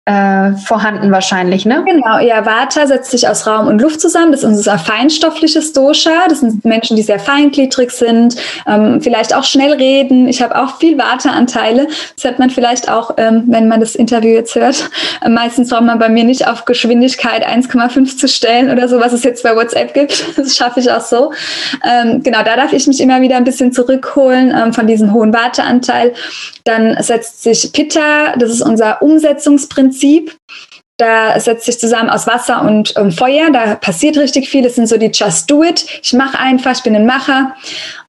äh, 0.06 0.52
vorhanden 0.56 1.12
wahrscheinlich, 1.12 1.66
ne? 1.66 1.84
Genau, 1.86 2.18
ja, 2.18 2.46
Vata 2.46 2.86
setzt 2.86 3.10
sich 3.10 3.28
aus 3.28 3.46
Raum 3.46 3.66
und 3.66 3.82
Luft 3.82 4.00
zusammen. 4.00 4.32
Das 4.32 4.40
ist 4.40 4.46
unser 4.46 4.78
feinstoffliches 4.78 5.74
Dosha. 5.74 6.26
Das 6.28 6.40
sind 6.40 6.64
Menschen, 6.64 6.96
die 6.96 7.02
sehr 7.02 7.20
feingliedrig 7.20 7.90
sind, 7.90 8.34
ähm, 8.66 9.02
vielleicht 9.02 9.34
auch 9.34 9.44
schnell 9.44 9.74
reden. 9.74 10.26
Ich 10.26 10.40
habe 10.40 10.60
auch 10.60 10.78
viel 10.78 10.96
Vata-Anteile. 10.96 11.86
Das 12.16 12.24
hat 12.24 12.38
man 12.38 12.48
vielleicht 12.48 12.90
auch, 12.90 13.14
ähm, 13.18 13.44
wenn 13.48 13.68
man 13.68 13.80
das 13.80 13.94
Interview 13.94 14.30
jetzt 14.30 14.54
hört. 14.54 14.90
Äh, 15.22 15.28
meistens 15.28 15.68
braucht 15.68 15.84
man 15.84 15.98
bei 15.98 16.08
mir 16.08 16.24
nicht 16.24 16.48
auf 16.48 16.64
Geschwindigkeit 16.64 17.46
1,5 17.46 18.16
zu 18.16 18.26
stellen 18.26 18.70
oder 18.70 18.88
so, 18.88 19.00
was 19.00 19.12
es 19.12 19.22
jetzt 19.22 19.42
bei 19.42 19.54
WhatsApp 19.54 19.94
gibt. 19.94 20.24
Das 20.40 20.56
schaffe 20.56 20.80
ich 20.80 20.90
auch 20.90 21.02
so. 21.02 21.32
Ähm, 21.84 22.22
genau, 22.22 22.42
da 22.42 22.56
darf 22.56 22.72
ich 22.72 22.86
mich 22.86 23.00
immer 23.00 23.20
wieder 23.20 23.36
ein 23.36 23.44
bisschen 23.44 23.72
zurückholen 23.72 24.54
ähm, 24.56 24.72
von 24.72 24.86
diesem 24.86 25.12
hohen 25.12 25.34
Vata-Anteil. 25.34 26.14
Dann 26.64 26.96
setzt 27.02 27.42
sich 27.42 27.70
Pitta, 27.72 28.36
das 28.38 28.50
ist 28.50 28.62
unser 28.62 29.02
Umsetzungsprinzip. 29.02 29.89
Da 30.96 31.40
setzt 31.40 31.64
sich 31.64 31.78
zusammen 31.78 32.10
aus 32.10 32.26
Wasser 32.26 32.60
und 32.60 32.92
ähm, 32.96 33.10
Feuer. 33.10 33.50
Da 33.50 33.74
passiert 33.76 34.18
richtig 34.18 34.50
viel. 34.50 34.62
Das 34.62 34.74
sind 34.74 34.86
so 34.86 34.98
die 34.98 35.10
Just 35.12 35.50
Do 35.50 35.62
It. 35.64 35.86
Ich 36.02 36.12
mache 36.12 36.38
einfach, 36.38 36.72
ich 36.72 36.82
bin 36.82 36.94
ein 36.94 37.06
Macher. 37.06 37.56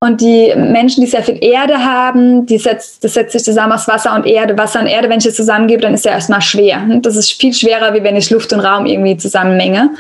Und 0.04 0.20
die 0.20 0.52
Menschen, 0.56 1.02
die 1.02 1.08
sehr 1.08 1.22
viel 1.22 1.38
Erde 1.44 1.78
haben, 1.78 2.48
die 2.48 2.58
setzt, 2.58 3.04
das 3.04 3.14
setzt 3.14 3.34
sich 3.34 3.44
zusammen 3.44 3.74
aus 3.74 3.88
Wasser 3.88 4.16
und 4.16 4.26
Erde. 4.26 4.58
Wasser 4.58 4.80
und 4.80 4.88
Erde, 4.88 5.08
wenn 5.10 5.20
ich 5.20 5.28
es 5.28 5.36
zusammengebe, 5.36 5.84
dann 5.84 5.94
ist 5.94 6.06
ja 6.06 6.12
erstmal 6.12 6.42
schwer. 6.42 6.82
Das 7.04 7.16
ist 7.16 7.34
viel 7.34 7.54
schwerer, 7.54 7.94
wie 7.94 8.02
wenn 8.02 8.16
ich 8.16 8.32
Luft 8.32 8.52
und 8.52 8.62
Raum 8.62 8.88
irgendwie 8.88 9.16
zusammenmenge. 9.16 9.92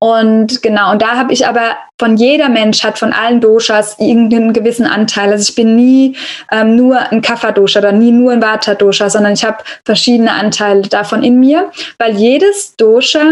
Und 0.00 0.60
genau, 0.60 0.92
und 0.92 1.00
da 1.00 1.16
habe 1.16 1.32
ich 1.32 1.46
aber 1.46 1.78
von 1.98 2.18
jeder 2.18 2.50
Mensch 2.50 2.84
hat 2.84 2.98
von 2.98 3.14
allen 3.14 3.40
Doshas 3.40 3.98
irgendeinen 3.98 4.52
gewissen 4.52 4.84
Anteil. 4.84 5.32
Also 5.32 5.48
ich 5.48 5.54
bin 5.54 5.76
nie 5.76 6.14
ähm, 6.52 6.76
nur 6.76 7.10
ein 7.10 7.22
Kapha-Dosha 7.22 7.78
oder 7.78 7.92
nie 7.92 8.12
nur 8.12 8.32
ein 8.32 8.42
Vata-Dosha, 8.42 9.08
sondern 9.08 9.32
ich 9.32 9.46
habe 9.46 9.64
verschiedene 9.82 10.32
Anteile 10.32 10.82
davon 10.82 11.24
in 11.24 11.40
mir, 11.40 11.70
weil 11.96 12.16
jedes 12.16 12.76
Dosha 12.76 13.24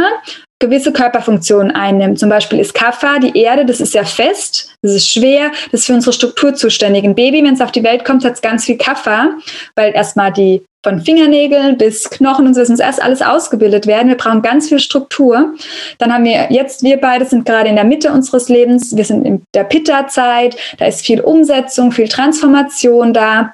gewisse 0.58 0.92
Körperfunktionen 0.92 1.70
einnimmt. 1.70 2.18
Zum 2.18 2.28
Beispiel 2.28 2.60
ist 2.60 2.74
Kapha, 2.74 3.18
die 3.18 3.38
Erde, 3.38 3.66
das 3.66 3.80
ist 3.80 3.94
ja 3.94 4.04
fest, 4.04 4.74
das 4.82 4.92
ist 4.92 5.08
schwer, 5.08 5.50
das 5.70 5.80
ist 5.80 5.86
für 5.86 5.94
unsere 5.94 6.12
Struktur 6.12 6.54
zuständig. 6.54 7.04
Ein 7.04 7.14
Baby, 7.14 7.44
wenn 7.44 7.54
es 7.54 7.60
auf 7.60 7.72
die 7.72 7.84
Welt 7.84 8.04
kommt, 8.04 8.24
hat 8.24 8.34
es 8.34 8.42
ganz 8.42 8.64
viel 8.64 8.78
Kapha, 8.78 9.34
weil 9.74 9.92
erstmal 9.94 10.32
die 10.32 10.62
von 10.82 11.00
Fingernägeln 11.00 11.78
bis 11.78 12.08
Knochen 12.10 12.46
und 12.46 12.54
so, 12.54 12.60
das 12.60 12.68
muss 12.68 12.78
erst 12.78 13.02
alles 13.02 13.20
ausgebildet 13.20 13.88
werden. 13.88 14.08
Wir 14.08 14.16
brauchen 14.16 14.40
ganz 14.40 14.68
viel 14.68 14.78
Struktur. 14.78 15.54
Dann 15.98 16.12
haben 16.12 16.24
wir 16.24 16.46
jetzt, 16.50 16.84
wir 16.84 16.98
beide 17.00 17.24
sind 17.24 17.44
gerade 17.44 17.68
in 17.68 17.74
der 17.74 17.84
Mitte 17.84 18.12
unseres 18.12 18.48
Lebens. 18.48 18.96
Wir 18.96 19.04
sind 19.04 19.26
in 19.26 19.42
der 19.52 19.64
Pitta-Zeit. 19.64 20.56
Da 20.78 20.86
ist 20.86 21.04
viel 21.04 21.20
Umsetzung, 21.20 21.90
viel 21.90 22.06
Transformation 22.06 23.12
da. 23.12 23.52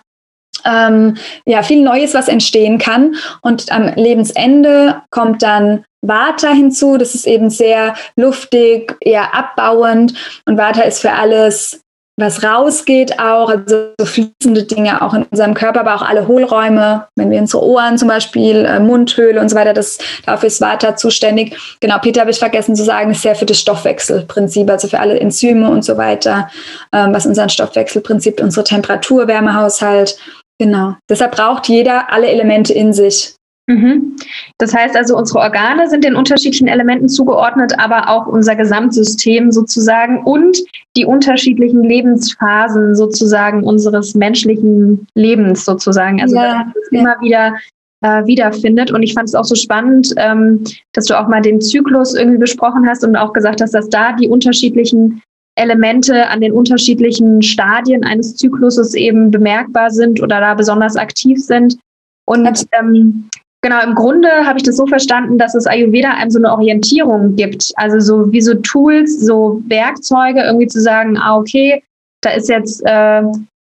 Ähm, 0.67 1.17
ja, 1.47 1.63
viel 1.63 1.83
Neues, 1.83 2.13
was 2.13 2.29
entstehen 2.29 2.77
kann. 2.77 3.15
Und 3.41 3.73
am 3.73 3.95
Lebensende 3.95 5.01
kommt 5.11 5.43
dann 5.43 5.85
Vata 6.03 6.51
hinzu. 6.51 6.99
Das 6.99 7.15
ist 7.15 7.27
eben 7.27 7.51
sehr 7.51 7.95
luftig, 8.17 8.97
eher 9.01 9.35
abbauend. 9.35 10.15
Und 10.47 10.59
Vata 10.59 10.83
ist 10.83 11.01
für 11.01 11.13
alles, 11.13 11.81
was 12.19 12.45
rausgeht 12.45 13.19
auch, 13.19 13.49
also 13.49 13.93
so 13.99 14.07
fließende 14.07 14.65
Dinge 14.65 15.01
auch 15.01 15.15
in 15.15 15.25
unserem 15.25 15.55
Körper, 15.55 15.81
aber 15.81 15.95
auch 15.95 16.03
alle 16.03 16.29
Hohlräume, 16.29 17.07
wenn 17.17 17.31
wir 17.31 17.41
unsere 17.41 17.65
Ohren 17.65 17.97
zum 17.97 18.09
Beispiel, 18.09 18.65
äh, 18.67 18.81
Mundhöhle 18.81 19.41
und 19.41 19.49
so 19.49 19.57
weiter, 19.57 19.73
das, 19.73 19.99
dafür 20.27 20.49
ist 20.49 20.61
Vata 20.61 20.95
zuständig. 20.95 21.57
Genau, 21.81 21.99
Peter 21.99 22.21
habe 22.21 22.31
ich 22.31 22.39
vergessen 22.39 22.77
zu 22.77 22.85
sagen, 22.85 23.11
ist 23.11 23.23
sehr 23.23 23.35
für 23.35 23.47
das 23.47 23.61
Stoffwechselprinzip, 23.61 24.71
also 24.71 24.89
für 24.89 25.01
alle 25.01 25.19
Enzyme 25.19 25.71
und 25.71 25.85
so 25.85 25.97
weiter, 25.97 26.51
ähm, 26.93 27.15
was 27.15 27.25
unseren 27.25 27.49
Stoffwechselprinzip, 27.49 28.43
unsere 28.43 28.65
Temperatur, 28.65 29.27
Wärmehaushalt, 29.27 30.19
genau. 30.59 30.97
Deshalb 31.09 31.33
braucht 31.33 31.69
jeder 31.69 32.13
alle 32.13 32.29
Elemente 32.29 32.75
in 32.75 32.93
sich. 32.93 33.35
Mhm. 33.69 34.17
Das 34.59 34.75
heißt 34.75 34.97
also, 34.97 35.17
unsere 35.17 35.39
Organe 35.39 35.89
sind 35.89 36.05
den 36.05 36.17
unterschiedlichen 36.17 36.67
Elementen 36.67 37.09
zugeordnet, 37.09 37.75
aber 37.79 38.09
auch 38.11 38.27
unser 38.27 38.57
Gesamtsystem 38.57 39.53
sozusagen 39.53 40.25
und 40.25 40.59
die 40.97 41.07
unterschiedlichen 41.07 41.83
Lebensphasen 41.83 42.95
sozusagen 42.95 43.63
unseres 43.63 44.15
menschlichen 44.15 45.07
Lebens 45.15 45.65
sozusagen. 45.65 46.21
Also 46.21 46.37
ja, 46.37 46.45
ja. 46.45 46.73
immer 46.91 47.21
wieder 47.21 47.55
äh, 48.03 48.27
wiederfindet. 48.27 48.91
Und 48.91 49.03
ich 49.03 49.15
fand 49.15 49.29
es 49.29 49.35
auch 49.35 49.45
so 49.45 49.55
spannend, 49.55 50.13
ähm, 50.17 50.65
dass 50.93 51.07
du 51.07 51.19
auch 51.19 51.29
mal 51.29 51.41
den 51.41 51.61
Zyklus 51.61 52.15
irgendwie 52.15 52.39
besprochen 52.39 52.87
hast 52.89 53.05
und 53.05 53.17
auch 53.17 53.33
gesagt 53.33 53.61
hast, 53.61 53.75
dass 53.75 53.89
da 53.89 54.13
die 54.13 54.29
unterschiedlichen 54.29 55.23
Elemente 55.55 56.29
an 56.29 56.41
den 56.41 56.53
unterschiedlichen 56.53 57.43
Stadien 57.43 58.05
eines 58.05 58.37
Zykluses 58.37 58.95
eben 58.95 59.31
bemerkbar 59.31 59.91
sind 59.91 60.21
oder 60.23 60.41
da 60.41 60.55
besonders 60.55 60.97
aktiv 60.97 61.39
sind. 61.39 61.79
Und 62.25 62.67
ähm, 62.73 63.29
Genau, 63.65 63.81
im 63.85 63.95
Grunde 63.95 64.29
habe 64.45 64.59
ich 64.59 64.65
das 64.65 64.77
so 64.77 64.87
verstanden, 64.87 65.39
dass 65.39 65.55
es 65.55 65.69
Ayurveda 65.69 66.15
einem 66.15 66.33
so 66.33 66.39
eine 66.39 66.51
Orientierung 66.51 67.37
gibt. 67.37 67.73
Also 67.77 68.01
so 68.01 68.33
wie 68.33 68.41
so 68.41 68.55
Tools, 68.55 69.21
so 69.21 69.63
Werkzeuge, 69.67 70.43
irgendwie 70.43 70.67
zu 70.67 70.81
sagen, 70.81 71.17
ah, 71.17 71.37
okay, 71.37 71.83
da 72.23 72.31
ist 72.31 72.49
jetzt, 72.49 72.83
äh, 72.85 73.23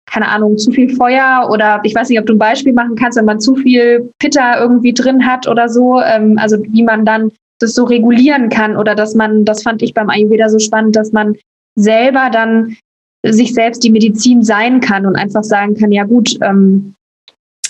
keine 0.06 0.28
Ahnung, 0.28 0.58
zu 0.58 0.70
viel 0.70 0.94
Feuer 0.94 1.48
oder 1.50 1.80
ich 1.82 1.94
weiß 1.94 2.10
nicht, 2.10 2.20
ob 2.20 2.26
du 2.26 2.34
ein 2.34 2.38
Beispiel 2.38 2.74
machen 2.74 2.94
kannst, 2.94 3.16
wenn 3.16 3.24
man 3.24 3.40
zu 3.40 3.56
viel 3.56 4.12
Pitta 4.18 4.60
irgendwie 4.60 4.92
drin 4.92 5.26
hat 5.26 5.48
oder 5.48 5.70
so. 5.70 6.00
Ähm, 6.02 6.38
also 6.38 6.58
wie 6.62 6.82
man 6.82 7.06
dann 7.06 7.32
das 7.58 7.74
so 7.74 7.84
regulieren 7.84 8.50
kann 8.50 8.76
oder 8.76 8.94
dass 8.94 9.14
man, 9.14 9.46
das 9.46 9.62
fand 9.62 9.80
ich 9.80 9.94
beim 9.94 10.10
Ayurveda 10.10 10.50
so 10.50 10.58
spannend, 10.58 10.94
dass 10.94 11.12
man 11.12 11.36
selber 11.74 12.28
dann 12.30 12.76
sich 13.24 13.54
selbst 13.54 13.82
die 13.82 13.90
Medizin 13.90 14.42
sein 14.42 14.80
kann 14.80 15.06
und 15.06 15.16
einfach 15.16 15.42
sagen 15.42 15.74
kann, 15.74 15.90
ja 15.90 16.04
gut, 16.04 16.36
ähm, 16.42 16.94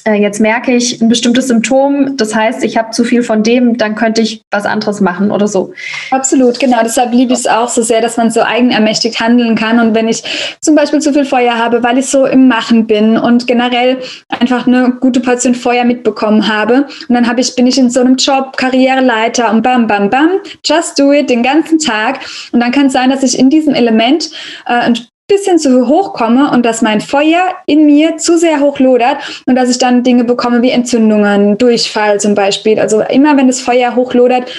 äh, 0.06 0.14
jetzt 0.14 0.40
merke 0.40 0.72
ich 0.72 1.00
ein 1.02 1.08
bestimmtes 1.08 1.48
Symptom, 1.48 2.16
das 2.16 2.34
heißt, 2.34 2.62
ich 2.62 2.76
habe 2.76 2.90
zu 2.90 3.04
viel 3.04 3.22
von 3.22 3.42
dem, 3.42 3.76
dann 3.76 3.96
könnte 3.96 4.22
ich 4.22 4.42
was 4.50 4.64
anderes 4.64 5.00
machen 5.00 5.30
oder 5.30 5.48
so. 5.48 5.72
Absolut, 6.10 6.60
genau. 6.60 6.78
Deshalb 6.82 7.12
liebe 7.12 7.32
ich 7.32 7.40
es 7.40 7.46
auch 7.46 7.68
so 7.68 7.82
sehr, 7.82 8.00
dass 8.00 8.16
man 8.16 8.30
so 8.30 8.42
eigenermächtigt 8.42 9.20
handeln 9.20 9.56
kann. 9.56 9.80
Und 9.80 9.94
wenn 9.94 10.06
ich 10.06 10.22
zum 10.60 10.76
Beispiel 10.76 11.00
zu 11.00 11.12
viel 11.12 11.24
Feuer 11.24 11.58
habe, 11.58 11.82
weil 11.82 11.98
ich 11.98 12.06
so 12.06 12.24
im 12.24 12.46
Machen 12.46 12.86
bin 12.86 13.18
und 13.18 13.46
generell 13.46 13.98
einfach 14.28 14.66
eine 14.66 14.92
gute 15.00 15.20
Portion 15.20 15.54
Feuer 15.54 15.84
mitbekommen 15.84 16.46
habe, 16.46 16.86
und 17.08 17.14
dann 17.14 17.26
habe 17.26 17.40
ich, 17.40 17.56
bin 17.56 17.66
ich 17.66 17.76
in 17.76 17.90
so 17.90 18.00
einem 18.00 18.16
Job, 18.16 18.56
Karriereleiter 18.56 19.50
und 19.50 19.62
bam, 19.62 19.88
bam, 19.88 20.08
bam, 20.08 20.30
just 20.64 20.98
do 20.98 21.12
it 21.12 21.28
den 21.28 21.42
ganzen 21.42 21.78
Tag. 21.78 22.20
Und 22.52 22.60
dann 22.60 22.70
kann 22.70 22.86
es 22.86 22.92
sein, 22.92 23.10
dass 23.10 23.24
ich 23.24 23.38
in 23.38 23.50
diesem 23.50 23.74
Element 23.74 24.30
äh, 24.66 24.72
ein 24.72 24.96
bisschen 25.28 25.58
zu 25.58 25.88
hoch 25.88 26.12
komme 26.12 26.50
und 26.50 26.64
dass 26.64 26.82
mein 26.82 27.00
Feuer 27.00 27.56
in 27.66 27.86
mir 27.86 28.16
zu 28.16 28.38
sehr 28.38 28.60
hoch 28.60 28.78
lodert 28.78 29.18
und 29.46 29.56
dass 29.56 29.68
ich 29.68 29.78
dann 29.78 30.02
Dinge 30.02 30.24
bekomme 30.24 30.62
wie 30.62 30.70
Entzündungen, 30.70 31.58
Durchfall 31.58 32.20
zum 32.20 32.34
Beispiel. 32.34 32.78
Also 32.78 33.00
immer 33.00 33.36
wenn 33.36 33.48
das 33.48 33.60
Feuer 33.60 33.96
hoch 33.96 34.14
lodert, 34.14 34.50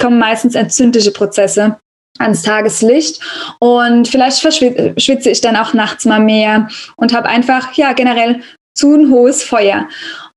kommen 0.00 0.18
meistens 0.18 0.54
entzündliche 0.54 1.10
Prozesse 1.10 1.76
ans 2.18 2.42
Tageslicht 2.42 3.20
und 3.60 4.08
vielleicht 4.08 4.40
schwitze 4.40 5.30
ich 5.30 5.40
dann 5.40 5.56
auch 5.56 5.74
nachts 5.74 6.04
mal 6.04 6.20
mehr 6.20 6.68
und 6.96 7.14
habe 7.14 7.28
einfach 7.28 7.72
ja 7.74 7.92
generell 7.92 8.42
zu 8.76 8.94
ein 8.94 9.10
hohes 9.10 9.42
Feuer. 9.42 9.88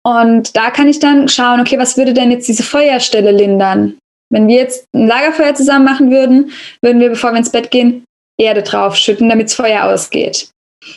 Und 0.03 0.55
da 0.55 0.69
kann 0.69 0.87
ich 0.87 0.99
dann 0.99 1.29
schauen, 1.29 1.61
okay, 1.61 1.77
was 1.77 1.97
würde 1.97 2.13
denn 2.13 2.31
jetzt 2.31 2.47
diese 2.47 2.63
Feuerstelle 2.63 3.31
lindern? 3.31 3.97
Wenn 4.29 4.47
wir 4.47 4.57
jetzt 4.57 4.85
ein 4.93 5.07
Lagerfeuer 5.07 5.55
zusammen 5.55 5.85
machen 5.85 6.11
würden, 6.11 6.51
würden 6.81 6.99
wir, 6.99 7.09
bevor 7.09 7.31
wir 7.31 7.37
ins 7.37 7.51
Bett 7.51 7.71
gehen, 7.71 8.03
Erde 8.37 8.63
draufschütten, 8.63 9.29
damit 9.29 9.47
das 9.47 9.55
Feuer 9.55 9.85
ausgeht. 9.85 10.49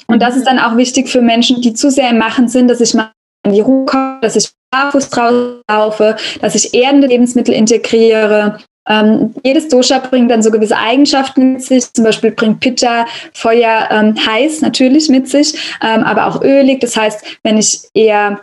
Und 0.07 0.21
das 0.21 0.37
ist 0.37 0.47
dann 0.47 0.59
auch 0.59 0.77
wichtig 0.77 1.09
für 1.09 1.21
Menschen, 1.21 1.61
die 1.61 1.75
zu 1.75 1.91
sehr 1.91 2.11
im 2.11 2.19
Machen 2.19 2.49
sind, 2.49 2.69
dass 2.69 2.81
ich 2.81 2.95
mal 2.95 3.13
in 3.47 3.53
die 3.53 3.61
Ruhe 3.61 3.87
komme, 3.87 4.19
dass 4.21 4.37
ich 4.37 4.51
barfuß 4.71 5.09
draußen 5.11 5.61
laufe, 5.71 6.17
dass 6.41 6.55
ich 6.55 6.75
erdende 6.75 7.07
Lebensmittel 7.07 7.55
integriere. 7.55 8.59
Ähm, 8.89 9.35
jedes 9.45 9.69
Dosha 9.69 9.99
bringt 9.99 10.31
dann 10.31 10.43
so 10.43 10.51
gewisse 10.51 10.77
Eigenschaften 10.77 11.55
mit 11.55 11.63
sich. 11.63 11.93
Zum 11.93 12.05
Beispiel 12.05 12.33
bringt 12.33 12.61
Pitta 12.61 13.07
Feuer 13.33 13.89
ähm, 13.91 14.15
heiß 14.17 14.61
natürlich 14.61 15.09
mit 15.09 15.29
sich, 15.29 15.55
ähm, 15.83 16.03
aber 16.03 16.27
auch 16.27 16.43
ölig. 16.43 16.81
Das 16.81 16.97
heißt, 16.97 17.25
wenn 17.43 17.59
ich 17.59 17.81
eher 17.95 18.41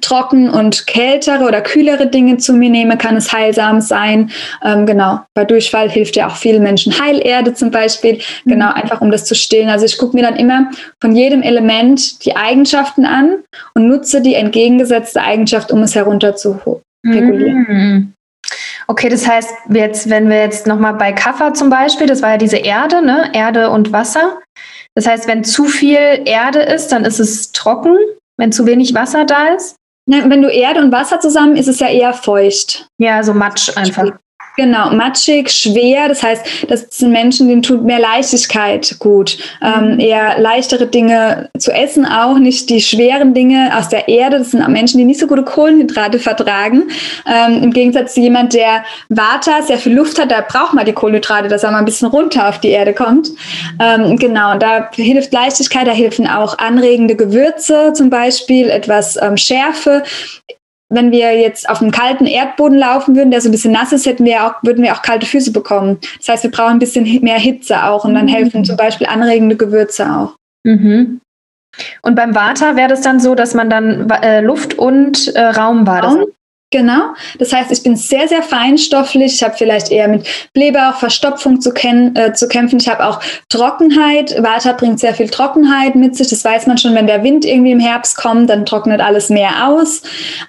trocken 0.00 0.50
und 0.50 0.86
kältere 0.86 1.44
oder 1.44 1.60
kühlere 1.60 2.06
Dinge 2.06 2.36
zu 2.38 2.52
mir 2.52 2.70
nehme, 2.70 2.96
kann 2.96 3.16
es 3.16 3.32
heilsam 3.32 3.80
sein. 3.80 4.30
Ähm, 4.64 4.86
genau, 4.86 5.20
bei 5.34 5.44
Durchfall 5.44 5.90
hilft 5.90 6.16
ja 6.16 6.28
auch 6.28 6.36
vielen 6.36 6.62
Menschen 6.62 6.98
Heilerde 6.98 7.54
zum 7.54 7.70
Beispiel, 7.70 8.20
mhm. 8.44 8.50
genau, 8.50 8.72
einfach 8.72 9.00
um 9.00 9.10
das 9.10 9.24
zu 9.24 9.34
stillen. 9.34 9.68
Also 9.68 9.84
ich 9.84 9.98
gucke 9.98 10.16
mir 10.16 10.22
dann 10.22 10.36
immer 10.36 10.70
von 11.00 11.14
jedem 11.14 11.42
Element 11.42 12.24
die 12.24 12.36
Eigenschaften 12.36 13.04
an 13.04 13.38
und 13.74 13.88
nutze 13.88 14.20
die 14.20 14.34
entgegengesetzte 14.34 15.22
Eigenschaft, 15.22 15.72
um 15.72 15.82
es 15.82 15.94
herunter 15.94 16.36
zu 16.36 16.60
regulieren. 17.04 17.66
Mhm. 17.68 18.12
Okay, 18.88 19.08
das 19.08 19.26
heißt, 19.26 19.50
jetzt, 19.70 20.10
wenn 20.10 20.28
wir 20.28 20.38
jetzt 20.38 20.66
nochmal 20.66 20.94
bei 20.94 21.12
Kaffer 21.12 21.54
zum 21.54 21.70
Beispiel, 21.70 22.06
das 22.06 22.22
war 22.22 22.32
ja 22.32 22.36
diese 22.36 22.58
Erde, 22.58 23.02
ne? 23.02 23.30
Erde 23.32 23.70
und 23.70 23.92
Wasser. 23.92 24.38
Das 24.94 25.06
heißt, 25.06 25.26
wenn 25.26 25.42
zu 25.42 25.64
viel 25.64 26.22
Erde 26.24 26.60
ist, 26.60 26.88
dann 26.88 27.04
ist 27.04 27.18
es 27.18 27.50
trocken 27.52 27.96
wenn 28.36 28.52
zu 28.52 28.66
wenig 28.66 28.94
Wasser 28.94 29.24
da 29.24 29.48
ist? 29.54 29.76
wenn 30.08 30.40
du 30.40 30.48
Erde 30.48 30.80
und 30.80 30.92
Wasser 30.92 31.18
zusammen, 31.18 31.56
ist 31.56 31.66
es 31.66 31.80
ja 31.80 31.88
eher 31.88 32.12
feucht. 32.12 32.88
Ja, 32.98 33.24
so 33.24 33.34
Matsch 33.34 33.76
einfach. 33.76 34.16
Genau, 34.56 34.90
matschig, 34.90 35.50
schwer. 35.50 36.08
Das 36.08 36.22
heißt, 36.22 36.46
das 36.68 36.86
sind 36.90 37.12
Menschen, 37.12 37.48
denen 37.48 37.62
tut 37.62 37.84
mehr 37.84 37.98
Leichtigkeit 37.98 38.96
gut. 38.98 39.36
Ähm, 39.62 39.94
mhm. 39.94 40.00
eher 40.00 40.38
leichtere 40.38 40.86
Dinge 40.86 41.50
zu 41.58 41.72
essen 41.72 42.06
auch, 42.06 42.38
nicht 42.38 42.70
die 42.70 42.80
schweren 42.80 43.34
Dinge 43.34 43.70
aus 43.76 43.90
der 43.90 44.08
Erde. 44.08 44.38
Das 44.38 44.52
sind 44.52 44.62
auch 44.62 44.68
Menschen, 44.68 44.96
die 44.98 45.04
nicht 45.04 45.20
so 45.20 45.26
gute 45.26 45.44
Kohlenhydrate 45.44 46.18
vertragen. 46.18 46.84
Ähm, 47.26 47.64
Im 47.64 47.72
Gegensatz 47.72 48.14
zu 48.14 48.20
jemand, 48.20 48.54
der 48.54 48.84
Vata, 49.10 49.62
sehr 49.62 49.78
viel 49.78 49.94
Luft 49.94 50.18
hat, 50.18 50.30
da 50.30 50.40
braucht 50.40 50.72
man 50.72 50.86
die 50.86 50.92
Kohlenhydrate, 50.92 51.48
dass 51.48 51.62
er 51.62 51.70
mal 51.70 51.78
ein 51.78 51.84
bisschen 51.84 52.08
runter 52.08 52.48
auf 52.48 52.58
die 52.58 52.70
Erde 52.70 52.94
kommt. 52.94 53.28
Ähm, 53.78 54.16
genau, 54.16 54.52
und 54.52 54.62
da 54.62 54.88
hilft 54.94 55.34
Leichtigkeit, 55.34 55.86
da 55.86 55.92
helfen 55.92 56.26
auch 56.26 56.56
anregende 56.56 57.14
Gewürze 57.14 57.92
zum 57.92 58.08
Beispiel, 58.08 58.70
etwas 58.70 59.20
ähm, 59.20 59.36
Schärfe 59.36 60.02
wenn 60.88 61.10
wir 61.10 61.38
jetzt 61.38 61.68
auf 61.68 61.82
einem 61.82 61.90
kalten 61.90 62.26
Erdboden 62.26 62.78
laufen 62.78 63.16
würden, 63.16 63.30
der 63.30 63.40
so 63.40 63.48
ein 63.48 63.52
bisschen 63.52 63.72
nass 63.72 63.92
ist, 63.92 64.06
hätten 64.06 64.24
wir 64.24 64.46
auch, 64.46 64.54
würden 64.62 64.84
wir 64.84 64.92
auch 64.92 65.02
kalte 65.02 65.26
Füße 65.26 65.52
bekommen. 65.52 65.98
Das 66.18 66.28
heißt, 66.28 66.44
wir 66.44 66.50
brauchen 66.50 66.72
ein 66.72 66.78
bisschen 66.78 67.04
mehr 67.22 67.38
Hitze 67.38 67.84
auch 67.84 68.04
und 68.04 68.14
dann 68.14 68.26
mhm. 68.26 68.30
helfen 68.30 68.64
zum 68.64 68.76
Beispiel 68.76 69.06
anregende 69.06 69.56
Gewürze 69.56 70.06
auch. 70.06 70.36
Mhm. 70.64 71.20
Und 72.02 72.14
beim 72.14 72.34
Vata 72.34 72.76
wäre 72.76 72.88
das 72.88 73.02
dann 73.02 73.20
so, 73.20 73.34
dass 73.34 73.54
man 73.54 73.68
dann 73.68 74.08
äh, 74.10 74.40
Luft 74.40 74.78
und 74.78 75.34
äh, 75.34 75.40
Raum 75.40 75.86
war. 75.86 76.04
Raum? 76.04 76.26
Genau. 76.72 77.14
Das 77.38 77.52
heißt, 77.52 77.70
ich 77.70 77.84
bin 77.84 77.94
sehr, 77.94 78.26
sehr 78.26 78.42
feinstofflich. 78.42 79.34
Ich 79.34 79.42
habe 79.44 79.54
vielleicht 79.56 79.92
eher 79.92 80.08
mit 80.08 80.26
Blähbauch, 80.52 80.96
Verstopfung 80.96 81.60
zu, 81.60 81.72
äh, 81.72 82.32
zu 82.32 82.48
kämpfen. 82.48 82.80
Ich 82.80 82.88
habe 82.88 83.06
auch 83.06 83.20
Trockenheit. 83.48 84.42
Vata 84.42 84.72
bringt 84.72 84.98
sehr 84.98 85.14
viel 85.14 85.28
Trockenheit 85.28 85.94
mit 85.94 86.16
sich. 86.16 86.26
Das 86.26 86.44
weiß 86.44 86.66
man 86.66 86.76
schon, 86.76 86.92
wenn 86.96 87.06
der 87.06 87.22
Wind 87.22 87.44
irgendwie 87.44 87.70
im 87.70 87.78
Herbst 87.78 88.16
kommt, 88.16 88.50
dann 88.50 88.66
trocknet 88.66 89.00
alles 89.00 89.30
mehr 89.30 89.68
aus. 89.68 90.02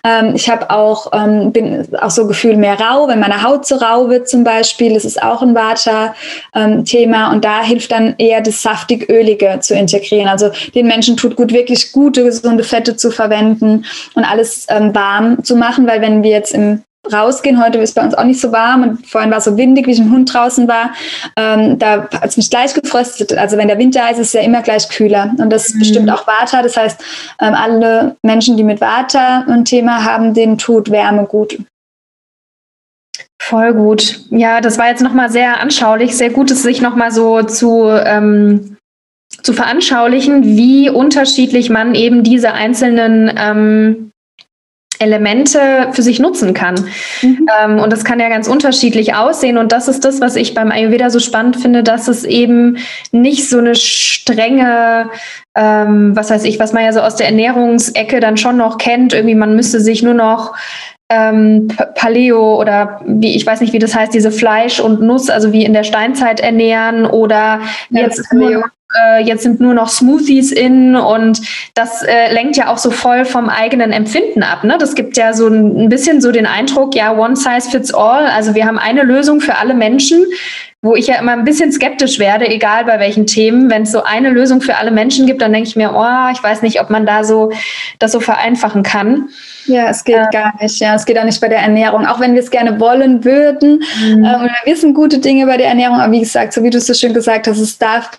Ähm, 0.04 0.34
ich 0.34 0.50
habe 0.50 0.72
auch, 0.72 1.12
ähm, 1.14 1.52
bin 1.52 1.88
auch 2.02 2.10
so 2.10 2.26
Gefühl 2.26 2.58
mehr 2.58 2.80
rau, 2.80 3.08
wenn 3.08 3.20
meine 3.20 3.44
Haut 3.44 3.68
so 3.68 3.76
rau 3.76 4.10
wird 4.10 4.28
zum 4.28 4.44
Beispiel. 4.44 4.96
Das 4.96 5.06
ist 5.06 5.22
auch 5.22 5.44
ein 5.44 5.54
Vata-Thema. 5.54 7.28
Ähm, 7.28 7.34
und 7.36 7.46
da 7.46 7.62
hilft 7.62 7.92
dann 7.92 8.16
eher 8.18 8.42
das 8.42 8.64
saftig-ölige 8.64 9.60
zu 9.62 9.76
integrieren. 9.76 10.30
Also 10.30 10.50
den 10.74 10.88
Menschen 10.88 11.16
tut 11.16 11.36
gut, 11.36 11.54
wirklich 11.54 11.92
gute, 11.92 12.24
gesunde 12.24 12.64
Fette 12.64 12.96
zu 12.96 13.12
verwenden 13.12 13.86
und 14.16 14.24
alles 14.24 14.66
ähm, 14.70 14.96
warm 14.96 15.44
zu 15.44 15.56
machen, 15.56 15.86
weil 15.86 16.02
wenn 16.02 16.07
wenn 16.08 16.24
wir 16.24 16.32
jetzt 16.32 16.54
im 16.54 16.84
rausgehen. 17.12 17.64
Heute 17.64 17.78
ist 17.78 17.96
bei 17.96 18.04
uns 18.04 18.16
auch 18.16 18.24
nicht 18.24 18.42
so 18.42 18.52
warm 18.52 18.84
und 18.84 19.08
vorhin 19.08 19.32
war 19.32 19.38
es 19.38 19.46
so 19.46 19.56
windig, 19.56 19.88
wie 19.88 19.92
ich 19.92 20.00
im 20.00 20.12
Hund 20.12 20.34
draußen 20.34 20.68
war. 20.68 20.92
Ähm, 21.38 21.80
da 21.80 22.10
hat 22.12 22.26
es 22.26 22.36
mich 22.36 22.50
gleich 22.50 22.74
gefröstet. 22.74 23.38
Also 23.38 23.58
wenn 23.58 23.70
der 23.70 23.78
Winter 23.78 24.10
ist, 24.12 24.20
ist 24.20 24.28
es 24.28 24.34
ja 24.34 24.42
immer 24.42 24.62
gleich 24.62 24.90
kühler. 24.90 25.34
Und 25.38 25.50
das 25.50 25.74
mhm. 25.74 25.80
bestimmt 25.80 26.10
auch 26.10 26.28
Vata. 26.28 26.62
Das 26.62 26.76
heißt, 26.76 27.02
ähm, 27.42 27.54
alle 27.54 28.18
Menschen, 28.24 28.58
die 28.58 28.64
mit 28.64 28.82
Vata 28.82 29.46
ein 29.48 29.64
Thema 29.64 30.04
haben, 30.04 30.34
denen 30.34 30.58
tut 30.58 30.92
Wärme 30.92 31.26
gut. 31.26 31.58
Voll 33.42 33.74
gut. 33.74 34.20
Ja, 34.30 34.60
das 34.60 34.78
war 34.78 34.90
jetzt 34.90 35.02
nochmal 35.02 35.30
sehr 35.30 35.62
anschaulich. 35.62 36.18
Sehr 36.18 36.32
gut, 36.32 36.52
es 36.52 36.64
sich 36.64 36.82
nochmal 36.82 37.12
so 37.12 37.44
zu, 37.44 37.88
ähm, 37.88 38.76
zu 39.44 39.54
veranschaulichen, 39.54 40.44
wie 40.44 40.90
unterschiedlich 40.90 41.70
man 41.70 41.96
eben 41.96 42.24
diese 42.24 42.52
einzelnen 42.52 43.32
ähm, 43.38 44.07
Elemente 45.00 45.90
für 45.92 46.02
sich 46.02 46.20
nutzen 46.20 46.54
kann. 46.54 46.76
Mhm. 47.22 47.48
Ähm, 47.64 47.80
und 47.80 47.92
das 47.92 48.04
kann 48.04 48.20
ja 48.20 48.30
ganz 48.30 48.48
unterschiedlich 48.48 49.16
aussehen. 49.16 49.58
Und 49.58 49.72
das 49.72 49.88
ist 49.88 50.06
das, 50.06 50.22
was 50.22 50.36
ich 50.36 50.54
beim 50.54 50.72
Ayurveda 50.72 51.10
so 51.10 51.20
spannend 51.20 51.58
finde, 51.58 51.84
dass 51.84 52.08
es 52.08 52.24
eben 52.24 52.78
nicht 53.12 53.50
so 53.50 53.60
eine 53.60 53.76
strenge, 53.76 55.10
ähm, 55.56 56.16
was 56.16 56.30
weiß 56.30 56.44
ich, 56.46 56.60
was 56.60 56.74
man 56.74 56.84
ja 56.84 56.94
so 56.94 57.02
aus 57.02 57.16
der 57.16 57.28
Ernährungsecke 57.28 58.20
dann 58.20 58.38
schon 58.38 58.58
noch 58.58 58.78
kennt. 58.78 59.14
Irgendwie, 59.14 59.36
man 59.36 59.56
müsste 59.56 59.80
sich 59.80 60.04
nur 60.04 60.14
noch 60.14 60.56
ähm, 61.10 61.68
Paleo 61.96 62.60
oder 62.60 63.02
wie 63.06 63.36
ich 63.36 63.46
weiß 63.46 63.62
nicht, 63.62 63.74
wie 63.74 63.80
das 63.80 63.96
heißt, 63.96 64.14
diese 64.14 64.32
Fleisch 64.32 64.80
und 64.80 65.02
Nuss, 65.02 65.30
also 65.30 65.54
wie 65.54 65.64
in 65.64 65.74
der 65.74 65.84
Steinzeit 65.84 66.40
ernähren 66.40 67.06
oder 67.06 67.62
ja, 67.90 68.02
jetzt 68.02 68.30
Paleo 68.30 68.64
äh, 68.96 69.22
jetzt 69.24 69.44
sind 69.44 69.60
nur 69.60 69.74
noch 69.74 69.90
Smoothies 69.90 70.52
in 70.52 70.96
und 70.96 71.42
das 71.74 72.04
äh, 72.04 72.32
lenkt 72.34 72.56
ja 72.58 72.72
auch 72.72 72.78
so 72.78 72.92
voll 72.92 73.26
vom 73.26 73.50
eigenen 73.50 73.92
Empfinden 73.92 74.44
ab. 74.44 74.64
Ne? 74.64 74.78
Das 74.80 74.96
gibt 74.96 75.18
ja 75.18 75.34
so 75.34 75.48
ein, 75.48 75.84
ein 75.84 75.90
bisschen 75.90 76.22
so 76.22 76.32
den 76.32 76.46
Eindruck, 76.46 76.96
ja, 76.96 77.18
one 77.18 77.36
size 77.36 77.70
fits 77.70 77.94
all. 77.94 78.26
Also 78.26 78.56
wir 78.56 78.66
haben 78.66 78.80
eine 78.80 79.04
Lösung 79.04 79.42
für 79.42 79.56
alle 79.56 79.74
Menschen, 79.74 80.26
wo 80.82 80.96
ich 80.96 81.08
ja 81.08 81.16
immer 81.16 81.34
ein 81.34 81.44
bisschen 81.44 81.72
skeptisch 81.72 82.18
werde, 82.18 82.48
egal 82.48 82.86
bei 82.86 83.00
welchen 83.00 83.26
Themen. 83.26 83.70
Wenn 83.70 83.82
es 83.82 83.92
so 83.92 84.04
eine 84.04 84.30
Lösung 84.30 84.62
für 84.62 84.78
alle 84.78 84.92
Menschen 84.92 85.26
gibt, 85.26 85.42
dann 85.42 85.52
denke 85.52 85.68
ich 85.68 85.76
mir, 85.76 85.92
oh, 85.94 86.32
ich 86.32 86.42
weiß 86.42 86.62
nicht, 86.62 86.80
ob 86.80 86.90
man 86.90 87.06
da 87.06 87.26
so 87.26 87.52
das 88.00 88.14
so 88.14 88.22
vereinfachen 88.22 88.84
kann. 88.84 89.30
Ja, 89.66 89.90
es 89.90 90.06
geht 90.06 90.16
äh, 90.16 90.28
gar 90.32 90.54
nicht. 90.62 90.80
Ja, 90.80 90.96
es 90.96 91.06
geht 91.06 91.20
auch 91.20 91.26
nicht 91.26 91.42
bei 91.42 91.50
der 91.50 91.60
Ernährung. 91.60 92.06
Auch 92.06 92.22
wenn 92.22 92.36
wir 92.36 92.42
es 92.42 92.52
gerne 92.52 92.80
wollen 92.80 93.26
würden. 93.26 93.84
Mhm. 94.00 94.24
Äh, 94.24 94.40
wir 94.44 94.52
wissen 94.66 94.94
gute 94.94 95.20
Dinge 95.20 95.46
bei 95.46 95.58
der 95.58 95.68
Ernährung, 95.68 96.00
aber 96.00 96.14
wie 96.14 96.22
gesagt, 96.22 96.54
so 96.54 96.64
wie 96.64 96.70
du 96.70 96.78
es 96.78 96.88
so 96.88 96.94
schön 96.94 97.14
gesagt 97.14 97.48
hast, 97.48 97.60
es 97.60 97.78
darf 97.78 98.12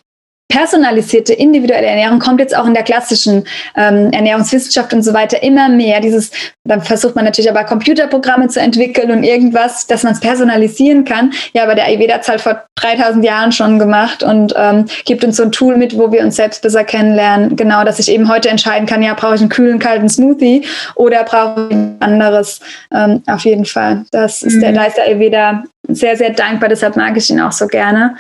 personalisierte, 0.49 1.35
individuelle 1.35 1.87
Ernährung 1.87 2.19
kommt 2.19 2.41
jetzt 2.41 2.57
auch 2.57 2.67
in 2.67 2.73
der 2.73 2.83
klassischen 2.83 3.45
ähm, 3.77 4.11
Ernährungswissenschaft 4.13 4.93
und 4.95 5.03
so 5.03 5.13
weiter 5.13 5.43
immer 5.43 5.69
mehr. 5.69 6.01
Dieses, 6.01 6.31
dann 6.65 6.81
versucht 6.81 7.15
man 7.15 7.27
natürlich 7.27 7.51
aber 7.51 7.65
Computerprogramme 7.65 8.49
zu 8.49 8.59
entwickeln 8.59 9.11
und 9.11 9.25
irgendwas, 9.25 9.87
dass 9.87 10.05
man 10.05 10.15
es 10.15 10.21
personalisieren 10.21 11.05
kann. 11.05 11.33
Ja, 11.53 11.65
aber 11.65 11.75
der 11.75 11.85
Ayurveda 11.85 12.15
hat 12.15 12.23
es 12.23 12.29
halt 12.29 12.41
vor 12.41 12.65
3000 12.77 13.25
Jahren 13.25 13.53
schon 13.53 13.79
gemacht 13.79 14.23
und 14.23 14.55
ähm, 14.57 14.87
gibt 15.05 15.23
uns 15.23 15.37
so 15.37 15.43
ein 15.43 15.53
Tool 15.53 15.77
mit, 15.77 15.99
wo 15.99 16.13
wir 16.13 16.23
uns 16.23 16.37
selbst 16.37 16.63
besser 16.63 16.83
kennenlernen. 16.85 17.55
Genau, 17.55 17.85
dass 17.85 17.99
ich 17.99 18.11
eben 18.11 18.29
heute 18.29 18.49
entscheiden 18.49 18.87
kann, 18.87 19.03
ja, 19.03 19.13
brauche 19.13 19.35
ich 19.35 19.43
einen 19.43 19.51
kühlen, 19.51 19.79
kalten 19.79 20.09
Smoothie 20.09 20.65
oder 20.95 21.25
brauche 21.25 21.69
ich 21.69 21.77
ein 21.77 21.97
anderes. 22.01 22.61
Ähm, 22.93 23.23
auf 23.27 23.45
jeden 23.45 23.67
Fall. 23.67 24.07
Das 24.13 24.43
ist 24.43 24.63
der, 24.63 24.73
mhm. 24.73 24.79
ist 24.79 24.97
der 24.97 25.05
Ayurveda 25.05 25.65
sehr, 25.89 26.17
sehr 26.17 26.31
dankbar. 26.31 26.71
Deshalb 26.71 26.97
mag 26.97 27.17
ich 27.19 27.29
ihn 27.29 27.41
auch 27.41 27.53
so 27.53 27.67
gerne. 27.67 28.17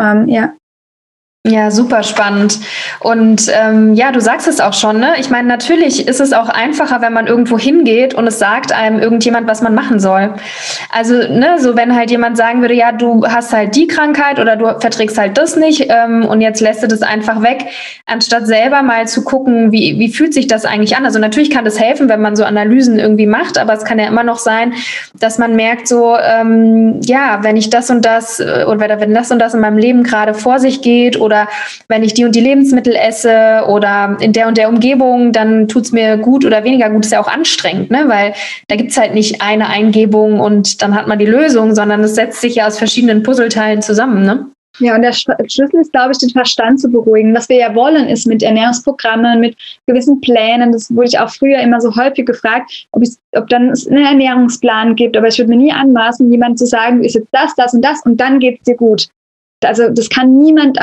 Ähm, 0.00 0.28
ja. 0.28 0.52
Ja, 1.46 1.70
super 1.70 2.02
spannend. 2.02 2.58
Und 3.00 3.46
ähm, 3.54 3.94
ja, 3.94 4.10
du 4.10 4.20
sagst 4.20 4.48
es 4.48 4.60
auch 4.60 4.74
schon, 4.74 4.98
ne? 4.98 5.14
Ich 5.18 5.30
meine, 5.30 5.46
natürlich 5.46 6.06
ist 6.06 6.20
es 6.20 6.32
auch 6.32 6.48
einfacher, 6.48 7.00
wenn 7.00 7.12
man 7.12 7.26
irgendwo 7.26 7.56
hingeht 7.58 8.12
und 8.12 8.26
es 8.26 8.38
sagt 8.38 8.72
einem 8.72 8.98
irgendjemand, 8.98 9.48
was 9.48 9.62
man 9.62 9.74
machen 9.74 10.00
soll. 10.00 10.34
Also, 10.92 11.14
ne, 11.14 11.56
so 11.58 11.76
wenn 11.76 11.94
halt 11.94 12.10
jemand 12.10 12.36
sagen 12.36 12.60
würde, 12.60 12.74
ja, 12.74 12.90
du 12.90 13.24
hast 13.24 13.52
halt 13.52 13.76
die 13.76 13.86
Krankheit 13.86 14.40
oder 14.40 14.56
du 14.56 14.66
verträgst 14.80 15.16
halt 15.16 15.38
das 15.38 15.56
nicht 15.56 15.86
ähm, 15.88 16.26
und 16.26 16.40
jetzt 16.40 16.60
lässt 16.60 16.82
du 16.82 16.88
das 16.88 17.02
einfach 17.02 17.40
weg, 17.40 17.66
anstatt 18.04 18.46
selber 18.46 18.82
mal 18.82 19.06
zu 19.06 19.22
gucken, 19.22 19.70
wie, 19.70 19.98
wie 19.98 20.12
fühlt 20.12 20.34
sich 20.34 20.48
das 20.48 20.64
eigentlich 20.64 20.96
an. 20.96 21.06
Also 21.06 21.20
natürlich 21.20 21.50
kann 21.50 21.64
das 21.64 21.78
helfen, 21.80 22.08
wenn 22.08 22.20
man 22.20 22.34
so 22.34 22.44
Analysen 22.44 22.98
irgendwie 22.98 23.26
macht, 23.26 23.58
aber 23.58 23.74
es 23.74 23.84
kann 23.84 23.98
ja 24.00 24.08
immer 24.08 24.24
noch 24.24 24.38
sein, 24.38 24.74
dass 25.14 25.38
man 25.38 25.54
merkt, 25.54 25.86
so, 25.88 26.16
ähm, 26.16 27.00
ja, 27.04 27.38
wenn 27.42 27.56
ich 27.56 27.70
das 27.70 27.90
und 27.90 28.04
das 28.04 28.40
äh, 28.40 28.64
oder 28.68 29.00
wenn 29.00 29.14
das 29.14 29.30
und 29.30 29.38
das 29.38 29.54
in 29.54 29.60
meinem 29.60 29.78
Leben 29.78 30.02
gerade 30.02 30.34
vor 30.34 30.58
sich 30.58 30.82
geht 30.82 31.18
oder 31.28 31.46
wenn 31.88 32.02
ich 32.02 32.14
die 32.14 32.24
und 32.24 32.34
die 32.34 32.40
Lebensmittel 32.40 32.96
esse 32.96 33.64
oder 33.68 34.16
in 34.20 34.32
der 34.32 34.48
und 34.48 34.56
der 34.56 34.70
Umgebung, 34.70 35.32
dann 35.32 35.68
tut 35.68 35.84
es 35.84 35.92
mir 35.92 36.16
gut 36.16 36.46
oder 36.46 36.64
weniger 36.64 36.88
gut. 36.88 37.04
ist 37.04 37.12
ja 37.12 37.20
auch 37.20 37.28
anstrengend, 37.28 37.90
ne? 37.90 38.04
weil 38.06 38.32
da 38.68 38.76
gibt 38.76 38.92
es 38.92 38.96
halt 38.96 39.12
nicht 39.12 39.42
eine 39.42 39.68
Eingebung 39.68 40.40
und 40.40 40.80
dann 40.80 40.94
hat 40.94 41.06
man 41.06 41.18
die 41.18 41.26
Lösung, 41.26 41.74
sondern 41.74 42.00
es 42.00 42.14
setzt 42.14 42.40
sich 42.40 42.54
ja 42.54 42.66
aus 42.66 42.78
verschiedenen 42.78 43.22
Puzzleteilen 43.22 43.82
zusammen. 43.82 44.24
Ne? 44.24 44.46
Ja, 44.80 44.94
und 44.94 45.02
der 45.02 45.12
Schlüssel 45.12 45.80
ist, 45.80 45.92
glaube 45.92 46.12
ich, 46.12 46.18
den 46.18 46.30
Verstand 46.30 46.80
zu 46.80 46.88
beruhigen. 46.88 47.34
Was 47.34 47.48
wir 47.48 47.56
ja 47.56 47.74
wollen, 47.74 48.08
ist 48.08 48.26
mit 48.26 48.42
Ernährungsprogrammen, 48.42 49.40
mit 49.40 49.56
gewissen 49.86 50.20
Plänen, 50.20 50.70
das 50.72 50.94
wurde 50.94 51.08
ich 51.08 51.18
auch 51.18 51.30
früher 51.30 51.58
immer 51.58 51.80
so 51.80 51.94
häufig 51.96 52.26
gefragt, 52.26 52.86
ob, 52.92 53.02
ich, 53.02 53.10
ob 53.32 53.48
dann 53.48 53.70
es 53.70 53.88
einen 53.88 54.04
Ernährungsplan 54.04 54.94
gibt. 54.94 55.16
Aber 55.16 55.26
ich 55.26 55.38
würde 55.38 55.50
mir 55.50 55.56
nie 55.56 55.72
anmaßen, 55.72 56.30
jemandem 56.30 56.58
zu 56.58 56.66
sagen, 56.66 57.02
ist 57.02 57.14
jetzt 57.14 57.28
das, 57.32 57.54
das 57.56 57.74
und 57.74 57.84
das 57.84 58.04
und 58.04 58.18
dann 58.20 58.38
geht 58.38 58.58
es 58.58 58.64
dir 58.64 58.76
gut 58.76 59.08
also 59.64 59.88
das 59.90 60.08
kann 60.08 60.38
niemand, 60.38 60.78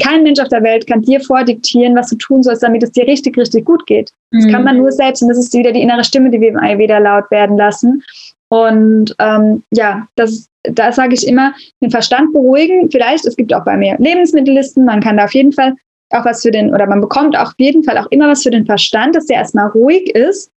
kein 0.00 0.22
Mensch 0.22 0.38
auf 0.40 0.48
der 0.48 0.62
Welt 0.62 0.86
kann 0.86 1.02
dir 1.02 1.20
vordiktieren, 1.20 1.96
was 1.96 2.10
du 2.10 2.16
tun 2.16 2.42
sollst, 2.42 2.62
damit 2.62 2.82
es 2.82 2.92
dir 2.92 3.06
richtig, 3.06 3.36
richtig 3.36 3.64
gut 3.64 3.86
geht. 3.86 4.12
Das 4.30 4.44
mhm. 4.44 4.52
kann 4.52 4.64
man 4.64 4.76
nur 4.76 4.92
selbst. 4.92 5.22
Und 5.22 5.28
das 5.28 5.38
ist 5.38 5.52
wieder 5.52 5.72
die 5.72 5.82
innere 5.82 6.04
Stimme, 6.04 6.30
die 6.30 6.40
wir 6.40 6.50
im 6.50 6.58
Ayurveda 6.58 6.98
laut 6.98 7.30
werden 7.30 7.56
lassen. 7.56 8.02
Und 8.48 9.14
ähm, 9.18 9.62
ja, 9.70 10.06
das, 10.16 10.48
da 10.62 10.92
sage 10.92 11.14
ich 11.14 11.26
immer, 11.26 11.54
den 11.80 11.90
Verstand 11.90 12.32
beruhigen. 12.32 12.90
Vielleicht, 12.90 13.24
es 13.24 13.36
gibt 13.36 13.52
auch 13.54 13.64
bei 13.64 13.76
mir 13.76 13.96
Lebensmittellisten, 13.98 14.84
man 14.84 15.00
kann 15.00 15.16
da 15.16 15.24
auf 15.24 15.34
jeden 15.34 15.52
Fall 15.52 15.74
auch 16.10 16.24
was 16.24 16.42
für 16.42 16.50
den, 16.50 16.74
oder 16.74 16.86
man 16.86 17.00
bekommt 17.00 17.36
auch 17.36 17.48
auf 17.48 17.54
jeden 17.58 17.84
Fall 17.84 17.96
auch 17.96 18.06
immer 18.10 18.28
was 18.28 18.42
für 18.42 18.50
den 18.50 18.66
Verstand, 18.66 19.14
dass 19.14 19.26
der 19.26 19.36
erstmal 19.36 19.68
ruhig 19.68 20.14
ist. 20.14 20.50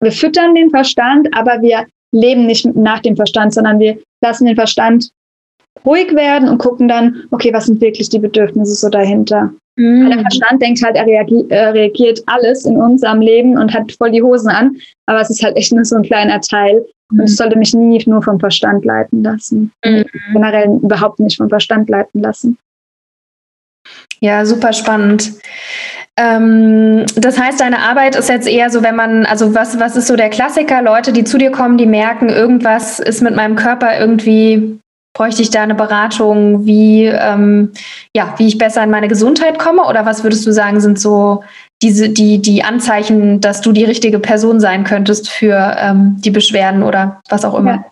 Wir 0.00 0.12
füttern 0.12 0.54
den 0.54 0.70
Verstand, 0.70 1.28
aber 1.34 1.60
wir 1.62 1.86
leben 2.12 2.46
nicht 2.46 2.66
nach 2.74 3.00
dem 3.00 3.16
Verstand, 3.16 3.54
sondern 3.54 3.78
wir 3.78 3.98
lassen 4.22 4.46
den 4.46 4.56
Verstand 4.56 5.10
ruhig 5.84 6.14
werden 6.14 6.48
und 6.48 6.58
gucken 6.58 6.88
dann, 6.88 7.24
okay, 7.30 7.52
was 7.52 7.66
sind 7.66 7.80
wirklich 7.80 8.08
die 8.08 8.18
Bedürfnisse 8.18 8.74
so 8.74 8.88
dahinter. 8.88 9.50
Mhm. 9.76 10.04
Weil 10.04 10.10
der 10.10 10.20
Verstand 10.20 10.62
denkt 10.62 10.82
halt, 10.82 10.96
er 10.96 11.06
reagiert, 11.06 11.50
er 11.50 11.74
reagiert 11.74 12.22
alles 12.26 12.64
in 12.64 12.76
unserem 12.76 13.20
Leben 13.20 13.58
und 13.58 13.72
hat 13.72 13.92
voll 13.92 14.10
die 14.10 14.22
Hosen 14.22 14.50
an, 14.50 14.76
aber 15.06 15.20
es 15.20 15.30
ist 15.30 15.42
halt 15.42 15.56
echt 15.56 15.72
nur 15.72 15.84
so 15.84 15.96
ein 15.96 16.02
kleiner 16.02 16.40
Teil. 16.40 16.84
Und 17.10 17.24
ich 17.24 17.30
mhm. 17.30 17.34
sollte 17.34 17.58
mich 17.58 17.74
nie 17.74 18.02
nur 18.06 18.22
vom 18.22 18.38
Verstand 18.38 18.84
leiten 18.84 19.24
lassen. 19.24 19.72
Mhm. 19.84 20.04
Generell 20.32 20.78
überhaupt 20.80 21.18
nicht 21.18 21.38
vom 21.38 21.48
Verstand 21.48 21.88
leiten 21.88 22.22
lassen. 22.22 22.56
Ja, 24.20 24.44
super 24.44 24.72
spannend. 24.72 25.32
Ähm, 26.16 27.06
das 27.16 27.40
heißt, 27.40 27.60
deine 27.60 27.78
Arbeit 27.78 28.14
ist 28.14 28.28
jetzt 28.28 28.46
eher 28.46 28.70
so, 28.70 28.82
wenn 28.82 28.94
man, 28.94 29.24
also 29.24 29.54
was, 29.54 29.80
was 29.80 29.96
ist 29.96 30.06
so 30.06 30.16
der 30.16 30.28
Klassiker? 30.28 30.82
Leute, 30.82 31.12
die 31.12 31.24
zu 31.24 31.38
dir 31.38 31.50
kommen, 31.50 31.78
die 31.78 31.86
merken, 31.86 32.28
irgendwas 32.28 33.00
ist 33.00 33.22
mit 33.22 33.34
meinem 33.34 33.56
Körper 33.56 33.98
irgendwie 33.98 34.78
bräuchte 35.20 35.42
ich 35.42 35.50
da 35.50 35.62
eine 35.62 35.74
Beratung, 35.74 36.64
wie, 36.64 37.04
ähm, 37.04 37.72
ja, 38.16 38.32
wie 38.38 38.46
ich 38.46 38.56
besser 38.56 38.82
in 38.82 38.88
meine 38.88 39.06
Gesundheit 39.06 39.58
komme? 39.58 39.84
Oder 39.84 40.06
was 40.06 40.22
würdest 40.22 40.46
du 40.46 40.50
sagen, 40.50 40.80
sind 40.80 40.98
so 40.98 41.44
diese, 41.82 42.08
die, 42.08 42.40
die 42.40 42.64
Anzeichen, 42.64 43.38
dass 43.42 43.60
du 43.60 43.72
die 43.72 43.84
richtige 43.84 44.18
Person 44.18 44.60
sein 44.60 44.82
könntest 44.82 45.28
für 45.28 45.76
ähm, 45.78 46.16
die 46.20 46.30
Beschwerden 46.30 46.82
oder 46.82 47.20
was 47.28 47.44
auch 47.44 47.54
immer? 47.54 47.70
Ja. 47.70 47.84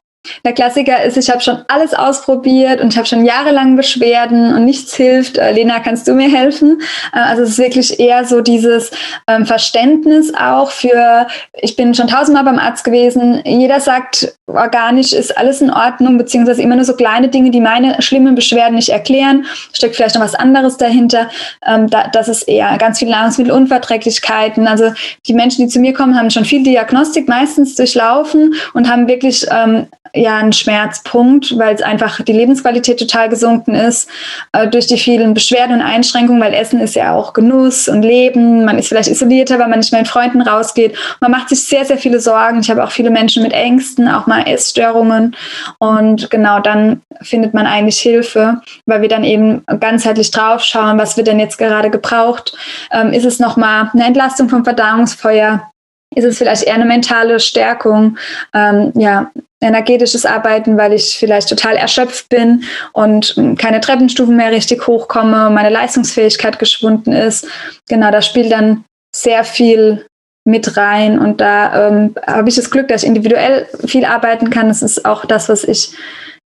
Der 0.47 0.55
Klassiker 0.55 1.03
ist, 1.03 1.19
ich 1.19 1.29
habe 1.29 1.43
schon 1.43 1.59
alles 1.69 1.93
ausprobiert 1.93 2.81
und 2.81 2.95
ich 2.95 2.97
habe 2.97 3.07
schon 3.07 3.27
jahrelang 3.27 3.77
Beschwerden 3.77 4.55
und 4.55 4.65
nichts 4.65 4.95
hilft. 4.95 5.37
Äh, 5.37 5.53
Lena, 5.53 5.81
kannst 5.81 6.09
du 6.09 6.15
mir 6.15 6.31
helfen? 6.31 6.81
Äh, 7.13 7.19
also 7.19 7.43
es 7.43 7.51
ist 7.51 7.59
wirklich 7.59 8.01
eher 8.01 8.25
so 8.25 8.41
dieses 8.41 8.91
ähm, 9.27 9.45
Verständnis 9.45 10.33
auch 10.35 10.71
für, 10.71 11.27
ich 11.61 11.77
bin 11.77 11.95
schon 11.95 12.09
tausendmal 12.09 12.45
beim 12.45 12.59
Arzt 12.59 12.85
gewesen, 12.85 13.43
jeder 13.45 13.81
sagt 13.81 14.38
organisch 14.49 15.13
ist 15.13 15.37
alles 15.37 15.61
in 15.61 15.71
Ordnung, 15.71 16.19
beziehungsweise 16.19 16.63
immer 16.63 16.77
nur 16.77 16.85
so 16.85 16.95
kleine 16.95 17.29
Dinge, 17.29 17.51
die 17.51 17.61
meine 17.61 18.01
schlimmen 18.01 18.35
Beschwerden 18.35 18.75
nicht 18.75 18.89
erklären. 18.89 19.45
Steckt 19.73 19.97
vielleicht 19.97 20.15
noch 20.15 20.23
was 20.23 20.35
anderes 20.35 20.77
dahinter. 20.77 21.29
Ähm, 21.67 21.89
da, 21.89 22.09
das 22.09 22.29
ist 22.29 22.43
eher 22.45 22.77
ganz 22.79 22.99
viele 22.99 23.13
Nahrungsmittelunverträglichkeiten. 23.13 24.67
Also 24.67 24.93
die 25.27 25.35
Menschen, 25.35 25.65
die 25.65 25.69
zu 25.69 25.81
mir 25.81 25.93
kommen, 25.93 26.19
haben 26.19 26.31
schon 26.31 26.45
viel 26.45 26.63
Diagnostik 26.63 27.29
meistens 27.29 27.75
durchlaufen 27.75 28.55
und 28.73 28.91
haben 28.91 29.07
wirklich 29.07 29.47
ähm, 29.51 29.87
ja 30.15 30.37
einen 30.37 30.53
Schmerzpunkt, 30.53 31.57
weil 31.59 31.75
es 31.75 31.83
einfach 31.83 32.23
die 32.23 32.33
Lebensqualität 32.33 32.99
total 32.99 33.29
gesunken 33.29 33.75
ist 33.75 34.09
äh, 34.53 34.67
durch 34.67 34.87
die 34.87 34.99
vielen 34.99 35.35
Beschwerden 35.35 35.77
und 35.77 35.83
Einschränkungen, 35.83 36.41
weil 36.41 36.55
Essen 36.55 36.81
ist 36.81 36.95
ja 36.95 37.15
auch 37.15 37.33
Genuss 37.33 37.89
und 37.89 38.03
Leben. 38.03 38.65
Man 38.65 38.79
ist 38.79 38.89
vielleicht 38.89 39.11
isolierter, 39.11 39.59
weil 39.59 39.69
man 39.69 39.79
nicht 39.79 39.93
mehr 39.93 40.03
mit 40.03 40.09
Freunden 40.09 40.41
rausgeht. 40.41 40.97
Man 41.21 41.31
macht 41.31 41.51
sich 41.51 41.65
sehr, 41.65 41.85
sehr 41.85 41.99
viele 41.99 42.21
Sorgen. 42.21 42.61
Ich 42.61 42.71
habe 42.71 42.83
auch 42.83 42.91
viele 42.91 43.11
Menschen 43.11 43.43
mit 43.43 43.53
Ängsten, 43.53 44.09
auch 44.09 44.27
mal 44.27 44.38
Essstörungen. 44.47 45.37
Und 45.79 46.31
genau 46.31 46.61
dann 46.61 47.03
findet 47.23 47.55
man 47.55 47.67
eigentlich 47.67 47.99
Hilfe, 47.99 48.61
weil 48.87 49.03
wir 49.03 49.09
dann 49.09 49.25
eben 49.25 49.65
ganzheitlich 49.81 50.31
drauf 50.31 50.63
schauen, 50.63 50.99
was 50.99 51.17
wird 51.17 51.27
denn 51.27 51.41
jetzt 51.41 51.59
gerade 51.59 51.91
gebraucht. 51.91 52.57
Ähm, 52.91 53.13
ist 53.13 53.25
es 53.25 53.39
nochmal 53.39 53.91
eine 53.93 54.07
Entlastung 54.07 54.49
vom 54.49 54.65
Verdauungsfeuer? 54.65 55.71
Ist 56.15 56.25
es 56.25 56.39
vielleicht 56.39 56.65
eher 56.65 56.75
eine 56.75 56.87
mentale 56.87 57.39
Stärkung? 57.39 58.17
Ähm, 58.55 58.93
ja, 58.95 59.31
energetisches 59.61 60.25
Arbeiten, 60.25 60.77
weil 60.77 60.93
ich 60.93 61.19
vielleicht 61.19 61.49
total 61.49 61.77
erschöpft 61.77 62.29
bin 62.29 62.65
und 62.93 63.35
keine 63.59 63.81
Treppenstufen 63.81 64.37
mehr 64.37 64.53
richtig 64.53 64.87
hochkomme, 64.87 65.51
meine 65.51 65.71
Leistungsfähigkeit 65.71 66.59
geschwunden 66.59 67.13
ist. 67.13 67.47
Genau, 67.89 68.11
da 68.11 68.23
spielt 68.23 68.53
dann 68.53 68.85
sehr 69.15 69.43
viel 69.45 70.07
mit 70.49 70.79
rein 70.79 71.19
und 71.19 71.43
da 71.43 71.89
ähm, 71.89 72.15
habe 72.27 72.49
ich 72.49 72.57
das 72.57 72.71
Glück, 72.71 72.89
dass 72.89 73.03
ich 73.03 73.09
individuell 73.09 73.67
viel 73.85 74.07
arbeiten 74.07 74.49
kann. 74.49 74.69
Das 74.69 74.81
ist 74.81 75.05
auch 75.05 75.27
das, 75.27 75.51
was 75.51 75.63
ich 75.63 75.93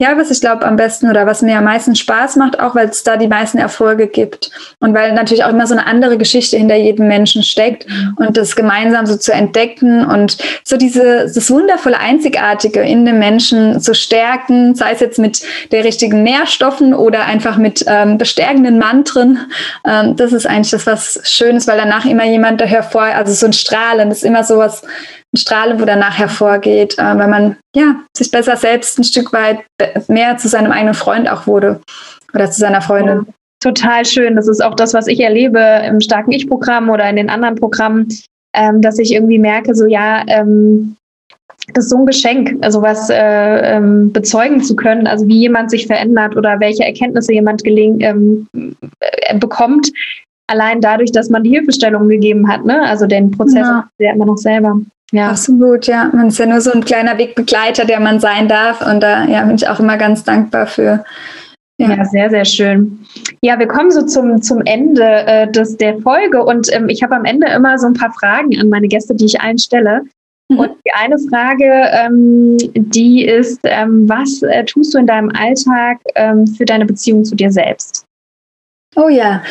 ja, 0.01 0.16
was 0.16 0.30
ich 0.30 0.40
glaube 0.40 0.64
am 0.64 0.76
besten 0.76 1.11
oder 1.11 1.26
was 1.26 1.42
mir 1.42 1.59
am 1.59 1.64
meisten 1.64 1.94
Spaß 1.94 2.36
macht, 2.36 2.59
auch 2.59 2.74
weil 2.74 2.88
es 2.88 3.03
da 3.03 3.18
die 3.18 3.28
meisten 3.28 3.59
Erfolge 3.59 4.07
gibt 4.07 4.51
und 4.78 4.94
weil 4.94 5.12
natürlich 5.12 5.44
auch 5.44 5.51
immer 5.51 5.66
so 5.66 5.74
eine 5.74 5.86
andere 5.86 6.16
Geschichte 6.16 6.57
hinter 6.57 6.76
jedem 6.76 7.07
Menschen 7.07 7.42
steckt 7.42 7.86
und 8.16 8.38
das 8.38 8.57
gemeinsam 8.57 9.05
so 9.05 9.18
zu 9.18 9.30
entdecken 9.30 10.07
und 10.07 10.38
so 10.64 10.78
diese 10.78 11.30
das 11.32 11.51
wundervolle 11.51 11.98
Einzigartige 11.98 12.80
in 12.80 13.05
dem 13.05 13.18
Menschen 13.18 13.78
zu 13.78 13.94
stärken, 13.94 14.74
sei 14.74 14.92
es 14.92 15.01
jetzt 15.01 15.18
mit 15.18 15.42
der 15.70 15.84
richtigen 15.84 16.22
Nährstoffen 16.22 16.94
oder 16.94 17.26
einfach 17.26 17.59
mit 17.59 17.84
ähm, 17.86 18.16
bestärkenden 18.16 18.78
Mantren. 18.78 19.38
Ähm, 19.86 20.16
das 20.16 20.32
ist 20.32 20.46
eigentlich 20.46 20.70
das 20.70 20.86
was 20.86 21.20
Schönes, 21.24 21.66
weil 21.66 21.76
danach 21.76 22.07
immer 22.07 22.24
jemand 22.24 22.62
da 22.62 22.64
hervor, 22.64 23.03
also 23.03 23.34
so 23.34 23.44
ein 23.44 23.53
Strahlen, 23.53 24.09
das 24.09 24.18
ist 24.18 24.24
immer 24.24 24.44
so 24.44 24.64
Strahlen, 25.36 25.80
wo 25.80 25.84
danach 25.84 26.18
hervorgeht, 26.18 26.98
äh, 26.98 27.18
weil 27.18 27.28
man 27.28 27.56
ja 27.74 27.96
sich 28.16 28.30
besser 28.30 28.56
selbst 28.56 28.98
ein 28.98 29.04
Stück 29.04 29.32
weit 29.32 29.60
mehr 30.08 30.36
zu 30.36 30.48
seinem 30.48 30.72
eigenen 30.72 30.94
Freund 30.94 31.30
auch 31.30 31.46
wurde 31.46 31.80
oder 32.34 32.50
zu 32.50 32.60
seiner 32.60 32.80
Freundin. 32.80 33.26
Total 33.62 34.04
schön. 34.06 34.36
Das 34.36 34.48
ist 34.48 34.62
auch 34.64 34.74
das, 34.74 34.94
was 34.94 35.06
ich 35.06 35.20
erlebe 35.20 35.60
im 35.86 36.00
starken 36.00 36.32
Ich-Programm 36.32 36.88
oder 36.88 37.08
in 37.08 37.16
den 37.16 37.30
anderen 37.30 37.56
Programmen, 37.56 38.08
ähm, 38.54 38.80
dass 38.80 38.98
ich 38.98 39.12
irgendwie 39.12 39.38
merke, 39.38 39.74
so 39.74 39.86
ja, 39.86 40.24
ähm, 40.26 40.96
das 41.74 41.84
ist 41.84 41.90
so 41.90 41.98
ein 41.98 42.06
Geschenk, 42.06 42.56
also 42.62 42.82
was 42.82 43.10
äh, 43.10 43.76
ähm, 43.76 44.12
bezeugen 44.12 44.62
zu 44.62 44.74
können, 44.74 45.06
also 45.06 45.28
wie 45.28 45.38
jemand 45.38 45.70
sich 45.70 45.86
verändert 45.86 46.36
oder 46.36 46.58
welche 46.58 46.84
Erkenntnisse 46.84 47.32
jemand 47.32 47.62
geling, 47.62 48.00
ähm, 48.00 48.46
äh, 49.00 49.38
bekommt, 49.38 49.92
allein 50.48 50.80
dadurch, 50.80 51.12
dass 51.12 51.30
man 51.30 51.44
die 51.44 51.50
Hilfestellung 51.50 52.08
gegeben 52.08 52.48
hat, 52.48 52.64
ne? 52.64 52.82
Also 52.82 53.06
den 53.06 53.30
Prozess 53.30 53.66
ja. 53.66 53.88
ja 53.98 54.12
immer 54.12 54.26
noch 54.26 54.38
selber. 54.38 54.80
Ja. 55.12 55.30
Absolut, 55.30 55.86
ja. 55.86 56.11
Man 56.12 56.28
ist 56.28 56.38
ja 56.38 56.46
nur 56.46 56.61
so 56.61 56.72
ein 56.72 56.84
kleiner 56.84 57.18
Wegbegleiter, 57.18 57.84
der 57.84 58.00
man 58.00 58.20
sein 58.20 58.48
darf. 58.48 58.80
Und 58.86 59.00
da 59.00 59.24
ja, 59.24 59.42
bin 59.44 59.56
ich 59.56 59.68
auch 59.68 59.80
immer 59.80 59.96
ganz 59.96 60.24
dankbar 60.24 60.66
für. 60.66 61.04
Ja. 61.78 61.96
ja, 61.96 62.04
sehr, 62.04 62.28
sehr 62.28 62.44
schön. 62.44 63.06
Ja, 63.40 63.58
wir 63.58 63.66
kommen 63.66 63.90
so 63.90 64.02
zum, 64.02 64.42
zum 64.42 64.61
Ende 64.66 65.02
äh, 65.02 65.50
des, 65.50 65.78
der 65.78 65.98
Folge 66.00 66.44
und 66.44 66.70
ähm, 66.74 66.90
ich 66.90 67.02
habe 67.02 67.16
am 67.16 67.24
Ende 67.24 67.46
immer 67.46 67.78
so 67.78 67.86
ein 67.86 67.94
paar 67.94 68.12
Fragen 68.12 68.61
an 68.61 68.68
meine 68.68 68.86
Gäste, 68.86 69.14
die 69.14 69.24
ich 69.24 69.40
einstelle. 69.40 70.02
Mhm. 70.50 70.58
Und 70.58 70.70
die 70.84 70.92
eine 70.92 71.16
Frage, 71.30 71.88
ähm, 71.92 72.58
die 72.74 73.24
ist, 73.24 73.61
ähm, 73.64 74.06
was 74.06 74.42
äh, 74.42 74.64
tust 74.66 74.92
du 74.92 74.98
in 74.98 75.06
deinem 75.06 75.30
Alltag 75.30 75.98
ähm, 76.16 76.46
für 76.46 76.66
deine 76.66 76.84
Beziehung 76.84 77.24
zu 77.24 77.34
dir 77.34 77.50
selbst? 77.50 78.04
Oh 78.97 79.09
ja, 79.09 79.43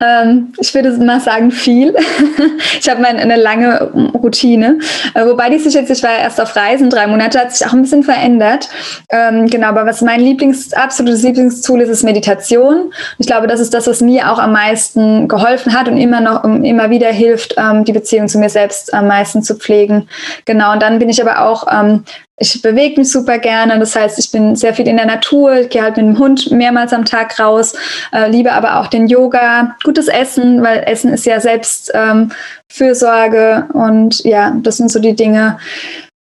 ähm, 0.00 0.52
ich 0.58 0.74
würde 0.74 0.90
mal 1.04 1.20
sagen 1.20 1.52
viel. 1.52 1.94
ich 2.80 2.88
habe 2.88 3.06
eine 3.06 3.36
lange 3.36 3.92
Routine, 4.12 4.80
äh, 5.14 5.24
wobei 5.24 5.50
die 5.50 5.58
sich 5.60 5.74
jetzt, 5.74 5.88
ich 5.90 6.02
war 6.02 6.18
erst 6.18 6.40
auf 6.40 6.56
Reisen, 6.56 6.90
drei 6.90 7.06
Monate, 7.06 7.38
hat 7.38 7.54
sich 7.54 7.64
auch 7.64 7.72
ein 7.72 7.82
bisschen 7.82 8.02
verändert. 8.02 8.68
Ähm, 9.08 9.46
genau, 9.46 9.68
aber 9.68 9.86
was 9.86 10.02
mein 10.02 10.18
Lieblings, 10.18 10.72
absolutes 10.72 11.22
Lieblingstool 11.22 11.80
ist, 11.80 11.90
ist 11.90 12.02
Meditation. 12.02 12.92
Ich 13.18 13.28
glaube, 13.28 13.46
das 13.46 13.60
ist 13.60 13.72
das, 13.72 13.86
was 13.86 14.00
mir 14.00 14.32
auch 14.32 14.40
am 14.40 14.50
meisten 14.52 15.28
geholfen 15.28 15.78
hat 15.78 15.86
und 15.86 15.96
immer 15.96 16.20
noch 16.20 16.42
immer 16.42 16.90
wieder 16.90 17.12
hilft, 17.12 17.54
ähm, 17.56 17.84
die 17.84 17.92
Beziehung 17.92 18.26
zu 18.26 18.38
mir 18.38 18.50
selbst 18.50 18.92
am 18.92 19.06
meisten 19.06 19.44
zu 19.44 19.54
pflegen. 19.54 20.08
Genau, 20.44 20.72
und 20.72 20.82
dann 20.82 20.98
bin 20.98 21.08
ich 21.08 21.22
aber 21.22 21.46
auch 21.46 21.68
ähm, 21.70 22.02
ich 22.38 22.62
bewege 22.62 23.00
mich 23.00 23.10
super 23.10 23.38
gerne. 23.38 23.78
Das 23.78 23.96
heißt, 23.96 24.18
ich 24.18 24.30
bin 24.30 24.56
sehr 24.56 24.74
viel 24.74 24.86
in 24.86 24.96
der 24.96 25.06
Natur, 25.06 25.64
gehe 25.64 25.82
halt 25.82 25.96
mit 25.96 26.06
dem 26.06 26.18
Hund 26.18 26.50
mehrmals 26.50 26.92
am 26.92 27.04
Tag 27.04 27.38
raus, 27.38 27.74
äh, 28.12 28.30
liebe 28.30 28.52
aber 28.52 28.80
auch 28.80 28.86
den 28.86 29.08
Yoga, 29.08 29.76
gutes 29.84 30.08
Essen, 30.08 30.62
weil 30.62 30.84
Essen 30.86 31.12
ist 31.12 31.26
ja 31.26 31.40
selbst 31.40 31.90
ähm, 31.94 32.32
Fürsorge 32.70 33.66
und 33.72 34.24
ja, 34.24 34.56
das 34.62 34.76
sind 34.76 34.90
so 34.90 35.00
die 35.00 35.16
Dinge, 35.16 35.58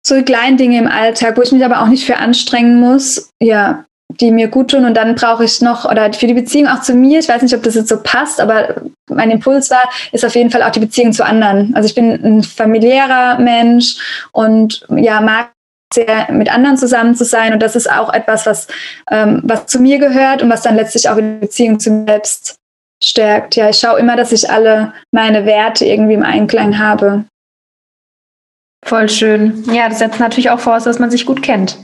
so 0.05 0.15
die 0.15 0.25
kleinen 0.25 0.57
Dinge 0.57 0.79
im 0.79 0.87
Alltag, 0.87 1.37
wo 1.37 1.41
ich 1.41 1.51
mich 1.51 1.63
aber 1.63 1.81
auch 1.81 1.87
nicht 1.87 2.05
für 2.05 2.17
anstrengen 2.17 2.79
muss, 2.79 3.29
ja, 3.39 3.85
die 4.19 4.31
mir 4.31 4.49
gut 4.49 4.71
tun. 4.71 4.83
Und 4.83 4.95
dann 4.95 5.15
brauche 5.15 5.45
ich 5.45 5.61
noch, 5.61 5.89
oder 5.89 6.11
für 6.11 6.27
die 6.27 6.33
Beziehung 6.33 6.67
auch 6.67 6.81
zu 6.81 6.93
mir, 6.93 7.19
ich 7.19 7.29
weiß 7.29 7.41
nicht, 7.41 7.55
ob 7.55 7.63
das 7.63 7.75
jetzt 7.75 7.87
so 7.87 7.97
passt, 8.01 8.41
aber 8.41 8.81
mein 9.09 9.31
Impuls 9.31 9.69
war, 9.69 9.83
ist 10.11 10.25
auf 10.25 10.35
jeden 10.35 10.49
Fall 10.49 10.63
auch 10.63 10.71
die 10.71 10.79
Beziehung 10.79 11.13
zu 11.13 11.23
anderen. 11.23 11.73
Also 11.75 11.87
ich 11.87 11.95
bin 11.95 12.11
ein 12.11 12.43
familiärer 12.43 13.39
Mensch 13.39 14.27
und 14.33 14.85
ja, 14.89 15.21
mag 15.21 15.51
sehr 15.93 16.31
mit 16.31 16.53
anderen 16.53 16.77
zusammen 16.77 17.15
zu 17.15 17.25
sein. 17.25 17.53
Und 17.53 17.61
das 17.61 17.75
ist 17.75 17.91
auch 17.91 18.13
etwas, 18.13 18.45
was, 18.45 18.67
ähm, 19.09 19.41
was 19.43 19.65
zu 19.67 19.79
mir 19.79 19.99
gehört 19.99 20.41
und 20.41 20.49
was 20.49 20.61
dann 20.61 20.75
letztlich 20.75 21.09
auch 21.09 21.17
in 21.17 21.39
Beziehung 21.39 21.79
zu 21.79 21.91
mir 21.91 22.05
selbst 22.07 22.55
stärkt. 23.03 23.55
Ja, 23.55 23.69
ich 23.69 23.77
schaue 23.77 23.99
immer, 23.99 24.15
dass 24.15 24.31
ich 24.31 24.49
alle 24.49 24.93
meine 25.11 25.45
Werte 25.45 25.85
irgendwie 25.85 26.13
im 26.13 26.23
Einklang 26.23 26.77
habe. 26.77 27.25
Voll 28.85 29.09
schön. 29.09 29.63
Ja, 29.71 29.89
das 29.89 29.99
setzt 29.99 30.19
natürlich 30.19 30.49
auch 30.49 30.59
voraus, 30.59 30.83
dass 30.83 30.99
man 30.99 31.11
sich 31.11 31.25
gut 31.25 31.41
kennt. 31.41 31.77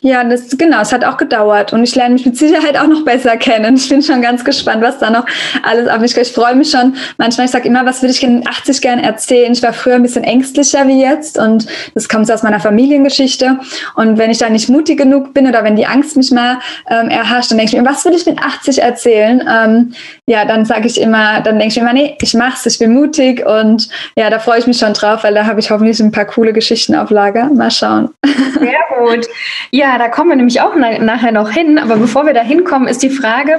Ja, 0.00 0.24
das, 0.24 0.48
genau, 0.56 0.80
es 0.80 0.92
hat 0.92 1.04
auch 1.04 1.16
gedauert 1.16 1.72
und 1.72 1.84
ich 1.84 1.94
lerne 1.94 2.14
mich 2.14 2.26
mit 2.26 2.36
Sicherheit 2.36 2.76
auch 2.76 2.86
noch 2.86 3.04
besser 3.04 3.36
kennen. 3.36 3.76
Ich 3.76 3.88
bin 3.88 4.02
schon 4.02 4.20
ganz 4.22 4.44
gespannt, 4.44 4.82
was 4.82 4.98
da 4.98 5.10
noch 5.10 5.26
alles 5.62 5.88
auf 5.88 6.00
mich 6.00 6.14
kommt. 6.14 6.26
Ich 6.26 6.32
freue 6.32 6.56
mich 6.56 6.70
schon. 6.70 6.96
Manchmal, 7.18 7.46
ich 7.46 7.52
sage 7.52 7.68
immer, 7.68 7.86
was 7.86 8.02
würde 8.02 8.12
ich 8.12 8.22
in 8.22 8.46
80 8.46 8.80
gerne 8.80 9.02
erzählen? 9.02 9.52
Ich 9.52 9.62
war 9.62 9.72
früher 9.72 9.94
ein 9.94 10.02
bisschen 10.02 10.24
ängstlicher 10.24 10.88
wie 10.88 11.00
jetzt 11.00 11.38
und 11.38 11.66
das 11.94 12.08
kommt 12.08 12.26
so 12.26 12.32
aus 12.32 12.42
meiner 12.42 12.58
Familiengeschichte. 12.58 13.60
Und 13.94 14.18
wenn 14.18 14.30
ich 14.30 14.38
da 14.38 14.48
nicht 14.48 14.68
mutig 14.68 14.98
genug 14.98 15.34
bin 15.34 15.46
oder 15.46 15.62
wenn 15.62 15.76
die 15.76 15.86
Angst 15.86 16.16
mich 16.16 16.30
mal 16.30 16.58
ähm, 16.88 17.08
erhascht, 17.08 17.50
dann 17.50 17.58
denke 17.58 17.76
ich 17.76 17.80
mir, 17.80 17.88
was 17.88 18.04
würde 18.04 18.16
ich 18.16 18.26
mit 18.26 18.38
80 18.38 18.82
erzählen? 18.82 19.42
Ähm, 19.48 19.94
ja, 20.32 20.46
dann 20.46 20.64
sage 20.64 20.86
ich 20.86 20.98
immer, 20.98 21.42
dann 21.42 21.58
denke 21.58 21.72
ich 21.72 21.76
immer, 21.76 21.92
nee, 21.92 22.16
ich 22.18 22.32
mach's, 22.32 22.64
ich 22.64 22.78
bin 22.78 22.94
mutig 22.94 23.44
und 23.44 23.90
ja, 24.16 24.30
da 24.30 24.38
freue 24.38 24.60
ich 24.60 24.66
mich 24.66 24.78
schon 24.78 24.94
drauf, 24.94 25.24
weil 25.24 25.34
da 25.34 25.44
habe 25.44 25.60
ich 25.60 25.70
hoffentlich 25.70 26.00
ein 26.00 26.10
paar 26.10 26.24
coole 26.24 26.54
Geschichten 26.54 26.94
auf 26.94 27.10
Lager. 27.10 27.50
Mal 27.52 27.70
schauen. 27.70 28.14
Sehr 28.24 28.80
gut. 28.98 29.26
Ja, 29.72 29.98
da 29.98 30.08
kommen 30.08 30.30
wir 30.30 30.36
nämlich 30.36 30.62
auch 30.62 30.74
nachher 30.74 31.32
noch 31.32 31.50
hin. 31.50 31.78
Aber 31.78 31.96
bevor 31.96 32.24
wir 32.24 32.32
da 32.32 32.40
hinkommen, 32.40 32.88
ist 32.88 33.02
die 33.02 33.10
Frage, 33.10 33.58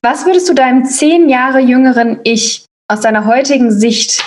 was 0.00 0.24
würdest 0.24 0.48
du 0.48 0.54
deinem 0.54 0.86
zehn 0.86 1.28
Jahre 1.28 1.58
jüngeren 1.60 2.20
Ich 2.24 2.64
aus 2.88 3.02
deiner 3.02 3.26
heutigen 3.26 3.70
Sicht 3.70 4.24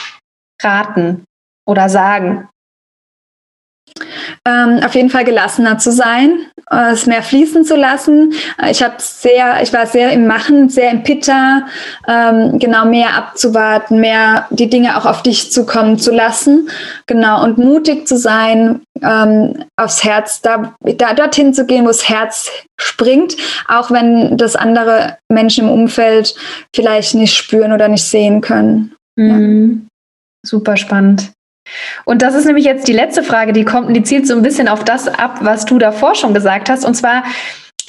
raten 0.62 1.24
oder 1.66 1.90
sagen? 1.90 2.50
Ähm, 4.46 4.80
auf 4.84 4.96
jeden 4.96 5.10
Fall 5.10 5.26
gelassener 5.26 5.78
zu 5.78 5.92
sein, 5.92 6.46
äh, 6.72 6.92
es 6.92 7.06
mehr 7.06 7.24
fließen 7.24 7.66
zu 7.66 7.76
lassen. 7.76 8.34
Äh, 8.62 8.72
ich 8.72 8.82
habe 8.84 8.96
sehr, 8.98 9.62
ich 9.62 9.74
war 9.74 9.86
sehr 9.86 10.12
im 10.12 10.28
Machen, 10.28 10.70
sehr 10.70 10.92
im 10.92 11.04
Pitter, 11.04 11.66
ähm, 12.08 12.60
genau 12.60 12.86
mehr 12.86 13.16
abzuwarten, 13.16 14.00
mehr 14.00 14.48
die 14.52 14.70
Dinge 14.70 14.98
auch 14.98 15.06
auf 15.06 15.24
dich 15.24 15.52
zukommen 15.52 15.98
zu 15.98 16.12
lassen, 16.12 16.70
genau 17.08 17.44
und 17.44 17.58
mutig 17.58 18.08
zu 18.08 18.18
sein, 18.18 18.82
ähm, 19.02 19.66
aufs 19.78 20.04
Herz, 20.04 20.42
da, 20.42 20.76
da 20.82 21.14
dorthin 21.14 21.54
zu 21.54 21.66
gehen, 21.66 21.84
wo 21.84 21.88
das 21.88 22.08
Herz 22.08 22.50
springt, 22.80 23.36
auch 23.68 23.92
wenn 23.92 24.38
das 24.38 24.56
andere 24.56 25.18
Menschen 25.30 25.66
im 25.68 25.72
Umfeld 25.72 26.36
vielleicht 26.76 27.16
nicht 27.16 27.36
spüren 27.36 27.74
oder 27.74 27.88
nicht 27.88 28.04
sehen 28.04 28.42
können. 28.42 28.96
Mhm. 29.16 29.82
Ja. 29.84 29.90
Super 30.46 30.78
spannend. 30.78 31.32
Und 32.06 32.22
das 32.22 32.36
ist 32.36 32.46
nämlich 32.46 32.66
jetzt 32.66 32.88
die 32.88 32.94
letzte 32.94 33.24
Frage, 33.24 33.54
die 33.54 33.66
kommt 33.66 33.88
und 33.88 33.94
die 33.94 34.04
zielt 34.04 34.28
so 34.28 34.36
ein 34.36 34.42
bisschen 34.42 34.68
auf 34.68 34.84
das 34.84 35.08
ab, 35.08 35.40
was 35.42 35.66
du 35.66 35.78
davor 35.78 36.16
schon 36.16 36.34
gesagt 36.34 36.70
hast. 36.70 36.86
Und 36.86 36.96
zwar, 36.96 37.24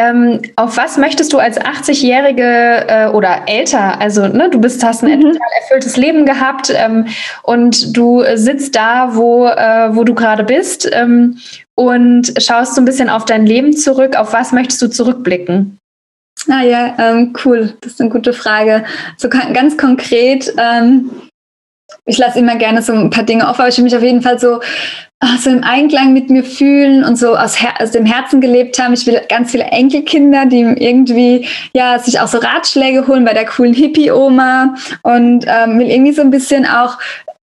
Ähm, 0.00 0.40
auf 0.56 0.78
was 0.78 0.96
möchtest 0.96 1.30
du 1.34 1.38
als 1.38 1.60
80-Jährige 1.60 2.86
äh, 2.88 3.08
oder 3.08 3.42
älter, 3.46 4.00
also 4.00 4.26
ne, 4.28 4.48
du 4.48 4.58
bist, 4.58 4.82
hast 4.82 5.04
ein 5.04 5.18
mhm. 5.18 5.32
total 5.32 5.48
erfülltes 5.60 5.98
Leben 5.98 6.24
gehabt 6.24 6.72
ähm, 6.74 7.06
und 7.42 7.94
du 7.94 8.24
sitzt 8.34 8.74
da, 8.76 9.10
wo, 9.14 9.46
äh, 9.46 9.94
wo 9.94 10.04
du 10.04 10.14
gerade 10.14 10.44
bist 10.44 10.88
ähm, 10.90 11.36
und 11.74 12.32
schaust 12.38 12.76
so 12.76 12.80
ein 12.80 12.86
bisschen 12.86 13.10
auf 13.10 13.26
dein 13.26 13.44
Leben 13.44 13.76
zurück. 13.76 14.16
Auf 14.16 14.32
was 14.32 14.52
möchtest 14.52 14.80
du 14.80 14.88
zurückblicken? 14.88 15.76
Ah 16.48 16.62
ja, 16.62 16.94
ähm, 16.98 17.34
cool. 17.44 17.74
Das 17.82 17.92
ist 17.92 18.00
eine 18.00 18.08
gute 18.08 18.32
Frage. 18.32 18.84
So 19.18 19.28
ganz 19.28 19.76
konkret, 19.76 20.50
ähm, 20.56 21.10
ich 22.06 22.18
lasse 22.18 22.38
immer 22.38 22.56
gerne 22.56 22.82
so 22.82 22.92
ein 22.92 23.10
paar 23.10 23.24
Dinge 23.24 23.48
auf, 23.48 23.58
aber 23.58 23.68
ich 23.68 23.76
will 23.76 23.84
mich 23.84 23.96
auf 23.96 24.02
jeden 24.02 24.22
Fall 24.22 24.38
so, 24.38 24.60
ach, 25.20 25.38
so 25.38 25.50
im 25.50 25.62
Einklang 25.62 26.12
mit 26.12 26.30
mir 26.30 26.42
fühlen 26.42 27.04
und 27.04 27.16
so 27.16 27.36
aus, 27.36 27.60
Her 27.60 27.74
aus 27.78 27.90
dem 27.90 28.06
Herzen 28.06 28.40
gelebt 28.40 28.78
haben. 28.82 28.94
Ich 28.94 29.06
will 29.06 29.20
ganz 29.28 29.50
viele 29.52 29.64
Enkelkinder, 29.64 30.46
die 30.46 30.60
irgendwie 30.60 31.46
ja 31.74 31.98
sich 31.98 32.20
auch 32.20 32.28
so 32.28 32.38
Ratschläge 32.38 33.06
holen 33.06 33.24
bei 33.24 33.34
der 33.34 33.46
coolen 33.46 33.74
Hippie-Oma 33.74 34.74
und 35.02 35.44
ähm, 35.46 35.78
will 35.78 35.90
irgendwie 35.90 36.12
so 36.12 36.22
ein 36.22 36.30
bisschen 36.30 36.66
auch 36.66 36.98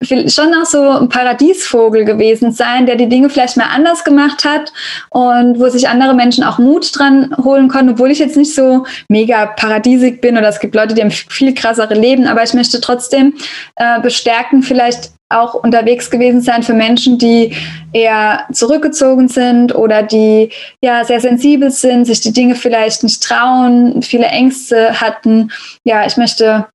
schon 0.03 0.55
auch 0.55 0.67
so 0.67 0.81
ein 0.81 1.09
Paradiesvogel 1.09 2.05
gewesen 2.05 2.53
sein, 2.53 2.87
der 2.87 2.97
die 2.97 3.09
Dinge 3.09 3.31
vielleicht 3.31 3.57
mal 3.57 3.69
anders 3.75 4.05
gemacht 4.05 4.45
hat 4.45 4.73
und 5.11 5.59
wo 5.59 5.69
sich 5.69 5.89
andere 5.89 6.15
Menschen 6.15 6.45
auch 6.45 6.59
Mut 6.59 6.91
dran 6.97 7.35
holen 7.43 7.69
konnten, 7.69 7.93
obwohl 7.93 8.11
ich 8.11 8.19
jetzt 8.19 8.37
nicht 8.37 8.55
so 8.55 8.85
mega 9.09 9.47
paradiesig 9.47 10.21
bin 10.21 10.37
oder 10.37 10.49
es 10.49 10.61
gibt 10.61 10.75
Leute, 10.75 10.95
die 10.95 11.03
haben 11.03 11.11
viel 11.11 11.55
krassere 11.55 11.95
Leben, 11.95 12.27
aber 12.27 12.43
ich 12.43 12.55
möchte 12.55 12.81
trotzdem 12.81 13.35
äh, 13.77 14.01
bestärken, 14.01 14.63
vielleicht 14.63 15.13
auch 15.33 15.55
unterwegs 15.55 16.11
gewesen 16.11 16.41
sein 16.41 16.63
für 16.63 16.75
Menschen, 16.75 17.19
die 17.19 17.55
eher 17.93 18.47
zurückgezogen 18.53 19.29
sind 19.29 19.75
oder 19.75 20.03
die 20.03 20.51
ja 20.83 21.05
sehr 21.05 21.21
sensibel 21.21 21.71
sind, 21.71 22.05
sich 22.05 22.21
die 22.21 22.33
Dinge 22.33 22.55
vielleicht 22.55 23.03
nicht 23.03 23.23
trauen, 23.23 24.03
viele 24.03 24.27
Ängste 24.27 25.01
hatten. 25.01 25.51
Ja, 25.85 26.07
ich 26.07 26.17
möchte 26.17 26.67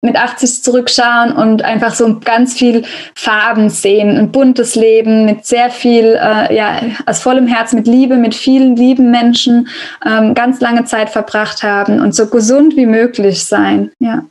mit 0.00 0.16
80 0.16 0.62
zurückschauen 0.62 1.32
und 1.32 1.62
einfach 1.62 1.92
so 1.94 2.20
ganz 2.20 2.54
viel 2.54 2.84
Farben 3.14 3.68
sehen, 3.68 4.16
ein 4.16 4.30
buntes 4.30 4.76
Leben 4.76 5.24
mit 5.24 5.44
sehr 5.44 5.70
viel, 5.70 6.16
äh, 6.20 6.54
ja, 6.54 6.80
aus 7.06 7.20
vollem 7.20 7.48
Herz, 7.48 7.72
mit 7.72 7.88
Liebe, 7.88 8.16
mit 8.16 8.34
vielen 8.34 8.76
lieben 8.76 9.10
Menschen 9.10 9.68
ähm, 10.06 10.34
ganz 10.34 10.60
lange 10.60 10.84
Zeit 10.84 11.10
verbracht 11.10 11.62
haben 11.62 12.00
und 12.00 12.14
so 12.14 12.28
gesund 12.28 12.76
wie 12.76 12.86
möglich 12.86 13.44
sein, 13.44 13.90
ja. 13.98 14.24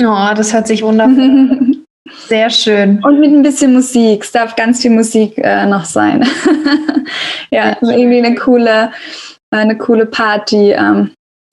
Oh, 0.00 0.34
das 0.34 0.52
hört 0.52 0.66
sich 0.66 0.82
wunderbar 0.82 1.14
Sehr 2.26 2.50
schön. 2.50 3.02
Und 3.02 3.20
mit 3.20 3.32
ein 3.32 3.42
bisschen 3.42 3.72
Musik. 3.72 4.24
Es 4.24 4.32
darf 4.32 4.56
ganz 4.56 4.82
viel 4.82 4.90
Musik 4.90 5.38
äh, 5.38 5.64
noch 5.64 5.86
sein. 5.86 6.26
ja, 7.50 7.76
irgendwie 7.80 8.18
eine 8.18 8.34
coole, 8.34 8.90
eine 9.50 9.78
coole 9.78 10.04
Party. 10.04 10.72
Ähm, 10.72 11.12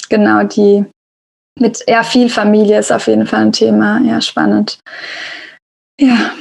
genau, 0.09 0.43
die 0.43 0.85
mit 1.59 1.83
ja, 1.87 2.03
viel 2.03 2.29
Familie 2.29 2.79
ist 2.79 2.91
auf 2.91 3.07
jeden 3.07 3.27
Fall 3.27 3.41
ein 3.41 3.51
Thema. 3.51 3.99
Ja, 4.05 4.21
spannend. 4.21 4.79
Ja. 5.99 6.31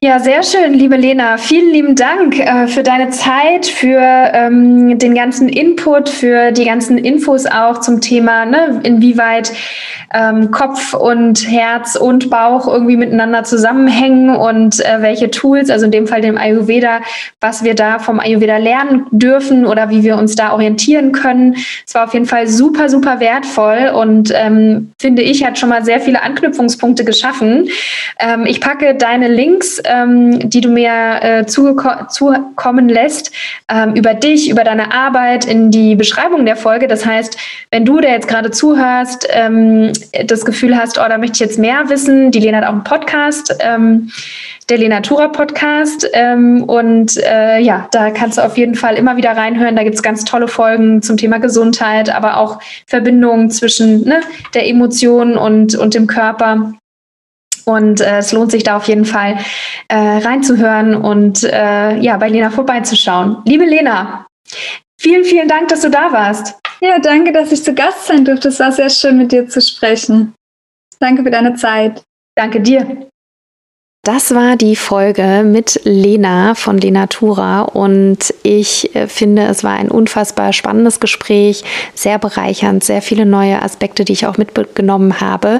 Ja, 0.00 0.18
sehr 0.18 0.42
schön, 0.42 0.74
liebe 0.74 0.96
Lena. 0.96 1.38
Vielen 1.38 1.70
lieben 1.72 1.96
Dank 1.96 2.38
äh, 2.38 2.66
für 2.68 2.82
deine 2.82 3.10
Zeit, 3.10 3.66
für 3.66 4.00
ähm, 4.00 4.98
den 4.98 5.14
ganzen 5.14 5.48
Input, 5.48 6.08
für 6.08 6.52
die 6.52 6.64
ganzen 6.64 6.98
Infos 6.98 7.46
auch 7.46 7.80
zum 7.80 8.00
Thema, 8.00 8.44
ne, 8.44 8.80
inwieweit 8.84 9.52
ähm, 10.12 10.50
Kopf 10.50 10.94
und 10.94 11.50
Herz 11.50 11.96
und 11.96 12.30
Bauch 12.30 12.68
irgendwie 12.68 12.96
miteinander 12.96 13.42
zusammenhängen 13.42 14.36
und 14.36 14.80
äh, 14.84 15.00
welche 15.00 15.30
Tools, 15.30 15.70
also 15.70 15.86
in 15.86 15.90
dem 15.90 16.06
Fall 16.06 16.20
dem 16.20 16.38
Ayurveda, 16.38 17.00
was 17.40 17.64
wir 17.64 17.74
da 17.74 17.98
vom 17.98 18.20
Ayurveda 18.20 18.58
lernen 18.58 19.06
dürfen 19.10 19.66
oder 19.66 19.90
wie 19.90 20.04
wir 20.04 20.16
uns 20.16 20.36
da 20.36 20.52
orientieren 20.52 21.12
können. 21.12 21.56
Es 21.86 21.94
war 21.94 22.04
auf 22.04 22.14
jeden 22.14 22.26
Fall 22.26 22.46
super, 22.46 22.88
super 22.88 23.18
wertvoll 23.20 23.92
und 23.94 24.32
ähm, 24.34 24.92
finde 25.00 25.22
ich, 25.22 25.44
hat 25.44 25.58
schon 25.58 25.68
mal 25.68 25.84
sehr 25.84 26.00
viele 26.00 26.22
Anknüpfungspunkte 26.22 27.04
geschaffen. 27.04 27.68
Ähm, 28.20 28.46
ich 28.46 28.60
packe 28.60 28.94
deine 28.94 29.28
Links, 29.28 29.63
ähm, 29.84 30.48
die 30.50 30.60
du 30.60 30.68
mir 30.68 31.18
äh, 31.20 31.46
zukommen 31.46 32.88
lässt, 32.88 33.32
ähm, 33.68 33.94
über 33.94 34.14
dich, 34.14 34.50
über 34.50 34.64
deine 34.64 34.92
Arbeit 34.92 35.44
in 35.44 35.70
die 35.70 35.94
Beschreibung 35.94 36.44
der 36.44 36.56
Folge. 36.56 36.88
Das 36.88 37.04
heißt, 37.04 37.36
wenn 37.70 37.84
du 37.84 38.00
da 38.00 38.08
jetzt 38.08 38.28
gerade 38.28 38.50
zuhörst, 38.50 39.26
ähm, 39.30 39.92
das 40.26 40.44
Gefühl 40.44 40.76
hast, 40.76 40.98
oh, 40.98 41.08
da 41.08 41.18
möchte 41.18 41.34
ich 41.34 41.40
jetzt 41.40 41.58
mehr 41.58 41.88
wissen, 41.88 42.30
die 42.30 42.40
Lena 42.40 42.58
hat 42.58 42.64
auch 42.64 42.72
einen 42.72 42.84
Podcast, 42.84 43.56
ähm, 43.60 44.10
der 44.68 44.78
Lenatura 44.78 45.28
Podcast. 45.28 46.08
Ähm, 46.12 46.64
und 46.64 47.16
äh, 47.18 47.58
ja, 47.60 47.88
da 47.92 48.10
kannst 48.10 48.38
du 48.38 48.42
auf 48.42 48.56
jeden 48.56 48.74
Fall 48.74 48.96
immer 48.96 49.16
wieder 49.16 49.36
reinhören. 49.36 49.76
Da 49.76 49.82
gibt 49.82 49.96
es 49.96 50.02
ganz 50.02 50.24
tolle 50.24 50.48
Folgen 50.48 51.02
zum 51.02 51.16
Thema 51.16 51.38
Gesundheit, 51.38 52.14
aber 52.14 52.38
auch 52.38 52.60
Verbindungen 52.86 53.50
zwischen 53.50 54.04
ne, 54.04 54.20
der 54.54 54.68
Emotion 54.68 55.36
und, 55.36 55.74
und 55.74 55.94
dem 55.94 56.06
Körper. 56.06 56.74
Und 57.64 58.00
äh, 58.00 58.18
es 58.18 58.32
lohnt 58.32 58.50
sich 58.50 58.62
da 58.62 58.76
auf 58.76 58.88
jeden 58.88 59.04
Fall 59.04 59.38
äh, 59.88 59.96
reinzuhören 59.96 60.94
und 60.94 61.44
äh, 61.44 61.96
ja, 61.98 62.16
bei 62.16 62.28
Lena 62.28 62.50
vorbeizuschauen. 62.50 63.38
Liebe 63.46 63.64
Lena, 63.64 64.26
vielen, 65.00 65.24
vielen 65.24 65.48
Dank, 65.48 65.68
dass 65.68 65.80
du 65.80 65.90
da 65.90 66.12
warst. 66.12 66.58
Ja, 66.80 66.98
danke, 66.98 67.32
dass 67.32 67.52
ich 67.52 67.64
zu 67.64 67.74
Gast 67.74 68.06
sein 68.06 68.24
durfte. 68.24 68.48
Es 68.48 68.60
war 68.60 68.72
sehr 68.72 68.90
schön, 68.90 69.16
mit 69.16 69.32
dir 69.32 69.48
zu 69.48 69.60
sprechen. 69.60 70.34
Danke 71.00 71.22
für 71.22 71.30
deine 71.30 71.54
Zeit. 71.54 72.02
Danke 72.36 72.60
dir. 72.60 73.08
Das 74.04 74.34
war 74.34 74.56
die 74.56 74.76
Folge 74.76 75.44
mit 75.46 75.80
Lena 75.84 76.54
von 76.54 76.76
Lenatura 76.76 77.62
und 77.62 78.34
ich 78.42 78.94
äh, 78.94 79.08
finde, 79.08 79.44
es 79.46 79.64
war 79.64 79.72
ein 79.72 79.90
unfassbar 79.90 80.52
spannendes 80.52 81.00
Gespräch, 81.00 81.64
sehr 81.94 82.18
bereichernd, 82.18 82.84
sehr 82.84 83.00
viele 83.00 83.24
neue 83.24 83.62
Aspekte, 83.62 84.04
die 84.04 84.12
ich 84.12 84.26
auch 84.26 84.36
mitgenommen 84.36 85.22
habe. 85.22 85.58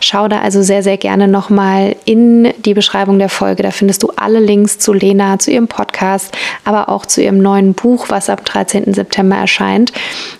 Schau 0.00 0.26
da 0.26 0.40
also 0.40 0.60
sehr, 0.62 0.82
sehr 0.82 0.96
gerne 0.96 1.28
nochmal 1.28 1.94
in 2.04 2.52
die 2.64 2.74
Beschreibung 2.74 3.20
der 3.20 3.28
Folge. 3.28 3.62
Da 3.62 3.70
findest 3.70 4.02
du 4.02 4.10
alle 4.16 4.40
Links 4.40 4.80
zu 4.80 4.92
Lena, 4.92 5.38
zu 5.38 5.52
ihrem 5.52 5.68
Podcast, 5.68 6.36
aber 6.64 6.88
auch 6.88 7.06
zu 7.06 7.22
ihrem 7.22 7.38
neuen 7.38 7.74
Buch, 7.74 8.06
was 8.08 8.28
am 8.28 8.42
13. 8.44 8.92
September 8.92 9.36
erscheint. 9.36 9.92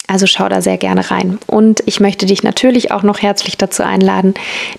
Also 0.06 0.26
schau 0.26 0.48
da 0.48 0.60
sehr 0.60 0.76
gerne 0.76 1.10
rein. 1.10 1.38
Und 1.46 1.82
ich 1.86 1.98
möchte 1.98 2.26
dich 2.26 2.42
natürlich 2.42 2.90
auch 2.90 3.02
noch 3.02 3.22
herzlich 3.22 3.56
dazu 3.56 3.82
einladen, 3.82 4.34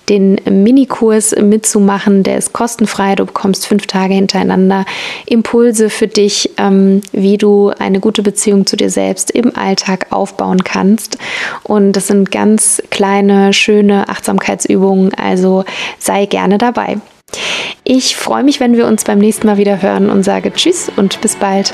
den 0.08 0.40
Minikurs 0.44 1.34
mitzumachen. 1.34 2.22
Der 2.22 2.36
ist 2.36 2.52
kostenfrei. 2.66 3.14
Du 3.14 3.26
bekommst 3.26 3.64
fünf 3.64 3.86
Tage 3.86 4.14
hintereinander 4.14 4.84
Impulse 5.24 5.88
für 5.88 6.08
dich, 6.08 6.50
ähm, 6.58 7.00
wie 7.12 7.38
du 7.38 7.70
eine 7.78 8.00
gute 8.00 8.24
Beziehung 8.24 8.66
zu 8.66 8.76
dir 8.76 8.90
selbst 8.90 9.30
im 9.30 9.54
Alltag 9.54 10.08
aufbauen 10.10 10.64
kannst. 10.64 11.16
Und 11.62 11.92
das 11.92 12.08
sind 12.08 12.32
ganz 12.32 12.82
kleine, 12.90 13.52
schöne 13.52 14.08
Achtsamkeitsübungen. 14.08 15.14
Also 15.14 15.64
sei 16.00 16.26
gerne 16.26 16.58
dabei. 16.58 16.98
Ich 17.84 18.16
freue 18.16 18.42
mich, 18.42 18.58
wenn 18.58 18.76
wir 18.76 18.88
uns 18.88 19.04
beim 19.04 19.20
nächsten 19.20 19.46
Mal 19.46 19.58
wieder 19.58 19.80
hören 19.80 20.10
und 20.10 20.24
sage 20.24 20.52
Tschüss 20.52 20.90
und 20.96 21.20
bis 21.20 21.36
bald. 21.36 21.72